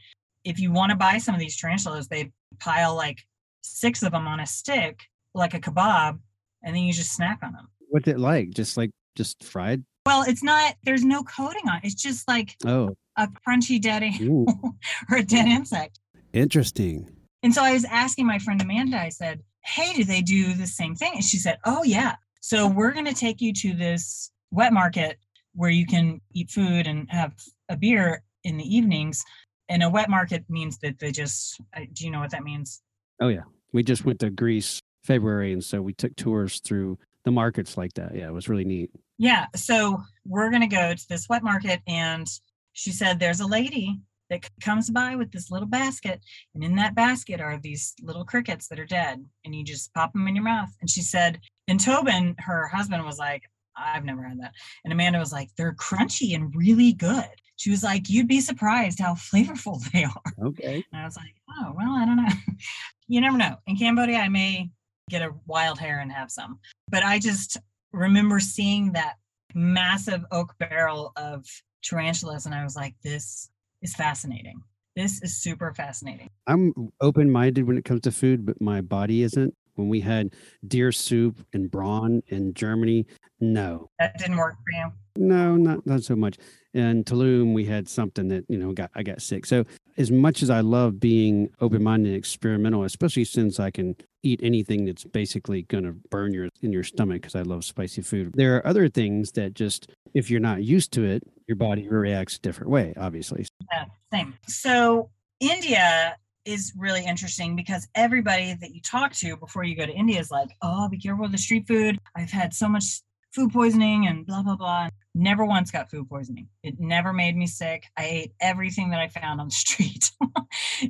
if 0.44 0.58
you 0.60 0.70
want 0.72 0.90
to 0.90 0.96
buy 0.96 1.18
some 1.18 1.34
of 1.34 1.40
these 1.40 1.56
tarantulas, 1.56 2.08
they 2.08 2.32
pile 2.60 2.94
like 2.94 3.18
six 3.62 4.02
of 4.02 4.12
them 4.12 4.26
on 4.28 4.40
a 4.40 4.46
stick, 4.46 5.00
like 5.34 5.52
a 5.52 5.60
kebab, 5.60 6.18
and 6.62 6.74
then 6.74 6.84
you 6.84 6.92
just 6.92 7.12
snack 7.12 7.40
on 7.42 7.52
them. 7.52 7.68
what's 7.90 8.08
it 8.08 8.18
like? 8.18 8.50
Just 8.50 8.76
like 8.76 8.90
just 9.16 9.42
fried? 9.42 9.82
Well, 10.06 10.24
it's 10.26 10.42
not, 10.42 10.76
there's 10.84 11.04
no 11.04 11.22
coating 11.24 11.68
on 11.68 11.78
it. 11.78 11.84
It's 11.84 11.94
just 11.94 12.26
like 12.28 12.56
Oh, 12.64 12.94
a 13.16 13.28
crunchy 13.46 13.82
dead 13.82 14.02
animal 14.04 14.46
or 15.10 15.18
a 15.18 15.22
dead 15.24 15.48
insect. 15.48 15.98
interesting. 16.32 17.10
And 17.42 17.52
so 17.52 17.62
I 17.62 17.72
was 17.72 17.84
asking 17.84 18.26
my 18.26 18.38
friend 18.38 18.62
Amanda, 18.62 18.98
I 18.98 19.10
said, 19.10 19.42
Hey, 19.64 19.92
do 19.92 20.04
they 20.04 20.22
do 20.22 20.54
the 20.54 20.66
same 20.66 20.94
thing? 20.94 21.12
And 21.16 21.24
she 21.24 21.36
said, 21.36 21.58
Oh, 21.64 21.82
yeah. 21.82 22.14
So 22.48 22.66
we're 22.66 22.92
going 22.92 23.04
to 23.04 23.12
take 23.12 23.42
you 23.42 23.52
to 23.52 23.74
this 23.74 24.30
wet 24.50 24.72
market 24.72 25.18
where 25.54 25.68
you 25.68 25.84
can 25.84 26.18
eat 26.32 26.50
food 26.50 26.86
and 26.86 27.06
have 27.10 27.34
a 27.68 27.76
beer 27.76 28.22
in 28.42 28.56
the 28.56 28.64
evenings. 28.64 29.22
And 29.68 29.82
a 29.82 29.90
wet 29.90 30.08
market 30.08 30.46
means 30.48 30.78
that 30.78 30.98
they 30.98 31.12
just, 31.12 31.60
do 31.92 32.06
you 32.06 32.10
know 32.10 32.20
what 32.20 32.30
that 32.30 32.44
means? 32.44 32.80
Oh 33.20 33.28
yeah, 33.28 33.42
we 33.74 33.82
just 33.82 34.06
went 34.06 34.20
to 34.20 34.30
Greece 34.30 34.80
February, 35.04 35.52
and 35.52 35.62
so 35.62 35.82
we 35.82 35.92
took 35.92 36.16
tours 36.16 36.60
through 36.60 36.98
the 37.26 37.30
markets 37.30 37.76
like 37.76 37.92
that. 37.96 38.14
Yeah, 38.14 38.28
it 38.28 38.32
was 38.32 38.48
really 38.48 38.64
neat. 38.64 38.92
Yeah. 39.18 39.44
So 39.54 40.02
we're 40.24 40.48
going 40.48 40.62
to 40.66 40.74
go 40.74 40.94
to 40.94 41.08
this 41.10 41.28
wet 41.28 41.42
market. 41.42 41.82
And 41.86 42.26
she 42.72 42.92
said, 42.92 43.20
There's 43.20 43.40
a 43.40 43.46
lady 43.46 44.00
that 44.30 44.48
comes 44.62 44.88
by 44.88 45.16
with 45.16 45.32
this 45.32 45.50
little 45.50 45.68
basket. 45.68 46.22
And 46.54 46.64
in 46.64 46.76
that 46.76 46.94
basket 46.94 47.42
are 47.42 47.58
these 47.62 47.92
little 48.00 48.24
crickets 48.24 48.68
that 48.68 48.80
are 48.80 48.86
dead. 48.86 49.22
And 49.44 49.54
you 49.54 49.64
just 49.64 49.92
pop 49.92 50.14
them 50.14 50.26
in 50.26 50.34
your 50.34 50.44
mouth. 50.44 50.70
And 50.80 50.88
she 50.88 51.02
said, 51.02 51.40
And 51.68 51.78
Tobin, 51.78 52.34
her 52.38 52.66
husband, 52.66 53.04
was 53.04 53.18
like, 53.18 53.42
I've 53.76 54.04
never 54.04 54.22
had 54.22 54.40
that. 54.40 54.54
And 54.84 54.92
Amanda 54.92 55.18
was 55.18 55.32
like, 55.32 55.50
They're 55.56 55.74
crunchy 55.74 56.34
and 56.34 56.54
really 56.54 56.92
good. 56.92 57.28
She 57.56 57.70
was 57.70 57.82
like, 57.82 58.08
You'd 58.08 58.28
be 58.28 58.40
surprised 58.40 58.98
how 58.98 59.14
flavorful 59.14 59.80
they 59.92 60.04
are. 60.04 60.46
Okay. 60.48 60.84
And 60.92 61.02
I 61.02 61.04
was 61.04 61.16
like, 61.16 61.34
Oh, 61.60 61.74
well, 61.76 61.92
I 61.92 62.04
don't 62.04 62.16
know. 62.16 62.32
you 63.08 63.20
never 63.20 63.36
know. 63.36 63.56
In 63.66 63.76
Cambodia, 63.76 64.18
I 64.18 64.28
may 64.28 64.70
get 65.10 65.22
a 65.22 65.34
wild 65.46 65.78
hair 65.78 66.00
and 66.00 66.10
have 66.10 66.30
some. 66.30 66.58
But 66.90 67.04
I 67.04 67.18
just 67.18 67.56
remember 67.92 68.40
seeing 68.40 68.92
that 68.92 69.14
massive 69.54 70.24
oak 70.30 70.54
barrel 70.58 71.12
of 71.16 71.46
tarantulas 71.82 72.46
and 72.46 72.54
I 72.54 72.64
was 72.64 72.76
like, 72.76 72.94
this 73.02 73.50
is 73.82 73.94
fascinating. 73.94 74.60
This 74.96 75.22
is 75.22 75.36
super 75.36 75.72
fascinating. 75.74 76.28
I'm 76.46 76.90
open 77.00 77.30
minded 77.30 77.66
when 77.66 77.78
it 77.78 77.84
comes 77.84 78.00
to 78.02 78.12
food, 78.12 78.44
but 78.44 78.60
my 78.60 78.80
body 78.80 79.22
isn't. 79.22 79.54
When 79.78 79.88
we 79.88 80.00
had 80.00 80.34
deer 80.66 80.90
soup 80.90 81.46
and 81.52 81.70
brawn 81.70 82.20
in 82.26 82.52
Germany, 82.52 83.06
no, 83.40 83.88
That 84.00 84.18
didn't 84.18 84.36
work 84.36 84.56
for 84.56 84.76
you. 84.76 84.92
no, 85.16 85.54
not 85.56 85.86
not 85.86 86.02
so 86.02 86.16
much. 86.16 86.36
In 86.74 87.04
Tulum, 87.04 87.54
we 87.54 87.64
had 87.64 87.88
something 87.88 88.26
that 88.28 88.44
you 88.48 88.58
know 88.58 88.72
got 88.72 88.90
I 88.96 89.04
got 89.04 89.22
sick. 89.22 89.46
So 89.46 89.64
as 89.96 90.10
much 90.10 90.42
as 90.42 90.50
I 90.50 90.60
love 90.60 90.98
being 90.98 91.48
open 91.60 91.82
minded 91.82 92.08
and 92.08 92.16
experimental, 92.18 92.82
especially 92.82 93.24
since 93.24 93.60
I 93.60 93.70
can 93.70 93.94
eat 94.24 94.40
anything 94.42 94.84
that's 94.84 95.04
basically 95.04 95.62
going 95.62 95.84
to 95.84 95.92
burn 96.10 96.34
your 96.34 96.48
in 96.62 96.72
your 96.72 96.82
stomach 96.82 97.22
because 97.22 97.36
I 97.36 97.42
love 97.42 97.64
spicy 97.64 98.02
food. 98.02 98.32
There 98.34 98.56
are 98.56 98.66
other 98.66 98.88
things 98.88 99.30
that 99.32 99.54
just 99.54 99.90
if 100.14 100.28
you're 100.30 100.40
not 100.40 100.64
used 100.64 100.92
to 100.94 101.04
it, 101.04 101.22
your 101.46 101.56
body 101.56 101.88
reacts 101.88 102.36
a 102.36 102.40
different 102.40 102.70
way. 102.70 102.92
Obviously, 102.96 103.46
Yeah, 103.72 103.84
same. 104.12 104.34
So 104.48 105.10
India 105.38 106.16
is 106.48 106.72
really 106.76 107.04
interesting 107.04 107.54
because 107.54 107.86
everybody 107.94 108.56
that 108.60 108.74
you 108.74 108.80
talk 108.80 109.12
to 109.12 109.36
before 109.36 109.64
you 109.64 109.76
go 109.76 109.84
to 109.84 109.92
India 109.92 110.18
is 110.18 110.30
like, 110.30 110.48
oh, 110.62 110.88
be 110.88 110.98
careful 110.98 111.22
with 111.22 111.32
the 111.32 111.38
street 111.38 111.68
food. 111.68 111.98
I've 112.16 112.30
had 112.30 112.54
so 112.54 112.68
much 112.68 113.02
food 113.32 113.52
poisoning 113.52 114.06
and 114.06 114.26
blah, 114.26 114.42
blah, 114.42 114.56
blah. 114.56 114.88
Never 115.14 115.44
once 115.44 115.70
got 115.70 115.90
food 115.90 116.08
poisoning. 116.08 116.48
It 116.62 116.76
never 116.78 117.12
made 117.12 117.36
me 117.36 117.46
sick. 117.46 117.84
I 117.96 118.04
ate 118.04 118.32
everything 118.40 118.90
that 118.90 119.00
I 119.00 119.08
found 119.08 119.40
on 119.40 119.48
the 119.48 119.52
street 119.54 120.10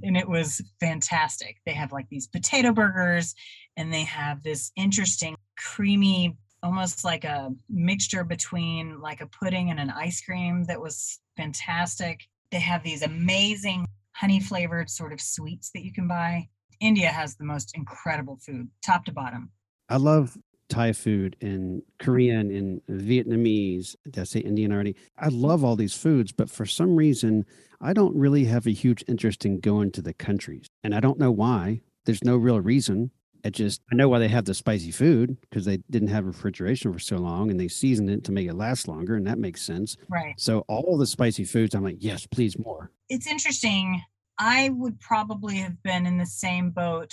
and 0.03 0.17
it 0.17 0.29
was 0.29 0.63
fantastic. 0.81 1.57
They 1.67 1.73
have 1.73 1.93
like 1.93 2.09
these 2.09 2.29
potato 2.29 2.73
burgers 2.73 3.35
and 3.77 3.93
they 3.93 4.05
have 4.05 4.43
this 4.43 4.71
interesting, 4.77 5.35
creamy, 5.57 6.37
almost 6.63 7.05
like 7.05 7.25
a 7.25 7.51
mixture 7.69 8.23
between 8.23 9.01
like 9.01 9.21
a 9.21 9.27
pudding 9.27 9.71
and 9.71 9.81
an 9.81 9.91
ice 9.91 10.21
cream 10.21 10.65
that 10.65 10.81
was 10.81 11.19
fantastic. 11.37 12.29
They 12.51 12.61
have 12.61 12.83
these 12.83 13.03
amazing 13.03 13.87
honey 14.19 14.41
flavored 14.41 14.91
sort 14.91 15.13
of 15.13 15.21
sweets 15.21 15.71
that 15.73 15.85
you 15.85 15.93
can 15.93 16.09
buy. 16.09 16.49
India 16.81 17.09
has 17.09 17.37
the 17.37 17.45
most 17.45 17.71
incredible 17.77 18.37
food, 18.45 18.69
top 18.85 19.05
to 19.05 19.13
bottom. 19.13 19.51
I 19.89 19.97
love 19.97 20.37
Thai 20.69 20.93
food 20.93 21.37
and 21.41 21.83
Korean 22.01 22.51
and 22.51 22.81
Vietnamese. 22.91 23.95
Did 24.05 24.19
I 24.19 24.25
say 24.25 24.41
Indian 24.41 24.73
already? 24.73 24.97
I 25.17 25.29
love 25.29 25.65
all 25.65 25.77
these 25.77 25.95
foods, 25.95 26.33
but 26.33 26.51
for 26.51 26.67
some 26.67 26.97
reason, 26.97 27.45
I 27.81 27.93
don't 27.93 28.15
really 28.17 28.45
have 28.47 28.67
a 28.67 28.71
huge 28.71 29.05
interest 29.07 29.45
in 29.47 29.61
going 29.61 29.93
to 29.93 30.03
the 30.03 30.15
countries. 30.15 30.67
And 30.83 30.95
I 30.95 31.01
don't 31.01 31.19
know 31.19 31.31
why. 31.31 31.81
There's 32.05 32.25
no 32.25 32.37
real 32.37 32.61
reason. 32.61 33.13
It 33.49 33.55
just, 33.55 33.81
I 33.91 33.95
know 33.95 34.11
why 34.11 34.19
they 34.19 34.29
have 34.29 34.45
the 34.45 34.53
spicy 34.53 34.91
food 34.91 35.39
because 35.41 35.65
they 35.65 35.79
didn't 35.89 36.09
have 36.09 36.27
refrigeration 36.27 36.93
for 36.93 36.99
so 36.99 37.17
long 37.17 37.51
and 37.51 37.59
they 37.59 37.67
seasoned 37.67 38.11
it 38.11 38.23
to 38.25 38.33
make 38.33 38.47
it 38.47 38.53
last 38.53 38.89
longer. 38.89 39.17
And 39.17 39.27
that 39.27 39.39
makes 39.39 39.63
sense. 39.63 39.97
Right. 40.11 40.35
So 40.37 40.67
all 40.69 40.99
the 40.99 41.07
spicy 41.07 41.45
foods, 41.45 41.75
I'm 41.75 41.83
like, 41.83 41.97
yes, 41.99 42.27
please 42.27 42.59
more. 42.59 42.91
It's 43.09 43.27
interesting. 43.27 44.03
I 44.39 44.69
would 44.75 45.01
probably 45.01 45.57
have 45.57 45.83
been 45.83 46.05
in 46.05 46.19
the 46.19 46.27
same 46.27 46.69
boat 46.69 47.11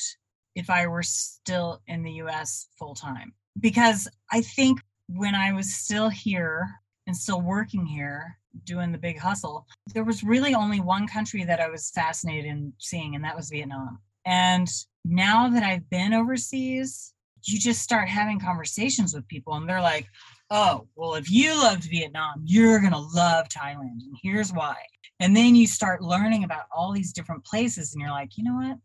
if 0.55 0.69
I 0.69 0.87
were 0.87 1.03
still 1.03 1.81
in 1.87 2.03
the 2.03 2.11
US 2.23 2.67
full 2.77 2.95
time 2.95 3.33
because 3.61 4.05
I 4.29 4.41
think 4.41 4.81
when 5.07 5.35
I 5.35 5.53
was 5.53 5.73
still 5.73 6.09
here 6.09 6.69
and 7.07 7.15
still 7.15 7.39
working 7.39 7.85
here 7.85 8.37
doing 8.65 8.91
the 8.91 8.97
big 8.97 9.19
hustle 9.19 9.67
there 9.93 10.05
was 10.05 10.23
really 10.23 10.55
only 10.55 10.79
one 10.79 11.05
country 11.05 11.43
that 11.43 11.59
i 11.59 11.67
was 11.67 11.91
fascinated 11.91 12.45
in 12.45 12.71
seeing 12.77 13.13
and 13.13 13.21
that 13.21 13.35
was 13.35 13.49
vietnam 13.49 13.99
and 14.25 14.69
now 15.05 15.49
that 15.49 15.63
i've 15.63 15.89
been 15.89 16.13
overseas 16.13 17.13
you 17.43 17.59
just 17.59 17.81
start 17.81 18.09
having 18.09 18.39
conversations 18.39 19.13
with 19.13 19.27
people 19.27 19.53
and 19.53 19.69
they're 19.69 19.81
like 19.81 20.07
oh 20.49 20.87
well 20.95 21.15
if 21.15 21.29
you 21.29 21.55
loved 21.55 21.83
vietnam 21.85 22.41
you're 22.43 22.79
going 22.79 22.91
to 22.91 22.97
love 22.97 23.47
thailand 23.49 23.99
and 24.01 24.17
here's 24.21 24.51
why 24.51 24.75
and 25.19 25.35
then 25.35 25.55
you 25.55 25.67
start 25.67 26.01
learning 26.01 26.43
about 26.43 26.65
all 26.75 26.91
these 26.91 27.13
different 27.13 27.43
places 27.45 27.93
and 27.93 28.01
you're 28.01 28.11
like 28.11 28.37
you 28.37 28.43
know 28.43 28.55
what 28.55 28.77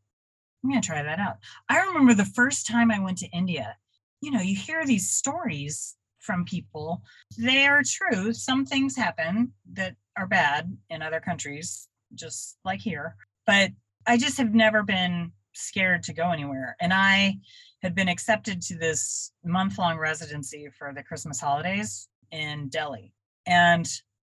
i'm 0.62 0.70
going 0.70 0.80
to 0.80 0.86
try 0.86 1.02
that 1.02 1.18
out 1.18 1.36
i 1.68 1.80
remember 1.80 2.14
the 2.14 2.24
first 2.24 2.66
time 2.66 2.90
i 2.90 3.00
went 3.00 3.18
to 3.18 3.28
india 3.28 3.76
you 4.20 4.30
know 4.30 4.40
you 4.40 4.54
hear 4.54 4.84
these 4.84 5.10
stories 5.10 5.96
from 6.20 6.44
people. 6.44 7.02
They 7.36 7.66
are 7.66 7.82
true. 7.84 8.32
Some 8.32 8.64
things 8.64 8.96
happen 8.96 9.52
that 9.72 9.96
are 10.16 10.26
bad 10.26 10.76
in 10.90 11.02
other 11.02 11.20
countries, 11.20 11.88
just 12.14 12.58
like 12.64 12.80
here. 12.80 13.16
But 13.46 13.70
I 14.06 14.16
just 14.16 14.38
have 14.38 14.54
never 14.54 14.82
been 14.82 15.32
scared 15.53 16.03
to 16.05 16.12
go 16.12 16.30
anywhere. 16.30 16.76
And 16.80 16.92
I 16.92 17.38
had 17.82 17.94
been 17.94 18.09
accepted 18.09 18.61
to 18.62 18.76
this 18.76 19.32
month 19.44 19.78
long 19.78 19.98
residency 19.98 20.68
for 20.78 20.92
the 20.94 21.03
Christmas 21.03 21.40
holidays 21.40 22.09
in 22.30 22.68
Delhi. 22.68 23.12
And 23.46 23.88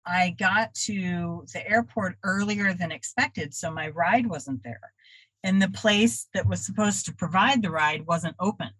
I 0.07 0.37
got 0.39 0.75
to 0.87 1.45
the 1.53 1.69
airport 1.69 2.17
earlier 2.23 2.73
than 2.73 2.93
expected, 2.93 3.55
so 3.55 3.71
my 3.71 3.89
ride 3.89 4.27
wasn't 4.27 4.63
there. 4.63 4.93
And 5.43 5.61
the 5.61 5.71
place 5.71 6.29
that 6.35 6.47
was 6.47 6.65
supposed 6.65 7.07
to 7.07 7.15
provide 7.15 7.63
the 7.63 7.71
ride 7.71 8.07
wasn't 8.07 8.37
open. 8.41 8.71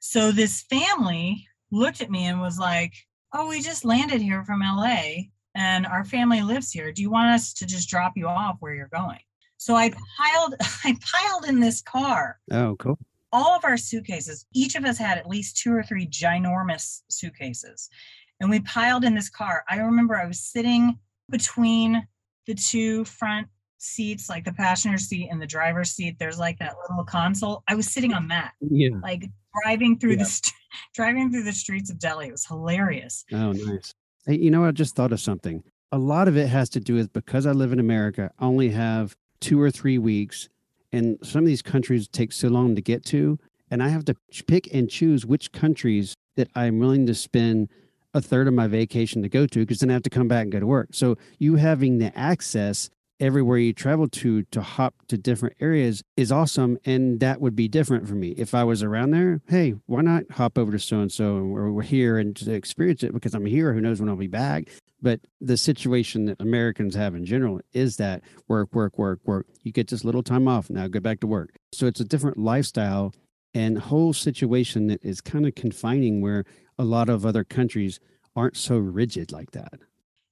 So 0.00 0.32
this 0.32 0.62
family 0.62 1.46
looked 1.70 2.00
at 2.00 2.10
me 2.10 2.26
and 2.26 2.40
was 2.40 2.58
like, 2.58 2.94
Oh, 3.32 3.48
we 3.48 3.60
just 3.60 3.84
landed 3.84 4.22
here 4.22 4.44
from 4.44 4.60
LA 4.60 5.24
and 5.54 5.86
our 5.86 6.04
family 6.04 6.42
lives 6.42 6.70
here. 6.70 6.92
Do 6.92 7.02
you 7.02 7.10
want 7.10 7.30
us 7.30 7.52
to 7.54 7.66
just 7.66 7.88
drop 7.88 8.12
you 8.16 8.28
off 8.28 8.56
where 8.60 8.74
you're 8.74 8.88
going? 8.88 9.18
So 9.64 9.76
I 9.76 9.90
piled 10.18 10.56
I 10.84 10.94
piled 11.00 11.46
in 11.46 11.58
this 11.58 11.80
car. 11.80 12.38
Oh, 12.50 12.76
cool. 12.78 12.98
All 13.32 13.56
of 13.56 13.64
our 13.64 13.78
suitcases, 13.78 14.44
each 14.52 14.74
of 14.74 14.84
us 14.84 14.98
had 14.98 15.16
at 15.16 15.26
least 15.26 15.56
two 15.56 15.72
or 15.72 15.82
three 15.82 16.06
ginormous 16.06 17.00
suitcases. 17.08 17.88
And 18.40 18.50
we 18.50 18.60
piled 18.60 19.04
in 19.04 19.14
this 19.14 19.30
car. 19.30 19.64
I 19.70 19.78
remember 19.78 20.16
I 20.16 20.26
was 20.26 20.38
sitting 20.38 20.98
between 21.30 22.06
the 22.46 22.54
two 22.54 23.06
front 23.06 23.48
seats, 23.78 24.28
like 24.28 24.44
the 24.44 24.52
passenger 24.52 24.98
seat 24.98 25.30
and 25.30 25.40
the 25.40 25.46
driver's 25.46 25.92
seat. 25.92 26.16
There's 26.18 26.38
like 26.38 26.58
that 26.58 26.74
little 26.86 27.04
console. 27.04 27.62
I 27.66 27.74
was 27.74 27.90
sitting 27.90 28.12
on 28.12 28.28
that. 28.28 28.52
Yeah. 28.60 28.90
Like 29.02 29.24
driving 29.62 29.98
through 29.98 30.12
yeah. 30.12 30.18
the 30.18 30.26
st- 30.26 30.54
driving 30.94 31.32
through 31.32 31.44
the 31.44 31.52
streets 31.52 31.90
of 31.90 31.98
Delhi. 31.98 32.28
It 32.28 32.32
was 32.32 32.44
hilarious. 32.44 33.24
Oh, 33.32 33.52
nice. 33.52 33.94
Hey, 34.26 34.36
you 34.36 34.50
know, 34.50 34.62
I 34.66 34.72
just 34.72 34.94
thought 34.94 35.12
of 35.12 35.20
something. 35.20 35.64
A 35.90 35.98
lot 35.98 36.28
of 36.28 36.36
it 36.36 36.48
has 36.48 36.68
to 36.70 36.80
do 36.80 36.96
with 36.96 37.14
because 37.14 37.46
I 37.46 37.52
live 37.52 37.72
in 37.72 37.80
America, 37.80 38.30
I 38.38 38.44
only 38.44 38.68
have 38.68 39.16
two 39.44 39.60
or 39.60 39.70
three 39.70 39.98
weeks, 39.98 40.48
and 40.90 41.18
some 41.22 41.40
of 41.40 41.46
these 41.46 41.60
countries 41.60 42.08
take 42.08 42.32
so 42.32 42.48
long 42.48 42.74
to 42.74 42.80
get 42.80 43.04
to, 43.04 43.38
and 43.70 43.82
I 43.82 43.88
have 43.88 44.06
to 44.06 44.16
pick 44.46 44.72
and 44.72 44.88
choose 44.88 45.26
which 45.26 45.52
countries 45.52 46.14
that 46.36 46.48
I'm 46.54 46.78
willing 46.78 47.04
to 47.06 47.14
spend 47.14 47.68
a 48.14 48.22
third 48.22 48.48
of 48.48 48.54
my 48.54 48.68
vacation 48.68 49.20
to 49.20 49.28
go 49.28 49.46
to 49.46 49.58
because 49.58 49.80
then 49.80 49.90
I 49.90 49.92
have 49.92 50.02
to 50.04 50.10
come 50.10 50.28
back 50.28 50.44
and 50.44 50.52
go 50.52 50.60
to 50.60 50.66
work. 50.66 50.88
So 50.92 51.16
you 51.38 51.56
having 51.56 51.98
the 51.98 52.16
access 52.18 52.88
everywhere 53.20 53.58
you 53.58 53.72
travel 53.74 54.08
to 54.08 54.42
to 54.44 54.62
hop 54.62 54.94
to 55.08 55.18
different 55.18 55.54
areas 55.60 56.02
is 56.16 56.32
awesome 56.32 56.78
and 56.84 57.20
that 57.20 57.40
would 57.40 57.54
be 57.54 57.68
different 57.68 58.08
for 58.08 58.14
me 58.14 58.30
if 58.30 58.54
i 58.54 58.64
was 58.64 58.82
around 58.82 59.12
there 59.12 59.40
hey 59.48 59.72
why 59.86 60.02
not 60.02 60.24
hop 60.32 60.58
over 60.58 60.72
to 60.72 60.78
so 60.80 60.98
and 60.98 61.12
so 61.12 61.36
and 61.36 61.52
we're, 61.52 61.80
here 61.82 62.18
and 62.18 62.34
to 62.34 62.52
experience 62.52 63.04
it 63.04 63.12
because 63.12 63.32
i'm 63.32 63.46
here 63.46 63.72
who 63.72 63.80
knows 63.80 64.00
when 64.00 64.08
i'll 64.08 64.16
be 64.16 64.26
back 64.26 64.68
but 65.04 65.20
the 65.42 65.56
situation 65.56 66.24
that 66.24 66.40
americans 66.40 66.94
have 66.94 67.14
in 67.14 67.26
general 67.26 67.60
is 67.74 67.98
that 67.98 68.22
work 68.48 68.74
work 68.74 68.98
work 68.98 69.20
work. 69.24 69.46
You 69.62 69.70
get 69.70 69.88
this 69.88 70.02
little 70.02 70.22
time 70.22 70.48
off 70.48 70.70
now 70.70 70.88
go 70.88 70.98
back 70.98 71.20
to 71.20 71.26
work. 71.26 71.50
So 71.72 71.86
it's 71.86 72.00
a 72.00 72.04
different 72.04 72.38
lifestyle 72.38 73.14
and 73.52 73.78
whole 73.78 74.12
situation 74.12 74.88
that 74.88 75.04
is 75.04 75.20
kind 75.20 75.46
of 75.46 75.54
confining 75.54 76.20
where 76.22 76.44
a 76.78 76.84
lot 76.84 77.08
of 77.08 77.24
other 77.24 77.44
countries 77.44 78.00
aren't 78.34 78.56
so 78.56 78.78
rigid 78.78 79.30
like 79.30 79.52
that. 79.52 79.74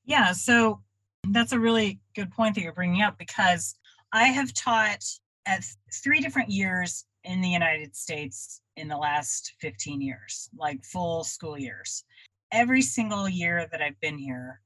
Yeah 0.06 0.32
so 0.32 0.80
that's 1.28 1.52
a 1.52 1.60
really 1.60 2.00
good 2.16 2.32
point 2.32 2.54
that 2.54 2.62
you're 2.62 2.72
bringing 2.72 3.02
up 3.02 3.18
because 3.18 3.76
I 4.12 4.24
have 4.24 4.52
taught 4.54 5.04
at 5.46 5.64
three 6.02 6.20
different 6.20 6.50
years 6.50 7.04
in 7.24 7.40
the 7.40 7.48
United 7.48 7.94
States 7.94 8.60
in 8.76 8.88
the 8.88 8.96
last 8.96 9.54
15 9.60 10.00
years, 10.00 10.48
like 10.56 10.84
full 10.84 11.24
school 11.24 11.58
years. 11.58 12.04
Every 12.52 12.82
single 12.82 13.28
year 13.28 13.66
that 13.72 13.80
I've 13.80 13.98
been 14.00 14.18
here, 14.18 14.60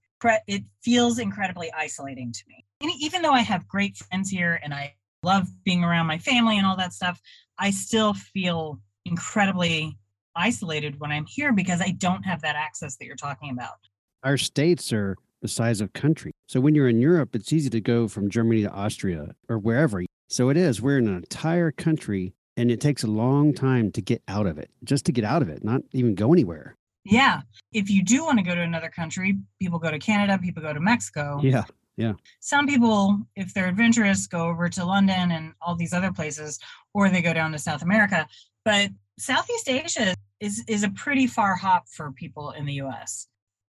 it 0.49 0.65
feels 0.83 1.21
incredibly 1.21 1.73
isolating 1.73 2.33
to 2.33 2.43
me. 2.49 2.65
And 2.81 2.91
even 3.01 3.23
though 3.23 3.33
I 3.33 3.43
have 3.43 3.69
great 3.69 3.97
friends 3.97 4.29
here 4.29 4.59
and 4.63 4.75
I 4.75 4.95
love 5.23 5.47
being 5.65 5.85
around 5.85 6.07
my 6.07 6.19
family 6.19 6.59
and 6.59 6.67
all 6.67 6.77
that 6.77 6.93
stuff, 6.93 7.21
I 7.59 7.71
still 7.71 8.13
feel 8.13 8.81
incredibly 9.05 9.97
isolated 10.35 10.99
when 10.99 11.13
I'm 11.13 11.27
here 11.27 11.53
because 11.53 11.81
I 11.81 11.93
don't 11.93 12.25
have 12.25 12.43
that 12.43 12.57
access 12.57 12.97
that 12.97 13.07
you're 13.07 13.15
talking 13.17 13.51
about. 13.51 13.77
Our 14.25 14.37
states 14.37 14.93
are 14.93 15.17
the 15.41 15.49
size 15.49 15.81
of 15.81 15.93
country. 15.93 16.33
So 16.49 16.61
when 16.61 16.75
you're 16.75 16.89
in 16.89 17.01
Europe, 17.01 17.37
it's 17.37 17.53
easy 17.53 17.71
to 17.71 17.81
go 17.81 18.09
from 18.09 18.29
Germany 18.29 18.63
to 18.63 18.71
Austria 18.71 19.35
or 19.49 19.59
wherever. 19.59 20.03
So 20.29 20.49
it 20.49 20.57
is. 20.57 20.83
We're 20.83 20.99
in 20.99 21.07
an 21.07 21.17
entire 21.17 21.71
country 21.71 22.35
and 22.57 22.71
it 22.71 22.81
takes 22.81 23.05
a 23.05 23.09
long 23.09 23.55
time 23.55 23.93
to 23.93 24.03
get 24.03 24.23
out 24.27 24.47
of 24.47 24.59
it, 24.59 24.71
just 24.83 25.07
to 25.07 25.13
get 25.13 25.25
out 25.25 25.43
of 25.43 25.49
it, 25.49 25.63
not 25.63 25.83
even 25.93 26.15
go 26.15 26.33
anywhere. 26.33 26.75
Yeah. 27.11 27.41
If 27.73 27.91
you 27.91 28.03
do 28.03 28.25
want 28.25 28.39
to 28.39 28.45
go 28.45 28.55
to 28.55 28.61
another 28.61 28.89
country, 28.89 29.39
people 29.61 29.79
go 29.79 29.91
to 29.91 29.99
Canada, 29.99 30.39
people 30.39 30.63
go 30.63 30.73
to 30.73 30.81
Mexico. 30.81 31.41
Yeah. 31.43 31.65
Yeah. 31.97 32.13
Some 32.41 32.67
people, 32.67 33.21
if 33.37 33.55
they're 33.55 33.69
adventurous, 33.69 34.27
go 34.27 34.47
over 34.49 34.69
to 34.69 34.85
London 34.85 35.31
and 35.31 35.55
all 35.63 35.77
these 35.77 35.95
other 35.95 36.13
places, 36.13 36.59
or 36.93 37.09
they 37.09 37.23
go 37.23 37.33
down 37.33 37.53
to 37.53 37.59
South 37.59 37.83
America. 37.83 38.27
But 38.67 38.91
Southeast 39.19 39.69
Asia 39.69 40.15
is 40.39 40.63
is 40.69 40.83
a 40.83 40.91
pretty 40.91 41.27
far 41.27 41.55
hop 41.55 41.89
for 41.89 42.13
people 42.13 42.51
in 42.51 42.67
the 42.67 42.75
US. 42.75 43.29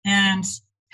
And 0.07 0.45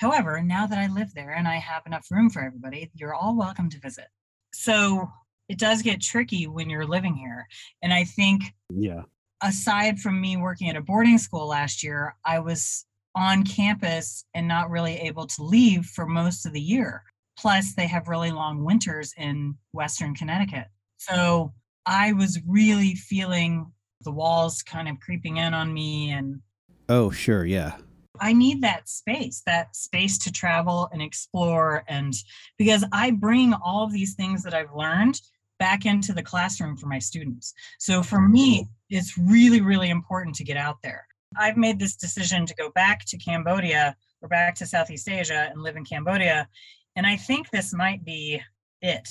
However, 0.00 0.40
now 0.40 0.66
that 0.66 0.78
I 0.78 0.86
live 0.86 1.12
there 1.12 1.34
and 1.34 1.46
I 1.46 1.56
have 1.56 1.82
enough 1.84 2.06
room 2.10 2.30
for 2.30 2.42
everybody, 2.42 2.90
you're 2.94 3.12
all 3.12 3.36
welcome 3.36 3.68
to 3.68 3.78
visit. 3.78 4.06
So 4.54 5.10
it 5.50 5.58
does 5.58 5.82
get 5.82 6.00
tricky 6.00 6.46
when 6.46 6.70
you're 6.70 6.86
living 6.86 7.14
here. 7.14 7.46
And 7.82 7.92
I 7.92 8.04
think, 8.04 8.44
yeah, 8.70 9.02
aside 9.42 9.98
from 9.98 10.20
me 10.20 10.36
working 10.36 10.68
at 10.68 10.76
a 10.76 10.80
boarding 10.80 11.18
school 11.18 11.46
last 11.46 11.82
year, 11.82 12.14
I 12.24 12.38
was 12.38 12.86
on 13.14 13.44
campus 13.44 14.24
and 14.34 14.46
not 14.46 14.70
really 14.70 14.96
able 14.96 15.26
to 15.26 15.42
leave 15.42 15.86
for 15.86 16.06
most 16.06 16.46
of 16.46 16.52
the 16.52 16.60
year. 16.60 17.02
Plus, 17.38 17.74
they 17.74 17.86
have 17.86 18.08
really 18.08 18.30
long 18.30 18.64
winters 18.64 19.14
in 19.16 19.56
Western 19.72 20.14
Connecticut. 20.14 20.66
So 20.98 21.52
I 21.86 22.12
was 22.12 22.38
really 22.46 22.94
feeling 22.94 23.72
the 24.02 24.12
walls 24.12 24.62
kind 24.62 24.88
of 24.88 25.00
creeping 25.00 25.38
in 25.38 25.54
on 25.54 25.72
me 25.72 26.10
and. 26.10 26.40
Oh, 26.88 27.10
sure. 27.10 27.44
Yeah. 27.44 27.76
I 28.20 28.34
need 28.34 28.60
that 28.62 28.88
space, 28.88 29.42
that 29.46 29.74
space 29.74 30.18
to 30.18 30.32
travel 30.32 30.88
and 30.92 31.00
explore. 31.00 31.84
And 31.88 32.12
because 32.58 32.84
I 32.92 33.12
bring 33.12 33.54
all 33.54 33.84
of 33.84 33.92
these 33.92 34.14
things 34.14 34.42
that 34.42 34.52
I've 34.52 34.74
learned 34.74 35.20
back 35.60 35.86
into 35.86 36.12
the 36.12 36.22
classroom 36.22 36.76
for 36.76 36.86
my 36.86 36.98
students. 36.98 37.54
So 37.78 38.02
for 38.02 38.18
mm-hmm. 38.18 38.32
me, 38.32 38.68
it's 38.88 39.16
really, 39.16 39.60
really 39.60 39.90
important 39.90 40.34
to 40.36 40.44
get 40.44 40.56
out 40.56 40.78
there. 40.82 41.06
I've 41.38 41.56
made 41.56 41.78
this 41.78 41.94
decision 41.94 42.46
to 42.46 42.54
go 42.56 42.70
back 42.70 43.04
to 43.06 43.18
Cambodia 43.18 43.94
or 44.20 44.28
back 44.28 44.56
to 44.56 44.66
Southeast 44.66 45.08
Asia 45.08 45.48
and 45.52 45.62
live 45.62 45.76
in 45.76 45.84
Cambodia. 45.84 46.48
And 46.96 47.06
I 47.06 47.16
think 47.16 47.50
this 47.50 47.72
might 47.72 48.04
be 48.04 48.40
it. 48.82 49.08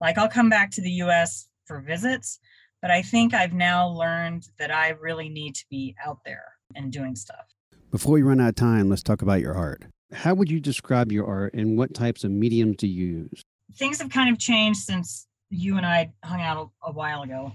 Like 0.00 0.18
I'll 0.18 0.28
come 0.28 0.48
back 0.48 0.70
to 0.72 0.82
the 0.82 0.90
US 1.02 1.48
for 1.66 1.80
visits, 1.80 2.38
but 2.80 2.92
I 2.92 3.02
think 3.02 3.34
I've 3.34 3.54
now 3.54 3.88
learned 3.88 4.46
that 4.58 4.70
I 4.70 4.90
really 4.90 5.28
need 5.28 5.56
to 5.56 5.64
be 5.68 5.96
out 6.06 6.18
there 6.24 6.44
and 6.76 6.92
doing 6.92 7.16
stuff. 7.16 7.46
Before 7.90 8.12
we 8.12 8.22
run 8.22 8.40
out 8.40 8.50
of 8.50 8.54
time, 8.54 8.88
let's 8.88 9.02
talk 9.02 9.22
about 9.22 9.40
your 9.40 9.54
art. 9.54 9.84
How 10.12 10.34
would 10.34 10.50
you 10.50 10.60
describe 10.60 11.10
your 11.10 11.26
art 11.26 11.54
and 11.54 11.76
what 11.76 11.94
types 11.94 12.22
of 12.22 12.30
mediums 12.30 12.76
do 12.76 12.86
you 12.86 13.28
use? 13.30 13.42
Things 13.74 13.98
have 14.00 14.10
kind 14.10 14.30
of 14.30 14.38
changed 14.38 14.80
since 14.80 15.26
you 15.50 15.76
and 15.76 15.86
I 15.86 16.12
hung 16.24 16.40
out 16.40 16.70
a, 16.84 16.90
a 16.90 16.92
while 16.92 17.22
ago. 17.22 17.52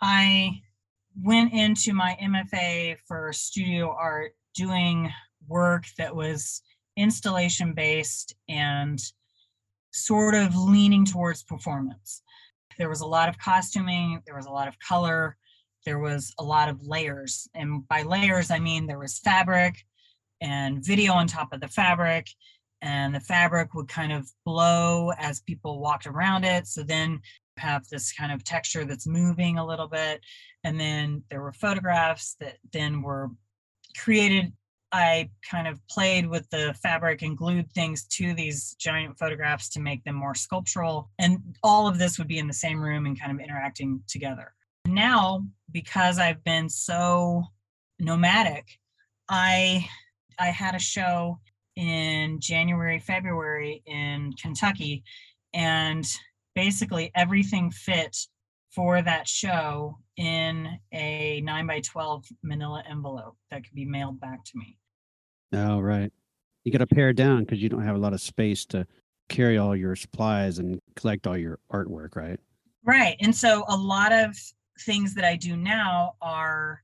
I 0.00 0.60
went 1.20 1.52
into 1.52 1.92
my 1.92 2.16
MFA 2.20 2.96
for 3.06 3.32
studio 3.32 3.94
art 3.98 4.32
doing 4.54 5.10
work 5.48 5.84
that 5.98 6.14
was 6.14 6.62
installation 6.96 7.72
based 7.72 8.34
and 8.48 9.00
sort 9.92 10.34
of 10.34 10.56
leaning 10.56 11.04
towards 11.04 11.42
performance. 11.42 12.22
There 12.78 12.88
was 12.88 13.00
a 13.00 13.06
lot 13.06 13.28
of 13.28 13.38
costuming, 13.38 14.22
there 14.26 14.36
was 14.36 14.46
a 14.46 14.50
lot 14.50 14.68
of 14.68 14.78
color, 14.78 15.36
there 15.84 15.98
was 15.98 16.32
a 16.38 16.44
lot 16.44 16.68
of 16.68 16.86
layers. 16.86 17.48
And 17.54 17.86
by 17.88 18.02
layers, 18.02 18.50
I 18.50 18.58
mean 18.58 18.86
there 18.86 18.98
was 18.98 19.18
fabric 19.18 19.84
and 20.40 20.84
video 20.84 21.12
on 21.12 21.26
top 21.26 21.52
of 21.52 21.60
the 21.60 21.68
fabric. 21.68 22.28
And 22.82 23.14
the 23.14 23.20
fabric 23.20 23.74
would 23.74 23.88
kind 23.88 24.12
of 24.12 24.28
blow 24.44 25.12
as 25.18 25.40
people 25.40 25.80
walked 25.80 26.06
around 26.06 26.44
it. 26.44 26.66
So 26.66 26.82
then 26.82 27.20
have 27.58 27.86
this 27.88 28.12
kind 28.12 28.32
of 28.32 28.44
texture 28.44 28.84
that's 28.84 29.06
moving 29.06 29.58
a 29.58 29.66
little 29.66 29.88
bit. 29.88 30.20
And 30.64 30.78
then 30.78 31.22
there 31.30 31.40
were 31.40 31.52
photographs 31.52 32.36
that 32.40 32.58
then 32.72 33.02
were 33.02 33.30
created 33.96 34.52
I 34.92 35.30
kind 35.50 35.66
of 35.66 35.80
played 35.88 36.28
with 36.28 36.48
the 36.50 36.74
fabric 36.82 37.22
and 37.22 37.36
glued 37.36 37.72
things 37.72 38.04
to 38.08 38.34
these 38.34 38.76
giant 38.78 39.18
photographs 39.18 39.70
to 39.70 39.80
make 39.80 40.04
them 40.04 40.14
more 40.14 40.34
sculptural. 40.34 41.10
And 41.18 41.38
all 41.62 41.88
of 41.88 41.98
this 41.98 42.18
would 42.18 42.28
be 42.28 42.38
in 42.38 42.46
the 42.46 42.52
same 42.52 42.78
room 42.78 43.06
and 43.06 43.18
kind 43.18 43.32
of 43.32 43.42
interacting 43.42 44.02
together. 44.06 44.52
Now, 44.86 45.44
because 45.70 46.18
I've 46.18 46.44
been 46.44 46.68
so 46.68 47.44
nomadic, 47.98 48.66
I 49.30 49.88
I 50.38 50.48
had 50.48 50.74
a 50.74 50.78
show 50.78 51.38
in 51.76 52.40
January, 52.40 52.98
February 52.98 53.82
in 53.86 54.32
Kentucky, 54.40 55.04
and 55.54 56.06
basically 56.54 57.10
everything 57.14 57.70
fit 57.70 58.16
for 58.70 59.02
that 59.02 59.28
show 59.28 59.98
in 60.16 60.78
a 60.92 61.40
9 61.42 61.66
by 61.66 61.80
12 61.80 62.24
manila 62.42 62.82
envelope 62.88 63.36
that 63.50 63.64
could 63.64 63.74
be 63.74 63.84
mailed 63.84 64.20
back 64.20 64.44
to 64.44 64.58
me. 64.58 64.78
Oh, 65.52 65.80
right. 65.80 66.10
You 66.64 66.72
got 66.72 66.78
to 66.78 66.86
pare 66.86 67.12
down 67.12 67.40
because 67.40 67.62
you 67.62 67.68
don't 67.68 67.84
have 67.84 67.96
a 67.96 67.98
lot 67.98 68.14
of 68.14 68.20
space 68.20 68.64
to 68.66 68.86
carry 69.28 69.58
all 69.58 69.76
your 69.76 69.96
supplies 69.96 70.58
and 70.58 70.80
collect 70.96 71.26
all 71.26 71.36
your 71.36 71.58
artwork, 71.72 72.16
right? 72.16 72.38
Right. 72.84 73.16
And 73.20 73.34
so 73.34 73.64
a 73.68 73.76
lot 73.76 74.12
of 74.12 74.36
things 74.80 75.14
that 75.14 75.24
I 75.24 75.36
do 75.36 75.56
now 75.56 76.14
are 76.22 76.82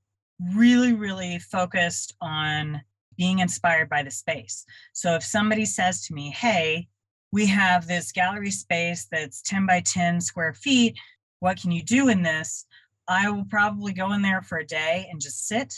really, 0.55 0.93
really 0.93 1.39
focused 1.39 2.15
on 2.21 2.81
being 3.19 3.41
inspired 3.41 3.91
by 3.91 4.03
the 4.03 4.11
space. 4.11 4.65
So 4.95 5.15
if 5.15 5.23
somebody 5.23 5.67
says 5.67 6.07
to 6.07 6.15
me, 6.15 6.31
hey, 6.31 6.89
we 7.33 7.47
have 7.47 7.87
this 7.87 8.13
gallery 8.13 8.51
space 8.51 9.07
that's 9.11 9.43
10 9.43 9.67
by 9.67 9.81
10 9.81 10.21
square 10.23 10.55
feet, 10.55 10.97
what 11.41 11.61
can 11.61 11.71
you 11.71 11.83
do 11.83 12.09
in 12.09 12.23
this? 12.23 12.65
I 13.07 13.31
will 13.31 13.45
probably 13.45 13.93
go 13.93 14.13
in 14.13 14.23
there 14.23 14.43
for 14.43 14.59
a 14.59 14.67
day 14.67 15.09
and 15.11 15.21
just 15.21 15.47
sit 15.47 15.75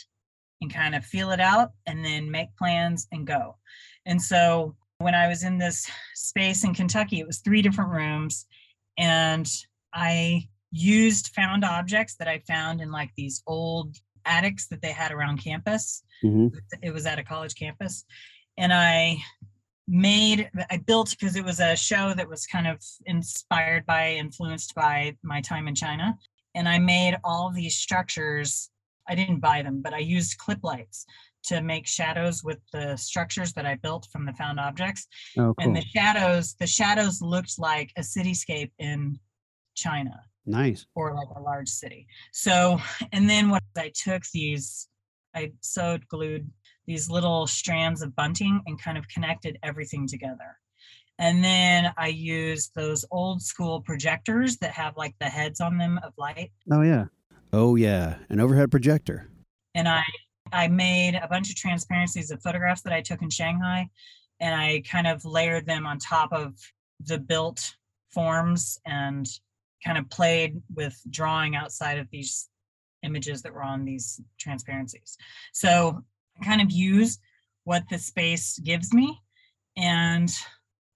and 0.60 0.72
kind 0.72 0.94
of 0.94 1.04
feel 1.04 1.30
it 1.30 1.40
out 1.40 1.70
and 1.86 2.04
then 2.04 2.30
make 2.30 2.54
plans 2.56 3.06
and 3.10 3.26
go. 3.26 3.56
And 4.06 4.20
so 4.20 4.76
when 4.98 5.14
I 5.14 5.28
was 5.28 5.42
in 5.42 5.58
this 5.58 5.90
space 6.14 6.64
in 6.64 6.74
Kentucky, 6.74 7.20
it 7.20 7.26
was 7.26 7.38
three 7.38 7.62
different 7.62 7.90
rooms. 7.90 8.46
And 8.98 9.50
I 9.94 10.48
used 10.70 11.28
found 11.28 11.64
objects 11.64 12.16
that 12.16 12.28
I 12.28 12.40
found 12.46 12.80
in 12.80 12.92
like 12.92 13.10
these 13.16 13.42
old 13.46 13.96
attics 14.24 14.68
that 14.68 14.82
they 14.82 14.92
had 14.92 15.12
around 15.12 15.42
campus. 15.42 16.02
Mm-hmm. 16.24 16.48
It 16.82 16.92
was 16.92 17.06
at 17.06 17.18
a 17.18 17.24
college 17.24 17.54
campus. 17.54 18.04
And 18.58 18.72
I 18.72 19.18
made, 19.88 20.50
I 20.70 20.78
built 20.78 21.10
because 21.18 21.36
it 21.36 21.44
was 21.44 21.60
a 21.60 21.76
show 21.76 22.14
that 22.14 22.28
was 22.28 22.46
kind 22.46 22.66
of 22.66 22.80
inspired 23.06 23.86
by, 23.86 24.12
influenced 24.12 24.74
by 24.74 25.16
my 25.22 25.40
time 25.40 25.68
in 25.68 25.74
China. 25.74 26.16
And 26.54 26.68
I 26.68 26.78
made 26.78 27.16
all 27.24 27.50
these 27.50 27.76
structures. 27.76 28.70
I 29.08 29.14
didn't 29.14 29.40
buy 29.40 29.62
them, 29.62 29.80
but 29.82 29.94
I 29.94 29.98
used 29.98 30.38
clip 30.38 30.58
lights 30.62 31.06
to 31.44 31.62
make 31.62 31.86
shadows 31.86 32.44
with 32.44 32.58
the 32.72 32.96
structures 32.96 33.52
that 33.54 33.64
I 33.64 33.76
built 33.76 34.06
from 34.12 34.26
the 34.26 34.32
found 34.34 34.60
objects. 34.60 35.06
Oh, 35.38 35.54
cool. 35.54 35.54
And 35.58 35.74
the 35.74 35.80
shadows, 35.82 36.54
the 36.54 36.66
shadows 36.66 37.22
looked 37.22 37.58
like 37.58 37.92
a 37.96 38.02
cityscape 38.02 38.72
in 38.78 39.18
China. 39.74 40.20
Nice. 40.44 40.86
Or 40.94 41.14
like 41.14 41.28
a 41.34 41.40
large 41.40 41.68
city. 41.68 42.06
So, 42.32 42.78
and 43.12 43.28
then 43.28 43.48
what 43.48 43.62
I 43.76 43.90
took 43.94 44.22
these, 44.34 44.88
I 45.34 45.52
sewed, 45.60 46.06
glued 46.08 46.50
these 46.86 47.10
little 47.10 47.46
strands 47.46 48.02
of 48.02 48.16
bunting 48.16 48.60
and 48.66 48.80
kind 48.80 48.98
of 48.98 49.06
connected 49.08 49.58
everything 49.62 50.06
together. 50.06 50.56
And 51.18 51.44
then 51.44 51.92
I 51.98 52.08
used 52.08 52.74
those 52.74 53.04
old 53.10 53.42
school 53.42 53.82
projectors 53.82 54.56
that 54.58 54.72
have 54.72 54.96
like 54.96 55.14
the 55.20 55.26
heads 55.26 55.60
on 55.60 55.76
them 55.76 56.00
of 56.02 56.12
light. 56.16 56.50
Oh 56.70 56.82
yeah. 56.82 57.06
Oh 57.52 57.76
yeah, 57.76 58.16
an 58.28 58.40
overhead 58.40 58.70
projector. 58.70 59.28
And 59.74 59.88
I 59.88 60.02
I 60.52 60.68
made 60.68 61.14
a 61.14 61.28
bunch 61.28 61.50
of 61.50 61.56
transparencies 61.56 62.30
of 62.30 62.42
photographs 62.42 62.82
that 62.82 62.92
I 62.92 63.02
took 63.02 63.22
in 63.22 63.30
Shanghai 63.30 63.88
and 64.40 64.54
I 64.54 64.82
kind 64.90 65.06
of 65.06 65.24
layered 65.24 65.66
them 65.66 65.86
on 65.86 65.98
top 65.98 66.32
of 66.32 66.54
the 67.00 67.18
built 67.18 67.76
forms 68.10 68.78
and 68.86 69.28
kind 69.84 69.98
of 69.98 70.08
played 70.10 70.60
with 70.74 70.98
drawing 71.10 71.54
outside 71.54 71.98
of 71.98 72.08
these 72.10 72.48
images 73.02 73.42
that 73.42 73.52
were 73.52 73.62
on 73.62 73.84
these 73.84 74.20
transparencies. 74.38 75.16
So 75.52 76.02
I 76.40 76.44
kind 76.44 76.60
of 76.60 76.70
use 76.70 77.18
what 77.64 77.84
the 77.90 77.98
space 77.98 78.58
gives 78.58 78.92
me. 78.92 79.20
And 79.76 80.30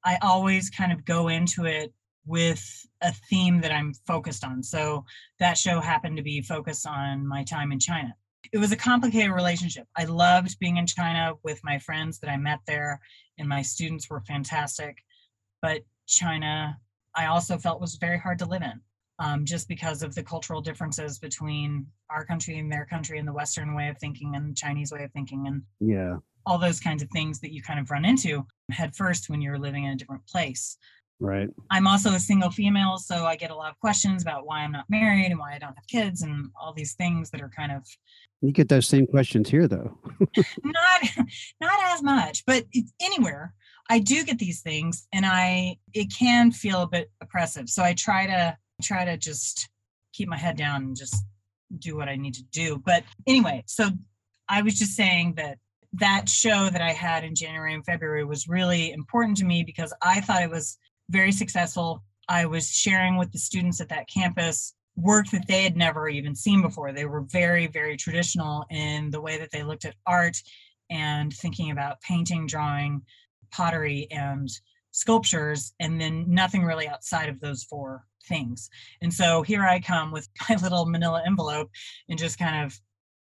I 0.05 0.19
always 0.23 0.71
kind 0.71 0.93
of 0.93 1.05
go 1.05 1.29
into 1.29 1.65
it 1.65 1.93
with 2.27 2.87
a 3.03 3.13
theme 3.31 3.61
that 3.61 3.73
I'm 3.73 3.93
focused 4.07 4.45
on. 4.45 4.63
So 4.63 5.05
that 5.39 5.59
show 5.59 5.81
happened 5.81 6.17
to 6.17 6.23
be 6.23 6.41
focused 6.41 6.87
on 6.87 7.27
my 7.27 7.45
time 7.45 7.73
in 7.73 7.79
China. 7.79 8.15
It 8.53 8.59
was 8.59 8.73
a 8.73 8.77
complicated 8.77 9.33
relationship. 9.33 9.87
I 9.97 10.05
loved 10.05 10.59
being 10.59 10.77
in 10.77 10.87
China 10.87 11.35
with 11.43 11.61
my 11.65 11.79
friends 11.79 12.19
that 12.21 12.31
I 12.31 12.37
met 12.37 12.61
there, 12.67 13.01
and 13.39 13.49
my 13.49 13.63
students 13.63 14.09
were 14.11 14.21
fantastic. 14.21 14.99
But 15.63 15.83
China 16.07 16.79
I 17.15 17.27
also 17.27 17.59
felt 17.59 17.81
was 17.81 17.97
very 17.97 18.19
hard 18.19 18.39
to 18.41 18.47
live 18.47 18.63
in 18.63 18.81
um, 19.19 19.45
just 19.45 19.69
because 19.69 20.03
of 20.03 20.15
the 20.15 20.23
cultural 20.23 20.61
differences 20.61 21.19
between 21.19 21.87
our 22.11 22.25
country 22.25 22.59
and 22.59 22.71
their 22.71 22.87
country 22.87 23.19
and 23.19 23.29
the 23.29 23.33
Western 23.33 23.75
way 23.75 23.89
of 23.89 23.99
thinking 23.99 24.35
and 24.35 24.57
Chinese 24.57 24.93
way 24.93 25.05
of 25.05 25.13
thinking 25.13 25.47
and 25.47 25.63
yeah, 25.81 26.17
all 26.47 26.59
those 26.59 26.81
kinds 26.81 27.03
of 27.03 27.09
things 27.11 27.41
that 27.41 27.53
you 27.53 27.63
kind 27.63 27.81
of 27.81 27.91
run 27.91 28.05
into 28.05 28.47
head 28.71 28.95
first 28.95 29.31
when 29.31 29.41
you're 29.41 29.59
living 29.59 29.85
in 29.85 29.93
a 29.93 29.97
different 29.97 30.27
place. 30.27 30.77
Right. 31.21 31.49
I'm 31.71 31.87
also 31.87 32.13
a 32.13 32.19
single 32.19 32.51
female, 32.51 32.99
so 32.99 33.25
I 33.25 33.37
get 33.37 33.51
a 33.51 33.55
lot 33.55 33.71
of 33.71 33.79
questions 33.79 34.23
about 34.23 34.47
why 34.47 34.61
I'm 34.61 34.73
not 34.73 34.85
married 34.91 35.31
and 35.31 35.39
why 35.39 35.55
I 35.55 35.59
don't 35.59 35.75
have 35.75 35.87
kids 35.89 36.23
and 36.23 36.51
all 36.61 36.73
these 36.73 36.95
things 36.95 37.31
that 37.31 37.41
are 37.41 37.51
kind 37.57 37.73
of. 37.73 37.87
You 38.43 38.53
get 38.53 38.69
those 38.69 38.89
same 38.89 39.07
questions 39.07 39.49
here, 39.49 39.69
though. 39.69 39.97
not, 40.65 41.03
not 41.61 41.85
as 41.85 42.03
much, 42.03 42.45
but 42.47 42.65
anywhere 43.01 43.55
I 43.91 43.99
do 43.99 44.25
get 44.25 44.39
these 44.39 44.63
things 44.63 45.07
and 45.13 45.27
I 45.27 45.77
it 45.93 46.13
can 46.17 46.51
feel 46.51 46.83
a 46.83 46.89
bit 46.89 47.11
oppressive. 47.21 47.69
So 47.69 47.83
I 47.83 47.95
try 47.95 48.27
to 48.27 48.57
try 48.83 49.05
to 49.05 49.17
just 49.17 49.69
keep 50.13 50.29
my 50.29 50.39
head 50.39 50.57
down 50.57 50.83
and 50.83 50.97
just 50.97 51.17
do 51.79 51.97
what 51.97 52.09
I 52.09 52.17
need 52.17 52.35
to 52.35 52.45
do. 52.45 52.81
But 52.85 53.05
anyway, 53.27 53.65
so 53.67 53.91
I 54.49 54.63
was 54.63 54.79
just 54.79 54.95
saying 54.95 55.35
that 55.37 55.59
that 55.95 56.29
show 56.29 56.69
that 56.71 56.83
I 56.83 56.93
had 56.93 57.25
in 57.25 57.35
January 57.35 57.75
and 57.75 57.85
February 57.85 58.25
was 58.25 58.49
really 58.49 58.93
important 58.93 59.37
to 59.39 59.45
me 59.45 59.63
because 59.65 59.95
I 60.03 60.21
thought 60.21 60.43
it 60.43 60.51
was 60.51 60.77
very 61.11 61.33
successful. 61.33 62.03
I 62.29 62.47
was 62.47 62.71
sharing 62.71 63.17
with 63.17 63.33
the 63.33 63.39
students 63.39 63.81
at 63.81 63.89
that 63.91 64.09
campus 64.09 64.75
work 64.97 65.27
that 65.31 65.47
they 65.47 65.63
had 65.63 65.77
never 65.77 66.09
even 66.09 66.35
seen 66.35 66.63
before. 66.63 66.93
They 66.93 67.05
were 67.05 67.23
very, 67.23 67.67
very 67.67 67.97
traditional 67.97 68.65
in 68.71 69.11
the 69.11 69.21
way 69.21 69.39
that 69.39 69.51
they 69.51 69.63
looked 69.63 69.85
at 69.85 69.95
art 70.07 70.37
and 70.91 71.33
thinking 71.33 71.71
about 71.71 72.01
painting, 72.01 72.47
drawing, 72.47 73.03
pottery 73.51 74.09
and 74.11 74.49
sculptures 74.91 75.75
and 75.81 76.01
then 76.01 76.25
nothing 76.29 76.65
really 76.65 76.89
outside 76.89 77.29
of 77.29 77.41
those 77.41 77.65
four 77.65 78.05
things. 78.25 78.71
And 79.03 79.13
so 79.13 79.43
here 79.43 79.65
i 79.65 79.81
come 79.81 80.11
with 80.13 80.29
my 80.49 80.57
little 80.57 80.87
manila 80.87 81.23
envelope 81.27 81.71
and 82.09 82.19
just 82.19 82.39
kind 82.39 82.65
of 82.65 82.79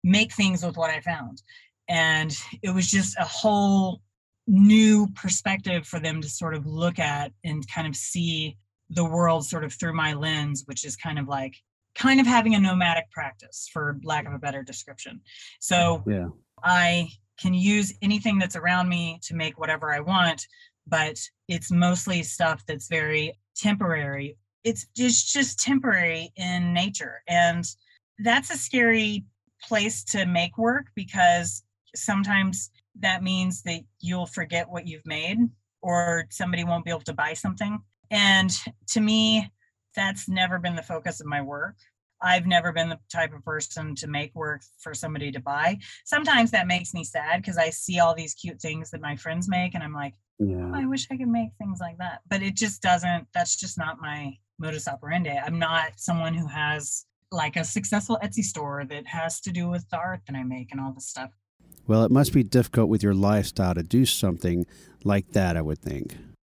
make 0.04 0.32
things 0.32 0.64
with 0.64 0.76
what 0.76 0.90
i 0.90 1.00
found. 1.00 1.42
And 1.88 2.36
it 2.62 2.70
was 2.70 2.90
just 2.90 3.16
a 3.18 3.24
whole 3.24 4.00
new 4.46 5.08
perspective 5.14 5.86
for 5.86 5.98
them 5.98 6.20
to 6.20 6.28
sort 6.28 6.54
of 6.54 6.66
look 6.66 6.98
at 6.98 7.32
and 7.44 7.66
kind 7.68 7.86
of 7.86 7.96
see 7.96 8.56
the 8.90 9.04
world 9.04 9.44
sort 9.44 9.64
of 9.64 9.72
through 9.72 9.92
my 9.92 10.12
lens 10.12 10.62
which 10.66 10.84
is 10.84 10.94
kind 10.94 11.18
of 11.18 11.26
like 11.26 11.56
kind 11.96 12.20
of 12.20 12.26
having 12.26 12.54
a 12.54 12.60
nomadic 12.60 13.10
practice 13.10 13.68
for 13.72 13.98
lack 14.04 14.26
of 14.26 14.34
a 14.34 14.38
better 14.38 14.62
description. 14.62 15.20
So 15.60 16.02
yeah. 16.06 16.28
I 16.62 17.08
can 17.38 17.54
use 17.54 17.92
anything 18.02 18.38
that's 18.38 18.56
around 18.56 18.88
me 18.88 19.18
to 19.24 19.34
make 19.34 19.58
whatever 19.58 19.92
I 19.92 20.00
want, 20.00 20.46
but 20.86 21.18
it's 21.48 21.70
mostly 21.70 22.22
stuff 22.22 22.62
that's 22.66 22.88
very 22.88 23.38
temporary. 23.56 24.36
It's 24.66 24.86
just 24.96 25.32
just 25.32 25.60
temporary 25.60 26.32
in 26.36 26.74
nature. 26.74 27.22
And 27.28 27.64
that's 28.18 28.50
a 28.50 28.58
scary 28.58 29.24
place 29.62 30.02
to 30.04 30.26
make 30.26 30.58
work 30.58 30.86
because 30.96 31.62
sometimes 31.94 32.70
that 33.00 33.22
means 33.22 33.62
that 33.62 33.82
you'll 34.00 34.26
forget 34.26 34.68
what 34.68 34.86
you've 34.88 35.06
made 35.06 35.38
or 35.82 36.26
somebody 36.30 36.64
won't 36.64 36.84
be 36.84 36.90
able 36.90 37.00
to 37.02 37.12
buy 37.12 37.32
something. 37.32 37.78
And 38.10 38.50
to 38.88 39.00
me, 39.00 39.48
that's 39.94 40.28
never 40.28 40.58
been 40.58 40.74
the 40.74 40.82
focus 40.82 41.20
of 41.20 41.26
my 41.26 41.40
work. 41.40 41.76
I've 42.20 42.46
never 42.46 42.72
been 42.72 42.88
the 42.88 42.98
type 43.12 43.32
of 43.32 43.44
person 43.44 43.94
to 43.96 44.08
make 44.08 44.34
work 44.34 44.62
for 44.78 44.94
somebody 44.94 45.30
to 45.30 45.40
buy. 45.40 45.78
Sometimes 46.04 46.50
that 46.50 46.66
makes 46.66 46.92
me 46.92 47.04
sad 47.04 47.40
because 47.40 47.58
I 47.58 47.70
see 47.70 48.00
all 48.00 48.14
these 48.14 48.34
cute 48.34 48.60
things 48.60 48.90
that 48.90 49.00
my 49.00 49.14
friends 49.14 49.48
make 49.48 49.74
and 49.74 49.84
I'm 49.84 49.92
like, 49.92 50.14
yeah. 50.38 50.56
oh, 50.56 50.74
I 50.74 50.86
wish 50.86 51.06
I 51.10 51.16
could 51.16 51.28
make 51.28 51.50
things 51.58 51.78
like 51.80 51.98
that. 51.98 52.22
But 52.28 52.42
it 52.42 52.56
just 52.56 52.82
doesn't, 52.82 53.28
that's 53.32 53.56
just 53.56 53.78
not 53.78 54.00
my 54.00 54.36
modus 54.58 54.88
operandi. 54.88 55.30
I'm 55.30 55.58
not 55.58 55.92
someone 55.96 56.34
who 56.34 56.46
has 56.46 57.06
like 57.32 57.56
a 57.56 57.64
successful 57.64 58.18
Etsy 58.22 58.42
store 58.42 58.84
that 58.88 59.06
has 59.06 59.40
to 59.40 59.50
do 59.50 59.68
with 59.68 59.88
the 59.90 59.98
art 59.98 60.20
that 60.26 60.36
I 60.36 60.44
make 60.44 60.70
and 60.72 60.80
all 60.80 60.92
this 60.92 61.08
stuff. 61.08 61.30
Well, 61.86 62.04
it 62.04 62.10
must 62.10 62.32
be 62.32 62.42
difficult 62.42 62.88
with 62.88 63.02
your 63.02 63.14
lifestyle 63.14 63.74
to 63.74 63.82
do 63.82 64.06
something 64.06 64.66
like 65.04 65.32
that, 65.32 65.56
I 65.56 65.62
would 65.62 65.80
think. 65.80 66.16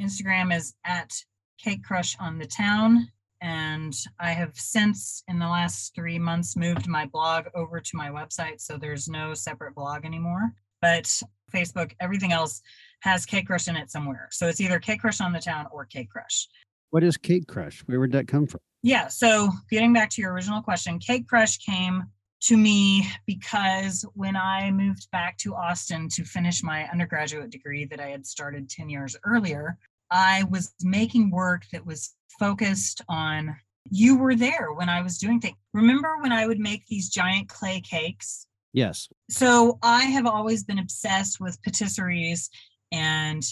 Instagram 0.01 0.55
is 0.55 0.73
at 0.85 1.13
Cake 1.57 1.83
Crush 1.83 2.15
on 2.19 2.37
the 2.37 2.45
Town. 2.45 3.07
And 3.41 3.95
I 4.19 4.31
have 4.31 4.55
since, 4.55 5.23
in 5.27 5.39
the 5.39 5.47
last 5.47 5.93
three 5.93 6.17
months, 6.17 6.55
moved 6.55 6.87
my 6.87 7.05
blog 7.05 7.45
over 7.53 7.79
to 7.79 7.97
my 7.97 8.09
website. 8.09 8.61
So 8.61 8.77
there's 8.77 9.07
no 9.07 9.33
separate 9.33 9.75
blog 9.75 10.05
anymore. 10.05 10.53
But 10.81 11.21
Facebook, 11.53 11.93
everything 11.99 12.31
else 12.31 12.61
has 13.01 13.25
Cake 13.25 13.47
Crush 13.47 13.67
in 13.67 13.75
it 13.75 13.91
somewhere. 13.91 14.27
So 14.31 14.47
it's 14.47 14.61
either 14.61 14.79
Cake 14.79 15.01
Crush 15.01 15.21
on 15.21 15.33
the 15.33 15.39
Town 15.39 15.67
or 15.71 15.85
Cake 15.85 16.09
Crush. 16.09 16.47
What 16.89 17.03
is 17.03 17.17
Cake 17.17 17.47
Crush? 17.47 17.81
Where 17.81 17.99
would 17.99 18.11
that 18.13 18.27
come 18.27 18.47
from? 18.47 18.59
Yeah. 18.81 19.07
So 19.07 19.51
getting 19.69 19.93
back 19.93 20.09
to 20.11 20.21
your 20.21 20.33
original 20.33 20.61
question, 20.61 20.99
Cake 20.99 21.27
Crush 21.27 21.57
came 21.57 22.05
to 22.41 22.57
me 22.57 23.07
because 23.25 24.05
when 24.13 24.35
I 24.35 24.71
moved 24.71 25.09
back 25.11 25.37
to 25.39 25.55
Austin 25.55 26.07
to 26.09 26.23
finish 26.23 26.63
my 26.63 26.87
undergraduate 26.89 27.49
degree 27.49 27.85
that 27.85 27.99
I 27.99 28.09
had 28.09 28.25
started 28.25 28.69
10 28.69 28.89
years 28.89 29.15
earlier, 29.25 29.77
I 30.11 30.43
was 30.49 30.73
making 30.81 31.31
work 31.31 31.63
that 31.71 31.85
was 31.85 32.13
focused 32.39 33.01
on 33.09 33.55
you 33.89 34.17
were 34.17 34.35
there 34.35 34.73
when 34.73 34.89
I 34.89 35.01
was 35.01 35.17
doing 35.17 35.39
things. 35.39 35.55
Remember 35.73 36.17
when 36.21 36.31
I 36.31 36.47
would 36.47 36.59
make 36.59 36.85
these 36.87 37.09
giant 37.09 37.49
clay 37.49 37.81
cakes? 37.81 38.47
Yes. 38.73 39.07
So 39.29 39.79
I 39.81 40.03
have 40.03 40.25
always 40.25 40.63
been 40.63 40.79
obsessed 40.79 41.39
with 41.39 41.61
patisseries 41.61 42.49
and 42.91 43.43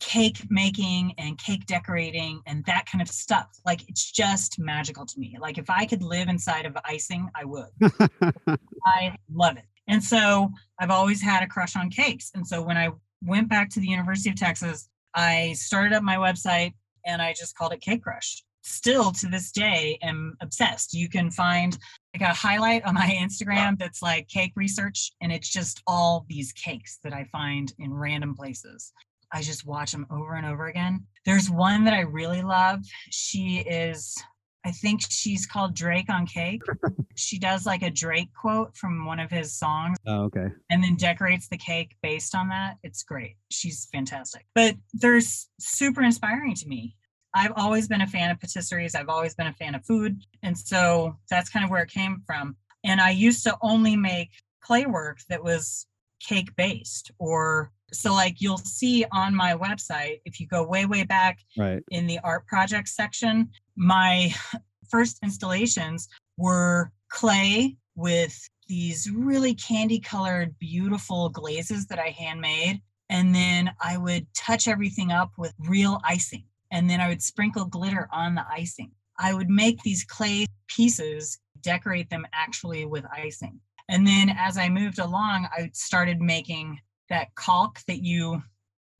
cake 0.00 0.44
making 0.50 1.14
and 1.18 1.38
cake 1.38 1.64
decorating 1.66 2.40
and 2.46 2.64
that 2.64 2.86
kind 2.90 3.00
of 3.00 3.08
stuff. 3.08 3.46
Like 3.64 3.88
it's 3.88 4.10
just 4.10 4.58
magical 4.58 5.06
to 5.06 5.20
me. 5.20 5.36
Like 5.40 5.58
if 5.58 5.70
I 5.70 5.86
could 5.86 6.02
live 6.02 6.28
inside 6.28 6.66
of 6.66 6.76
icing, 6.84 7.28
I 7.34 7.44
would. 7.44 7.68
I 8.86 9.14
love 9.32 9.56
it. 9.56 9.64
And 9.86 10.02
so 10.02 10.50
I've 10.80 10.90
always 10.90 11.22
had 11.22 11.42
a 11.42 11.46
crush 11.46 11.76
on 11.76 11.90
cakes. 11.90 12.30
And 12.34 12.46
so 12.46 12.62
when 12.62 12.76
I 12.76 12.90
went 13.22 13.48
back 13.48 13.70
to 13.70 13.80
the 13.80 13.86
University 13.86 14.30
of 14.30 14.36
Texas, 14.36 14.88
I 15.14 15.52
started 15.54 15.92
up 15.92 16.02
my 16.02 16.16
website 16.16 16.72
and 17.04 17.20
I 17.20 17.32
just 17.32 17.56
called 17.56 17.72
it 17.72 17.80
Cake 17.80 18.02
Crush. 18.02 18.42
Still 18.62 19.10
to 19.12 19.26
this 19.26 19.50
day 19.50 19.98
am 20.02 20.36
obsessed. 20.40 20.94
You 20.94 21.08
can 21.08 21.30
find 21.30 21.76
like 22.14 22.28
a 22.28 22.32
highlight 22.32 22.84
on 22.84 22.94
my 22.94 23.18
Instagram 23.20 23.78
that's 23.78 24.02
like 24.02 24.28
cake 24.28 24.52
research 24.54 25.12
and 25.20 25.32
it's 25.32 25.48
just 25.48 25.82
all 25.86 26.24
these 26.28 26.52
cakes 26.52 26.98
that 27.02 27.12
I 27.12 27.24
find 27.32 27.72
in 27.78 27.92
random 27.92 28.34
places. 28.34 28.92
I 29.32 29.42
just 29.42 29.66
watch 29.66 29.92
them 29.92 30.06
over 30.10 30.34
and 30.34 30.46
over 30.46 30.66
again. 30.66 31.06
There's 31.24 31.50
one 31.50 31.84
that 31.84 31.94
I 31.94 32.00
really 32.00 32.42
love. 32.42 32.80
She 33.10 33.58
is 33.60 34.14
I 34.64 34.70
think 34.70 35.00
she's 35.08 35.46
called 35.46 35.74
Drake 35.74 36.08
on 36.08 36.26
Cake. 36.26 36.62
she 37.16 37.38
does 37.38 37.66
like 37.66 37.82
a 37.82 37.90
Drake 37.90 38.32
quote 38.34 38.76
from 38.76 39.04
one 39.04 39.18
of 39.18 39.30
his 39.30 39.52
songs. 39.52 39.98
Oh, 40.06 40.24
okay. 40.24 40.46
And 40.70 40.82
then 40.84 40.96
decorates 40.96 41.48
the 41.48 41.56
cake 41.56 41.96
based 42.02 42.34
on 42.34 42.48
that. 42.50 42.76
It's 42.82 43.02
great. 43.02 43.36
She's 43.50 43.88
fantastic. 43.92 44.46
But 44.54 44.76
they're 44.94 45.20
super 45.58 46.02
inspiring 46.02 46.54
to 46.56 46.68
me. 46.68 46.96
I've 47.34 47.52
always 47.56 47.88
been 47.88 48.02
a 48.02 48.06
fan 48.06 48.30
of 48.30 48.38
patisseries. 48.38 48.94
I've 48.94 49.08
always 49.08 49.34
been 49.34 49.46
a 49.46 49.52
fan 49.52 49.74
of 49.74 49.84
food. 49.84 50.22
And 50.42 50.56
so 50.56 51.16
that's 51.30 51.48
kind 51.48 51.64
of 51.64 51.70
where 51.70 51.82
it 51.82 51.90
came 51.90 52.22
from. 52.26 52.56
And 52.84 53.00
I 53.00 53.10
used 53.10 53.42
to 53.44 53.56
only 53.62 53.96
make 53.96 54.30
clay 54.60 54.86
work 54.86 55.18
that 55.28 55.42
was 55.42 55.86
cake 56.20 56.54
based 56.56 57.10
or 57.18 57.72
so 57.92 58.12
like 58.12 58.40
you'll 58.40 58.58
see 58.58 59.04
on 59.12 59.34
my 59.34 59.54
website 59.54 60.20
if 60.24 60.40
you 60.40 60.46
go 60.46 60.64
way 60.64 60.86
way 60.86 61.02
back 61.02 61.40
right. 61.58 61.82
in 61.90 62.06
the 62.06 62.18
art 62.22 62.46
projects 62.46 62.94
section 62.94 63.50
my 63.76 64.34
first 64.88 65.18
installations 65.22 66.08
were 66.36 66.92
clay 67.08 67.76
with 67.94 68.48
these 68.68 69.10
really 69.10 69.54
candy 69.54 69.98
colored 69.98 70.58
beautiful 70.58 71.28
glazes 71.28 71.86
that 71.86 71.98
i 71.98 72.08
handmade. 72.08 72.80
And 73.10 73.34
then 73.34 73.70
i 73.80 73.96
would 73.96 74.26
touch 74.34 74.68
everything 74.68 75.12
up 75.12 75.32
with 75.36 75.52
real 75.58 76.00
icing. 76.04 76.44
And 76.70 76.88
then 76.88 77.00
i 77.00 77.08
would 77.08 77.22
sprinkle 77.22 77.64
glitter 77.64 78.08
on 78.12 78.34
the 78.34 78.44
icing. 78.50 78.92
I 79.18 79.34
would 79.34 79.50
make 79.50 79.82
these 79.82 80.04
clay 80.04 80.46
pieces 80.68 81.38
decorate 81.60 82.10
them 82.10 82.26
actually 82.32 82.86
with 82.86 83.04
icing. 83.12 83.60
And 83.88 84.06
then 84.06 84.30
as 84.38 84.56
i 84.56 84.68
moved 84.68 84.98
along 84.98 85.48
i 85.56 85.70
started 85.74 86.20
making 86.20 86.80
that 87.08 87.34
caulk 87.34 87.80
that 87.88 88.02
you 88.02 88.42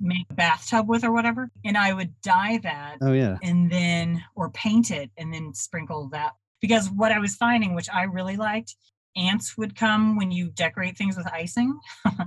make 0.02 0.26
a 0.30 0.34
bathtub 0.34 0.88
with 0.88 1.04
or 1.04 1.12
whatever 1.12 1.50
and 1.64 1.76
i 1.76 1.92
would 1.92 2.12
dye 2.22 2.58
that 2.62 2.96
oh 3.02 3.12
yeah. 3.12 3.36
and 3.42 3.70
then 3.70 4.22
or 4.34 4.50
paint 4.50 4.90
it 4.90 5.10
and 5.16 5.32
then 5.32 5.54
sprinkle 5.54 6.08
that 6.08 6.32
because 6.60 6.90
what 6.90 7.12
i 7.12 7.18
was 7.18 7.36
finding 7.36 7.74
which 7.74 7.88
i 7.90 8.02
really 8.02 8.36
liked 8.36 8.74
ants 9.16 9.56
would 9.56 9.76
come 9.76 10.16
when 10.16 10.30
you 10.30 10.50
decorate 10.50 10.96
things 10.96 11.16
with 11.16 11.26
icing. 11.32 11.78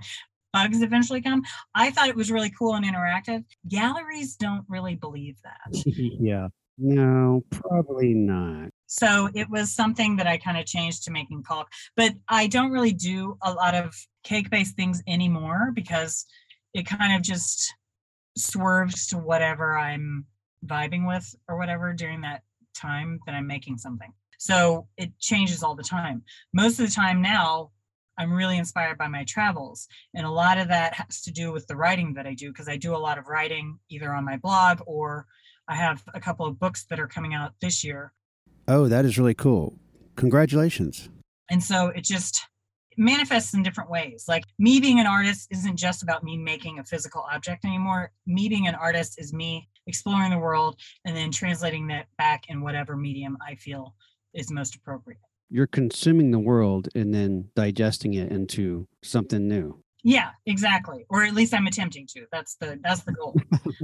Bugs 0.53 0.81
eventually 0.81 1.21
come. 1.21 1.43
I 1.73 1.91
thought 1.91 2.07
it 2.07 2.15
was 2.15 2.31
really 2.31 2.51
cool 2.57 2.75
and 2.75 2.85
interactive. 2.85 3.43
Galleries 3.67 4.35
don't 4.35 4.63
really 4.69 4.95
believe 4.95 5.35
that. 5.43 5.83
Yeah. 6.19 6.47
No 6.77 7.41
probably 7.51 8.13
not. 8.13 8.69
So 8.87 9.29
it 9.33 9.49
was 9.49 9.71
something 9.71 10.17
that 10.17 10.27
i 10.27 10.37
kind 10.37 10.57
of 10.57 10.65
changed 10.65 11.03
to 11.03 11.11
making 11.11 11.41
caulk 11.43 11.69
but 11.95 12.11
i 12.27 12.47
don't 12.47 12.71
really 12.71 12.91
do 12.91 13.37
a 13.43 13.53
lot 13.53 13.73
of 13.73 13.95
cake 14.23 14.49
based 14.49 14.75
things 14.75 15.01
anymore 15.07 15.71
because 15.73 16.25
it 16.75 16.85
kind 16.85 17.15
of 17.15 17.21
just 17.21 17.73
swerves 18.37 19.07
to 19.07 19.17
whatever 19.17 19.77
I'm 19.77 20.25
vibing 20.65 21.07
with 21.07 21.33
or 21.47 21.57
whatever 21.57 21.93
during 21.93 22.19
that 22.21 22.43
time 22.75 23.21
that 23.25 23.33
I'm 23.33 23.47
making 23.47 23.77
something. 23.77 24.11
So 24.37 24.85
it 24.97 25.17
changes 25.17 25.63
all 25.63 25.73
the 25.73 25.83
time. 25.83 26.21
Most 26.53 26.77
of 26.77 26.85
the 26.85 26.91
time 26.91 27.21
now, 27.21 27.71
I'm 28.17 28.33
really 28.33 28.57
inspired 28.57 28.97
by 28.97 29.07
my 29.07 29.23
travels. 29.23 29.87
And 30.13 30.25
a 30.25 30.29
lot 30.29 30.57
of 30.57 30.67
that 30.67 30.93
has 30.95 31.21
to 31.21 31.31
do 31.31 31.53
with 31.53 31.65
the 31.67 31.77
writing 31.77 32.13
that 32.15 32.27
I 32.27 32.33
do 32.33 32.51
because 32.51 32.67
I 32.67 32.75
do 32.75 32.93
a 32.93 32.97
lot 32.97 33.17
of 33.17 33.27
writing 33.27 33.79
either 33.89 34.13
on 34.13 34.25
my 34.25 34.35
blog 34.35 34.81
or 34.85 35.27
I 35.69 35.75
have 35.75 36.03
a 36.13 36.19
couple 36.19 36.45
of 36.45 36.59
books 36.59 36.85
that 36.89 36.99
are 36.99 37.07
coming 37.07 37.33
out 37.33 37.53
this 37.61 37.85
year. 37.85 38.11
Oh, 38.67 38.89
that 38.89 39.05
is 39.05 39.17
really 39.17 39.33
cool. 39.33 39.79
Congratulations. 40.17 41.07
And 41.49 41.63
so 41.63 41.87
it 41.87 42.03
just 42.03 42.41
manifests 42.97 43.53
in 43.53 43.63
different 43.63 43.89
ways. 43.89 44.25
Like 44.27 44.45
me 44.59 44.79
being 44.79 44.99
an 44.99 45.07
artist 45.07 45.47
isn't 45.51 45.77
just 45.77 46.03
about 46.03 46.23
me 46.23 46.37
making 46.37 46.79
a 46.79 46.83
physical 46.83 47.25
object 47.31 47.65
anymore. 47.65 48.11
Me 48.25 48.49
being 48.49 48.67
an 48.67 48.75
artist 48.75 49.19
is 49.19 49.33
me 49.33 49.67
exploring 49.87 50.31
the 50.31 50.37
world 50.37 50.79
and 51.05 51.15
then 51.15 51.31
translating 51.31 51.87
that 51.87 52.07
back 52.17 52.49
in 52.49 52.61
whatever 52.61 52.95
medium 52.95 53.37
I 53.45 53.55
feel 53.55 53.95
is 54.33 54.51
most 54.51 54.75
appropriate. 54.75 55.19
You're 55.49 55.67
consuming 55.67 56.31
the 56.31 56.39
world 56.39 56.89
and 56.95 57.13
then 57.13 57.49
digesting 57.55 58.15
it 58.15 58.31
into 58.31 58.87
something 59.03 59.47
new. 59.47 59.84
Yeah, 60.07 60.29
exactly. 60.45 61.03
Or 61.09 61.23
at 61.23 61.33
least 61.33 61.51
I'm 61.51 61.65
attempting 61.65 62.05
to. 62.13 62.27
That's 62.31 62.55
the 62.57 62.79
that's 62.83 63.01
the 63.01 63.11
goal. 63.11 63.35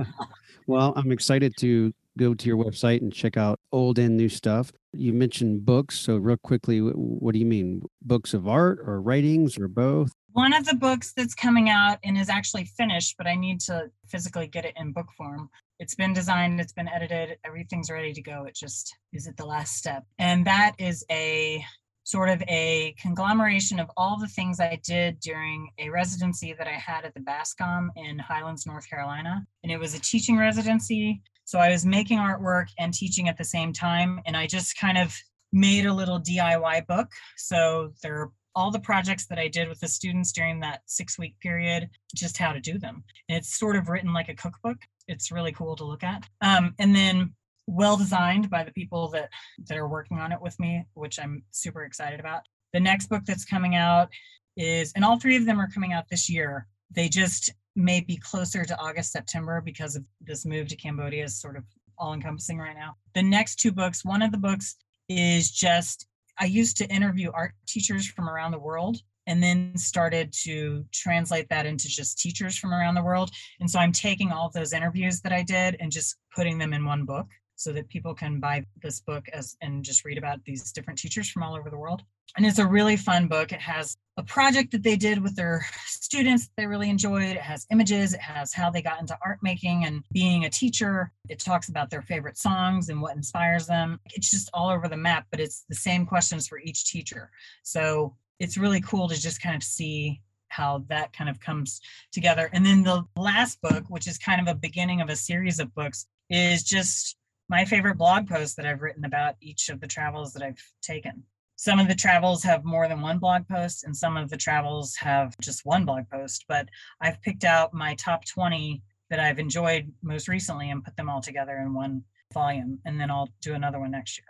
well, 0.67 0.93
I'm 0.95 1.11
excited 1.11 1.57
to 1.57 1.91
go 2.15 2.35
to 2.35 2.47
your 2.47 2.57
website 2.57 3.01
and 3.01 3.11
check 3.11 3.37
out 3.37 3.59
old 3.71 3.97
and 3.97 4.17
new 4.17 4.29
stuff. 4.29 4.71
You 4.93 5.13
mentioned 5.13 5.65
books. 5.65 5.97
So, 5.97 6.17
real 6.17 6.37
quickly, 6.37 6.77
what 6.77 7.33
do 7.33 7.39
you 7.39 7.47
mean? 7.47 7.81
Books 8.03 8.35
of 8.35 8.47
art 8.47 8.79
or 8.85 9.01
writings 9.01 9.57
or 9.57 9.67
both? 9.67 10.11
One 10.33 10.53
of 10.53 10.67
the 10.67 10.75
books 10.75 11.11
that's 11.11 11.33
coming 11.33 11.69
out 11.69 11.97
and 12.03 12.15
is 12.15 12.29
actually 12.29 12.65
finished, 12.65 13.15
but 13.17 13.25
I 13.25 13.33
need 13.33 13.59
to 13.61 13.89
physically 14.07 14.45
get 14.45 14.63
it 14.63 14.75
in 14.77 14.91
book 14.93 15.07
form. 15.17 15.49
It's 15.79 15.95
been 15.95 16.13
designed, 16.13 16.61
it's 16.61 16.71
been 16.71 16.87
edited, 16.87 17.39
everything's 17.43 17.89
ready 17.89 18.13
to 18.13 18.21
go. 18.21 18.43
It 18.43 18.53
just 18.53 18.95
is 19.11 19.27
at 19.27 19.37
the 19.37 19.45
last 19.45 19.75
step. 19.75 20.05
And 20.19 20.45
that 20.45 20.75
is 20.77 21.03
a 21.09 21.65
sort 22.03 22.29
of 22.29 22.41
a 22.47 22.95
conglomeration 22.99 23.79
of 23.79 23.89
all 23.95 24.17
the 24.17 24.27
things 24.27 24.59
I 24.59 24.79
did 24.83 25.19
during 25.19 25.69
a 25.77 25.89
residency 25.89 26.53
that 26.57 26.67
I 26.67 26.71
had 26.71 27.05
at 27.05 27.13
the 27.13 27.19
Bascom 27.19 27.91
in 27.95 28.17
Highlands, 28.19 28.65
North 28.65 28.89
Carolina. 28.89 29.45
And 29.63 29.71
it 29.71 29.77
was 29.77 29.93
a 29.93 29.99
teaching 29.99 30.37
residency 30.37 31.21
so 31.51 31.59
I 31.59 31.69
was 31.69 31.85
making 31.85 32.17
artwork 32.17 32.67
and 32.79 32.93
teaching 32.93 33.27
at 33.27 33.37
the 33.37 33.43
same 33.43 33.73
time. 33.73 34.21
And 34.25 34.37
I 34.37 34.47
just 34.47 34.77
kind 34.77 34.97
of 34.97 35.13
made 35.51 35.85
a 35.85 35.93
little 35.93 36.17
DIY 36.17 36.87
book. 36.87 37.09
So 37.35 37.91
there 38.01 38.21
are 38.21 38.31
all 38.55 38.71
the 38.71 38.79
projects 38.79 39.25
that 39.27 39.37
I 39.37 39.49
did 39.49 39.67
with 39.67 39.81
the 39.81 39.87
students 39.89 40.31
during 40.31 40.61
that 40.61 40.79
six 40.85 41.19
week 41.19 41.37
period, 41.41 41.89
just 42.15 42.37
how 42.37 42.53
to 42.53 42.61
do 42.61 42.79
them. 42.79 43.03
And 43.27 43.37
it's 43.37 43.59
sort 43.59 43.75
of 43.75 43.89
written 43.89 44.13
like 44.13 44.29
a 44.29 44.33
cookbook. 44.33 44.77
It's 45.09 45.29
really 45.29 45.51
cool 45.51 45.75
to 45.75 45.83
look 45.83 46.03
at. 46.03 46.25
Um, 46.39 46.73
and 46.79 46.95
then 46.95 47.33
well 47.67 47.97
designed 47.97 48.49
by 48.49 48.63
the 48.63 48.71
people 48.71 49.07
that 49.09 49.29
that 49.67 49.77
are 49.77 49.87
working 49.87 50.19
on 50.19 50.31
it 50.31 50.41
with 50.41 50.59
me, 50.59 50.85
which 50.93 51.19
I'm 51.19 51.43
super 51.51 51.83
excited 51.83 52.19
about. 52.19 52.41
The 52.73 52.79
next 52.79 53.07
book 53.07 53.23
that's 53.25 53.45
coming 53.45 53.75
out 53.75 54.09
is, 54.57 54.91
and 54.95 55.05
all 55.05 55.19
three 55.19 55.37
of 55.37 55.45
them 55.45 55.59
are 55.59 55.69
coming 55.73 55.93
out 55.93 56.09
this 56.09 56.29
year. 56.29 56.67
They 56.93 57.09
just 57.09 57.51
may 57.75 58.01
be 58.01 58.17
closer 58.17 58.65
to 58.65 58.79
August, 58.79 59.11
September 59.11 59.61
because 59.61 59.95
of 59.95 60.03
this 60.19 60.45
move 60.45 60.67
to 60.67 60.75
Cambodia 60.75 61.23
is 61.23 61.39
sort 61.39 61.55
of 61.55 61.63
all 61.97 62.13
encompassing 62.13 62.57
right 62.57 62.75
now. 62.75 62.95
The 63.13 63.23
next 63.23 63.57
two 63.57 63.71
books, 63.71 64.03
one 64.03 64.21
of 64.21 64.31
the 64.31 64.37
books 64.37 64.75
is 65.07 65.51
just, 65.51 66.07
I 66.39 66.45
used 66.45 66.77
to 66.77 66.87
interview 66.93 67.31
art 67.33 67.53
teachers 67.67 68.07
from 68.07 68.29
around 68.29 68.51
the 68.51 68.59
world 68.59 68.97
and 69.27 69.41
then 69.41 69.77
started 69.77 70.33
to 70.43 70.83
translate 70.91 71.47
that 71.49 71.65
into 71.65 71.87
just 71.87 72.17
teachers 72.17 72.57
from 72.57 72.73
around 72.73 72.95
the 72.95 73.03
world. 73.03 73.31
And 73.59 73.69
so 73.69 73.79
I'm 73.79 73.91
taking 73.91 74.31
all 74.31 74.47
of 74.47 74.53
those 74.53 74.73
interviews 74.73 75.21
that 75.21 75.31
I 75.31 75.43
did 75.43 75.77
and 75.79 75.91
just 75.91 76.17
putting 76.35 76.57
them 76.57 76.73
in 76.73 76.85
one 76.85 77.05
book. 77.05 77.27
So 77.61 77.71
that 77.71 77.87
people 77.89 78.13
can 78.13 78.39
buy 78.39 78.65
this 78.81 78.99
book 78.99 79.27
as 79.33 79.55
and 79.61 79.83
just 79.83 80.03
read 80.03 80.17
about 80.17 80.43
these 80.45 80.71
different 80.71 80.99
teachers 80.99 81.29
from 81.29 81.43
all 81.43 81.55
over 81.55 81.69
the 81.69 81.77
world. 81.77 82.03
And 82.37 82.45
it's 82.45 82.59
a 82.59 82.65
really 82.65 82.95
fun 82.95 83.27
book. 83.27 83.51
It 83.51 83.59
has 83.59 83.97
a 84.17 84.23
project 84.23 84.71
that 84.71 84.83
they 84.83 84.95
did 84.95 85.21
with 85.21 85.35
their 85.35 85.65
students 85.85 86.45
that 86.45 86.53
they 86.57 86.65
really 86.65 86.89
enjoyed. 86.89 87.23
It 87.23 87.41
has 87.41 87.67
images, 87.71 88.13
it 88.13 88.21
has 88.21 88.53
how 88.53 88.69
they 88.69 88.81
got 88.81 88.99
into 88.99 89.17
art 89.23 89.39
making 89.41 89.85
and 89.85 90.03
being 90.11 90.45
a 90.45 90.49
teacher. 90.49 91.11
It 91.29 91.39
talks 91.39 91.69
about 91.69 91.89
their 91.89 92.01
favorite 92.01 92.37
songs 92.37 92.89
and 92.89 93.01
what 93.01 93.15
inspires 93.15 93.67
them. 93.67 93.99
It's 94.13 94.31
just 94.31 94.49
all 94.53 94.69
over 94.69 94.87
the 94.87 94.97
map, 94.97 95.27
but 95.29 95.39
it's 95.39 95.65
the 95.69 95.75
same 95.75 96.05
questions 96.05 96.47
for 96.47 96.59
each 96.59 96.85
teacher. 96.85 97.31
So 97.63 98.15
it's 98.39 98.57
really 98.57 98.81
cool 98.81 99.07
to 99.09 99.19
just 99.19 99.41
kind 99.41 99.55
of 99.55 99.63
see 99.63 100.21
how 100.47 100.83
that 100.89 101.13
kind 101.13 101.29
of 101.29 101.39
comes 101.39 101.79
together. 102.11 102.49
And 102.53 102.65
then 102.65 102.83
the 102.83 103.03
last 103.15 103.61
book, 103.61 103.85
which 103.87 104.07
is 104.07 104.17
kind 104.17 104.41
of 104.41 104.47
a 104.53 104.57
beginning 104.57 105.01
of 105.01 105.09
a 105.09 105.15
series 105.15 105.59
of 105.59 105.73
books, 105.75 106.07
is 106.29 106.63
just 106.63 107.17
my 107.51 107.65
favorite 107.65 107.97
blog 107.97 108.29
post 108.29 108.55
that 108.55 108.65
I've 108.65 108.81
written 108.81 109.03
about 109.03 109.35
each 109.41 109.67
of 109.67 109.81
the 109.81 109.85
travels 109.85 110.31
that 110.31 110.41
I've 110.41 110.63
taken. 110.81 111.21
Some 111.57 111.79
of 111.79 111.89
the 111.89 111.93
travels 111.93 112.41
have 112.43 112.63
more 112.63 112.87
than 112.87 113.01
one 113.01 113.19
blog 113.19 113.45
post, 113.45 113.83
and 113.83 113.95
some 113.95 114.15
of 114.15 114.29
the 114.29 114.37
travels 114.37 114.95
have 114.95 115.35
just 115.41 115.65
one 115.65 115.83
blog 115.83 116.05
post. 116.09 116.45
But 116.47 116.69
I've 117.01 117.21
picked 117.21 117.43
out 117.43 117.73
my 117.73 117.93
top 117.95 118.23
20 118.25 118.81
that 119.09 119.19
I've 119.19 119.37
enjoyed 119.37 119.91
most 120.01 120.29
recently 120.29 120.71
and 120.71 120.81
put 120.81 120.95
them 120.95 121.09
all 121.09 121.19
together 121.21 121.57
in 121.57 121.73
one 121.73 122.03
volume. 122.33 122.79
And 122.85 122.97
then 122.97 123.11
I'll 123.11 123.29
do 123.41 123.53
another 123.53 123.81
one 123.81 123.91
next 123.91 124.17
year. 124.17 124.25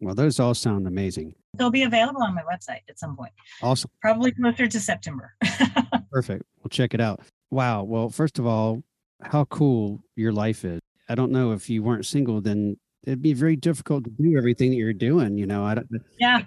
Well, 0.00 0.16
those 0.16 0.40
all 0.40 0.52
sound 0.52 0.88
amazing. 0.88 1.36
They'll 1.56 1.70
be 1.70 1.84
available 1.84 2.24
on 2.24 2.34
my 2.34 2.42
website 2.42 2.80
at 2.88 2.98
some 2.98 3.16
point. 3.16 3.32
Awesome. 3.62 3.88
Probably 4.02 4.32
closer 4.32 4.66
to 4.66 4.80
September. 4.80 5.36
Perfect. 6.10 6.42
We'll 6.58 6.70
check 6.70 6.92
it 6.92 7.00
out. 7.00 7.20
Wow. 7.52 7.84
Well, 7.84 8.10
first 8.10 8.40
of 8.40 8.46
all, 8.46 8.82
how 9.22 9.44
cool 9.44 10.02
your 10.16 10.32
life 10.32 10.64
is. 10.64 10.80
I 11.08 11.14
don't 11.14 11.32
know 11.32 11.52
if 11.52 11.68
you 11.68 11.82
weren't 11.82 12.06
single, 12.06 12.40
then 12.40 12.76
it'd 13.04 13.22
be 13.22 13.34
very 13.34 13.56
difficult 13.56 14.04
to 14.04 14.10
do 14.10 14.36
everything 14.36 14.70
that 14.70 14.76
you're 14.76 14.92
doing. 14.92 15.36
You 15.36 15.46
know, 15.46 15.64
I 15.64 15.74
don't, 15.74 15.86
yeah, 16.18 16.42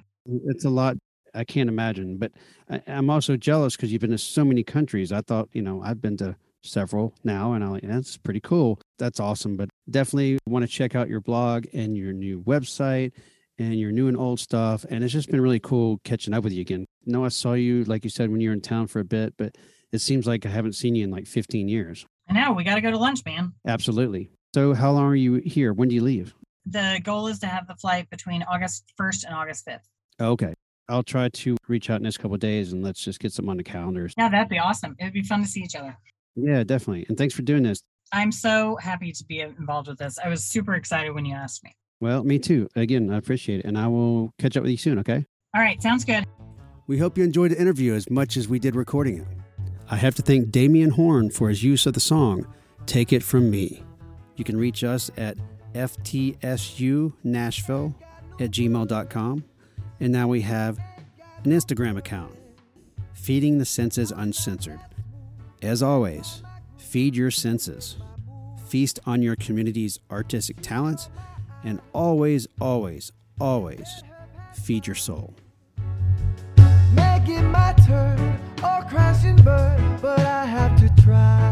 it's 0.46 0.66
a 0.66 0.70
lot. 0.70 0.98
I 1.34 1.44
can't 1.44 1.70
imagine, 1.70 2.18
but 2.18 2.32
I, 2.70 2.82
I'm 2.88 3.10
also 3.10 3.38
jealous 3.38 3.76
because 3.76 3.92
you've 3.92 4.02
been 4.02 4.12
to 4.12 4.18
so 4.18 4.44
many 4.44 4.64
countries. 4.64 5.12
I 5.12 5.22
thought, 5.22 5.50
you 5.54 5.62
know, 5.62 5.82
I've 5.84 6.02
been 6.02 6.18
to 6.18 6.36
several 6.64 7.14
now, 7.24 7.54
and 7.54 7.64
I'm 7.64 7.72
like, 7.72 7.84
that's 7.84 8.18
pretty 8.18 8.40
cool. 8.40 8.80
That's 8.98 9.20
awesome. 9.20 9.56
But 9.58 9.70
definitely 9.90 10.40
want 10.48 10.64
to 10.64 10.72
check 10.72 10.96
out 10.96 11.10
your 11.10 11.22
blog 11.22 11.66
and 11.74 11.96
your 11.96 12.14
new 12.14 12.42
website 12.42 13.12
and 13.60 13.80
your 13.80 13.92
new 13.92 14.08
and 14.08 14.18
old 14.18 14.40
stuff. 14.40 14.86
And 14.90 15.04
it's 15.04 15.14
just 15.14 15.30
been 15.30 15.42
really 15.42 15.60
cool 15.60 16.00
catching 16.04 16.34
up 16.34 16.44
with 16.44 16.54
you 16.54 16.62
again. 16.62 16.86
I 17.08 17.12
know 17.12 17.26
I 17.26 17.30
saw 17.30 17.54
you, 17.54 17.84
like 17.86 18.04
you 18.04 18.10
said, 18.10 18.30
when 18.30 18.42
you 18.42 18.50
were 18.50 18.54
in 18.54 18.62
town 18.62 18.88
for 18.88 19.00
a 19.00 19.06
bit, 19.06 19.34
but 19.38 19.56
it 19.92 20.00
seems 20.00 20.28
like 20.28 20.46
I 20.46 20.50
haven't 20.50 20.74
seen 20.74 20.96
you 20.96 21.04
in 21.04 21.12
like 21.12 21.28
15 21.28 21.68
years. 21.68 22.06
I 22.30 22.34
know. 22.34 22.52
We 22.52 22.64
got 22.64 22.76
to 22.76 22.82
go 22.82 22.92
to 22.92 22.98
lunch, 22.98 23.24
man. 23.26 23.54
Absolutely. 23.66 24.30
So, 24.54 24.74
how 24.74 24.92
long 24.92 25.06
are 25.06 25.16
you 25.16 25.36
here? 25.36 25.74
When 25.74 25.90
do 25.90 25.96
you 25.96 26.02
leave? 26.02 26.34
The 26.66 27.00
goal 27.04 27.28
is 27.28 27.40
to 27.40 27.48
have 27.48 27.68
the 27.68 27.76
flight 27.76 28.10
between 28.10 28.44
August 28.44 28.92
1st 29.00 29.26
and 29.26 29.34
August 29.34 29.66
5th. 29.66 29.82
Okay. 30.20 30.54
I'll 30.90 31.04
try 31.04 31.30
to 31.30 31.58
reach 31.68 31.90
out 31.90 31.98
in 31.98 32.04
this 32.04 32.18
couple 32.18 32.36
of 32.36 32.40
days 32.40 32.72
and 32.72 32.84
let's 32.84 33.04
just 33.04 33.20
get 33.20 33.34
some 33.34 33.50
on 33.50 33.58
the 33.58 33.64
calendars. 33.64 34.14
Yeah, 34.18 34.30
that'd 34.30 34.50
be 34.50 34.58
awesome. 34.60 34.96
It 35.00 35.04
would 35.04 35.14
be 35.14 35.22
fun 35.22 35.42
to 35.42 35.48
see 35.48 35.62
each 35.62 35.76
other. 35.76 35.98
Yeah, 36.36 36.64
definitely. 36.64 37.06
And 37.10 37.18
thanks 37.18 37.34
for 37.34 37.42
doing 37.42 37.64
this. 37.64 37.82
I'm 38.14 38.32
so 38.32 38.78
happy 38.78 39.12
to 39.12 39.26
be 39.26 39.42
involved 39.42 39.90
with 39.90 39.98
this. 39.98 40.18
I 40.24 40.30
was 40.30 40.46
super 40.46 40.76
excited 40.76 41.14
when 41.14 41.26
you 41.26 41.36
asked 41.36 41.64
me. 41.64 41.74
Well, 42.00 42.24
me 42.24 42.40
too. 42.40 42.70
Again, 42.76 43.12
I 43.12 43.18
appreciate 43.18 43.60
it. 43.60 43.66
And 43.66 43.78
I 43.78 43.88
will 43.88 44.34
catch 44.40 44.56
up 44.56 44.64
with 44.64 44.72
you 44.72 44.78
soon, 44.78 45.00
okay? 45.00 45.26
All 45.54 45.62
right, 45.62 45.82
sounds 45.82 46.06
good. 46.06 46.26
We 46.88 47.00
hope 47.00 47.18
you 47.18 47.24
enjoyed 47.26 47.52
the 47.52 47.60
interview 47.60 47.94
as 47.94 48.10
much 48.10 48.38
as 48.38 48.48
we 48.48 48.60
did 48.60 48.76
recording 48.76 49.20
it. 49.20 49.28
I 49.90 49.98
have 49.98 50.16
to 50.16 50.22
thank 50.22 50.52
Damian 50.52 50.92
Horn 50.92 51.32
for 51.32 51.50
his 51.50 51.64
use 51.64 51.86
of 51.86 51.94
the 51.94 52.00
song 52.00 52.48
Take 52.86 53.12
It 53.12 53.24
From 53.24 53.50
Me. 53.50 53.84
You 54.38 54.44
can 54.44 54.58
reach 54.58 54.84
us 54.84 55.12
at 55.18 55.38
FTSUNashville 55.74 57.94
at 58.40 58.52
gmail.com. 58.52 59.44
And 60.00 60.14
now 60.14 60.28
we 60.28 60.42
have 60.42 60.78
an 61.44 61.52
Instagram 61.52 61.98
account, 61.98 62.38
Feeding 63.14 63.58
the 63.58 63.66
Senses 63.66 64.12
Uncensored. 64.12 64.80
As 65.62 65.82
always, 65.82 66.44
feed 66.78 67.16
your 67.16 67.32
senses, 67.32 67.96
feast 68.68 69.00
on 69.06 69.24
your 69.24 69.36
community's 69.36 70.00
artistic 70.12 70.62
talents, 70.62 71.10
and 71.64 71.82
always, 71.94 72.48
always, 72.62 73.12
always 73.40 74.04
feed 74.54 74.86
your 74.86 74.96
soul. 74.96 75.34
Making 76.94 77.52
my 77.52 77.74
turn 77.86 78.40
or 78.64 78.84
burn, 79.44 80.00
but 80.02 80.20
I 80.20 80.46
have 80.46 80.80
to 80.80 81.04
try. 81.04 81.47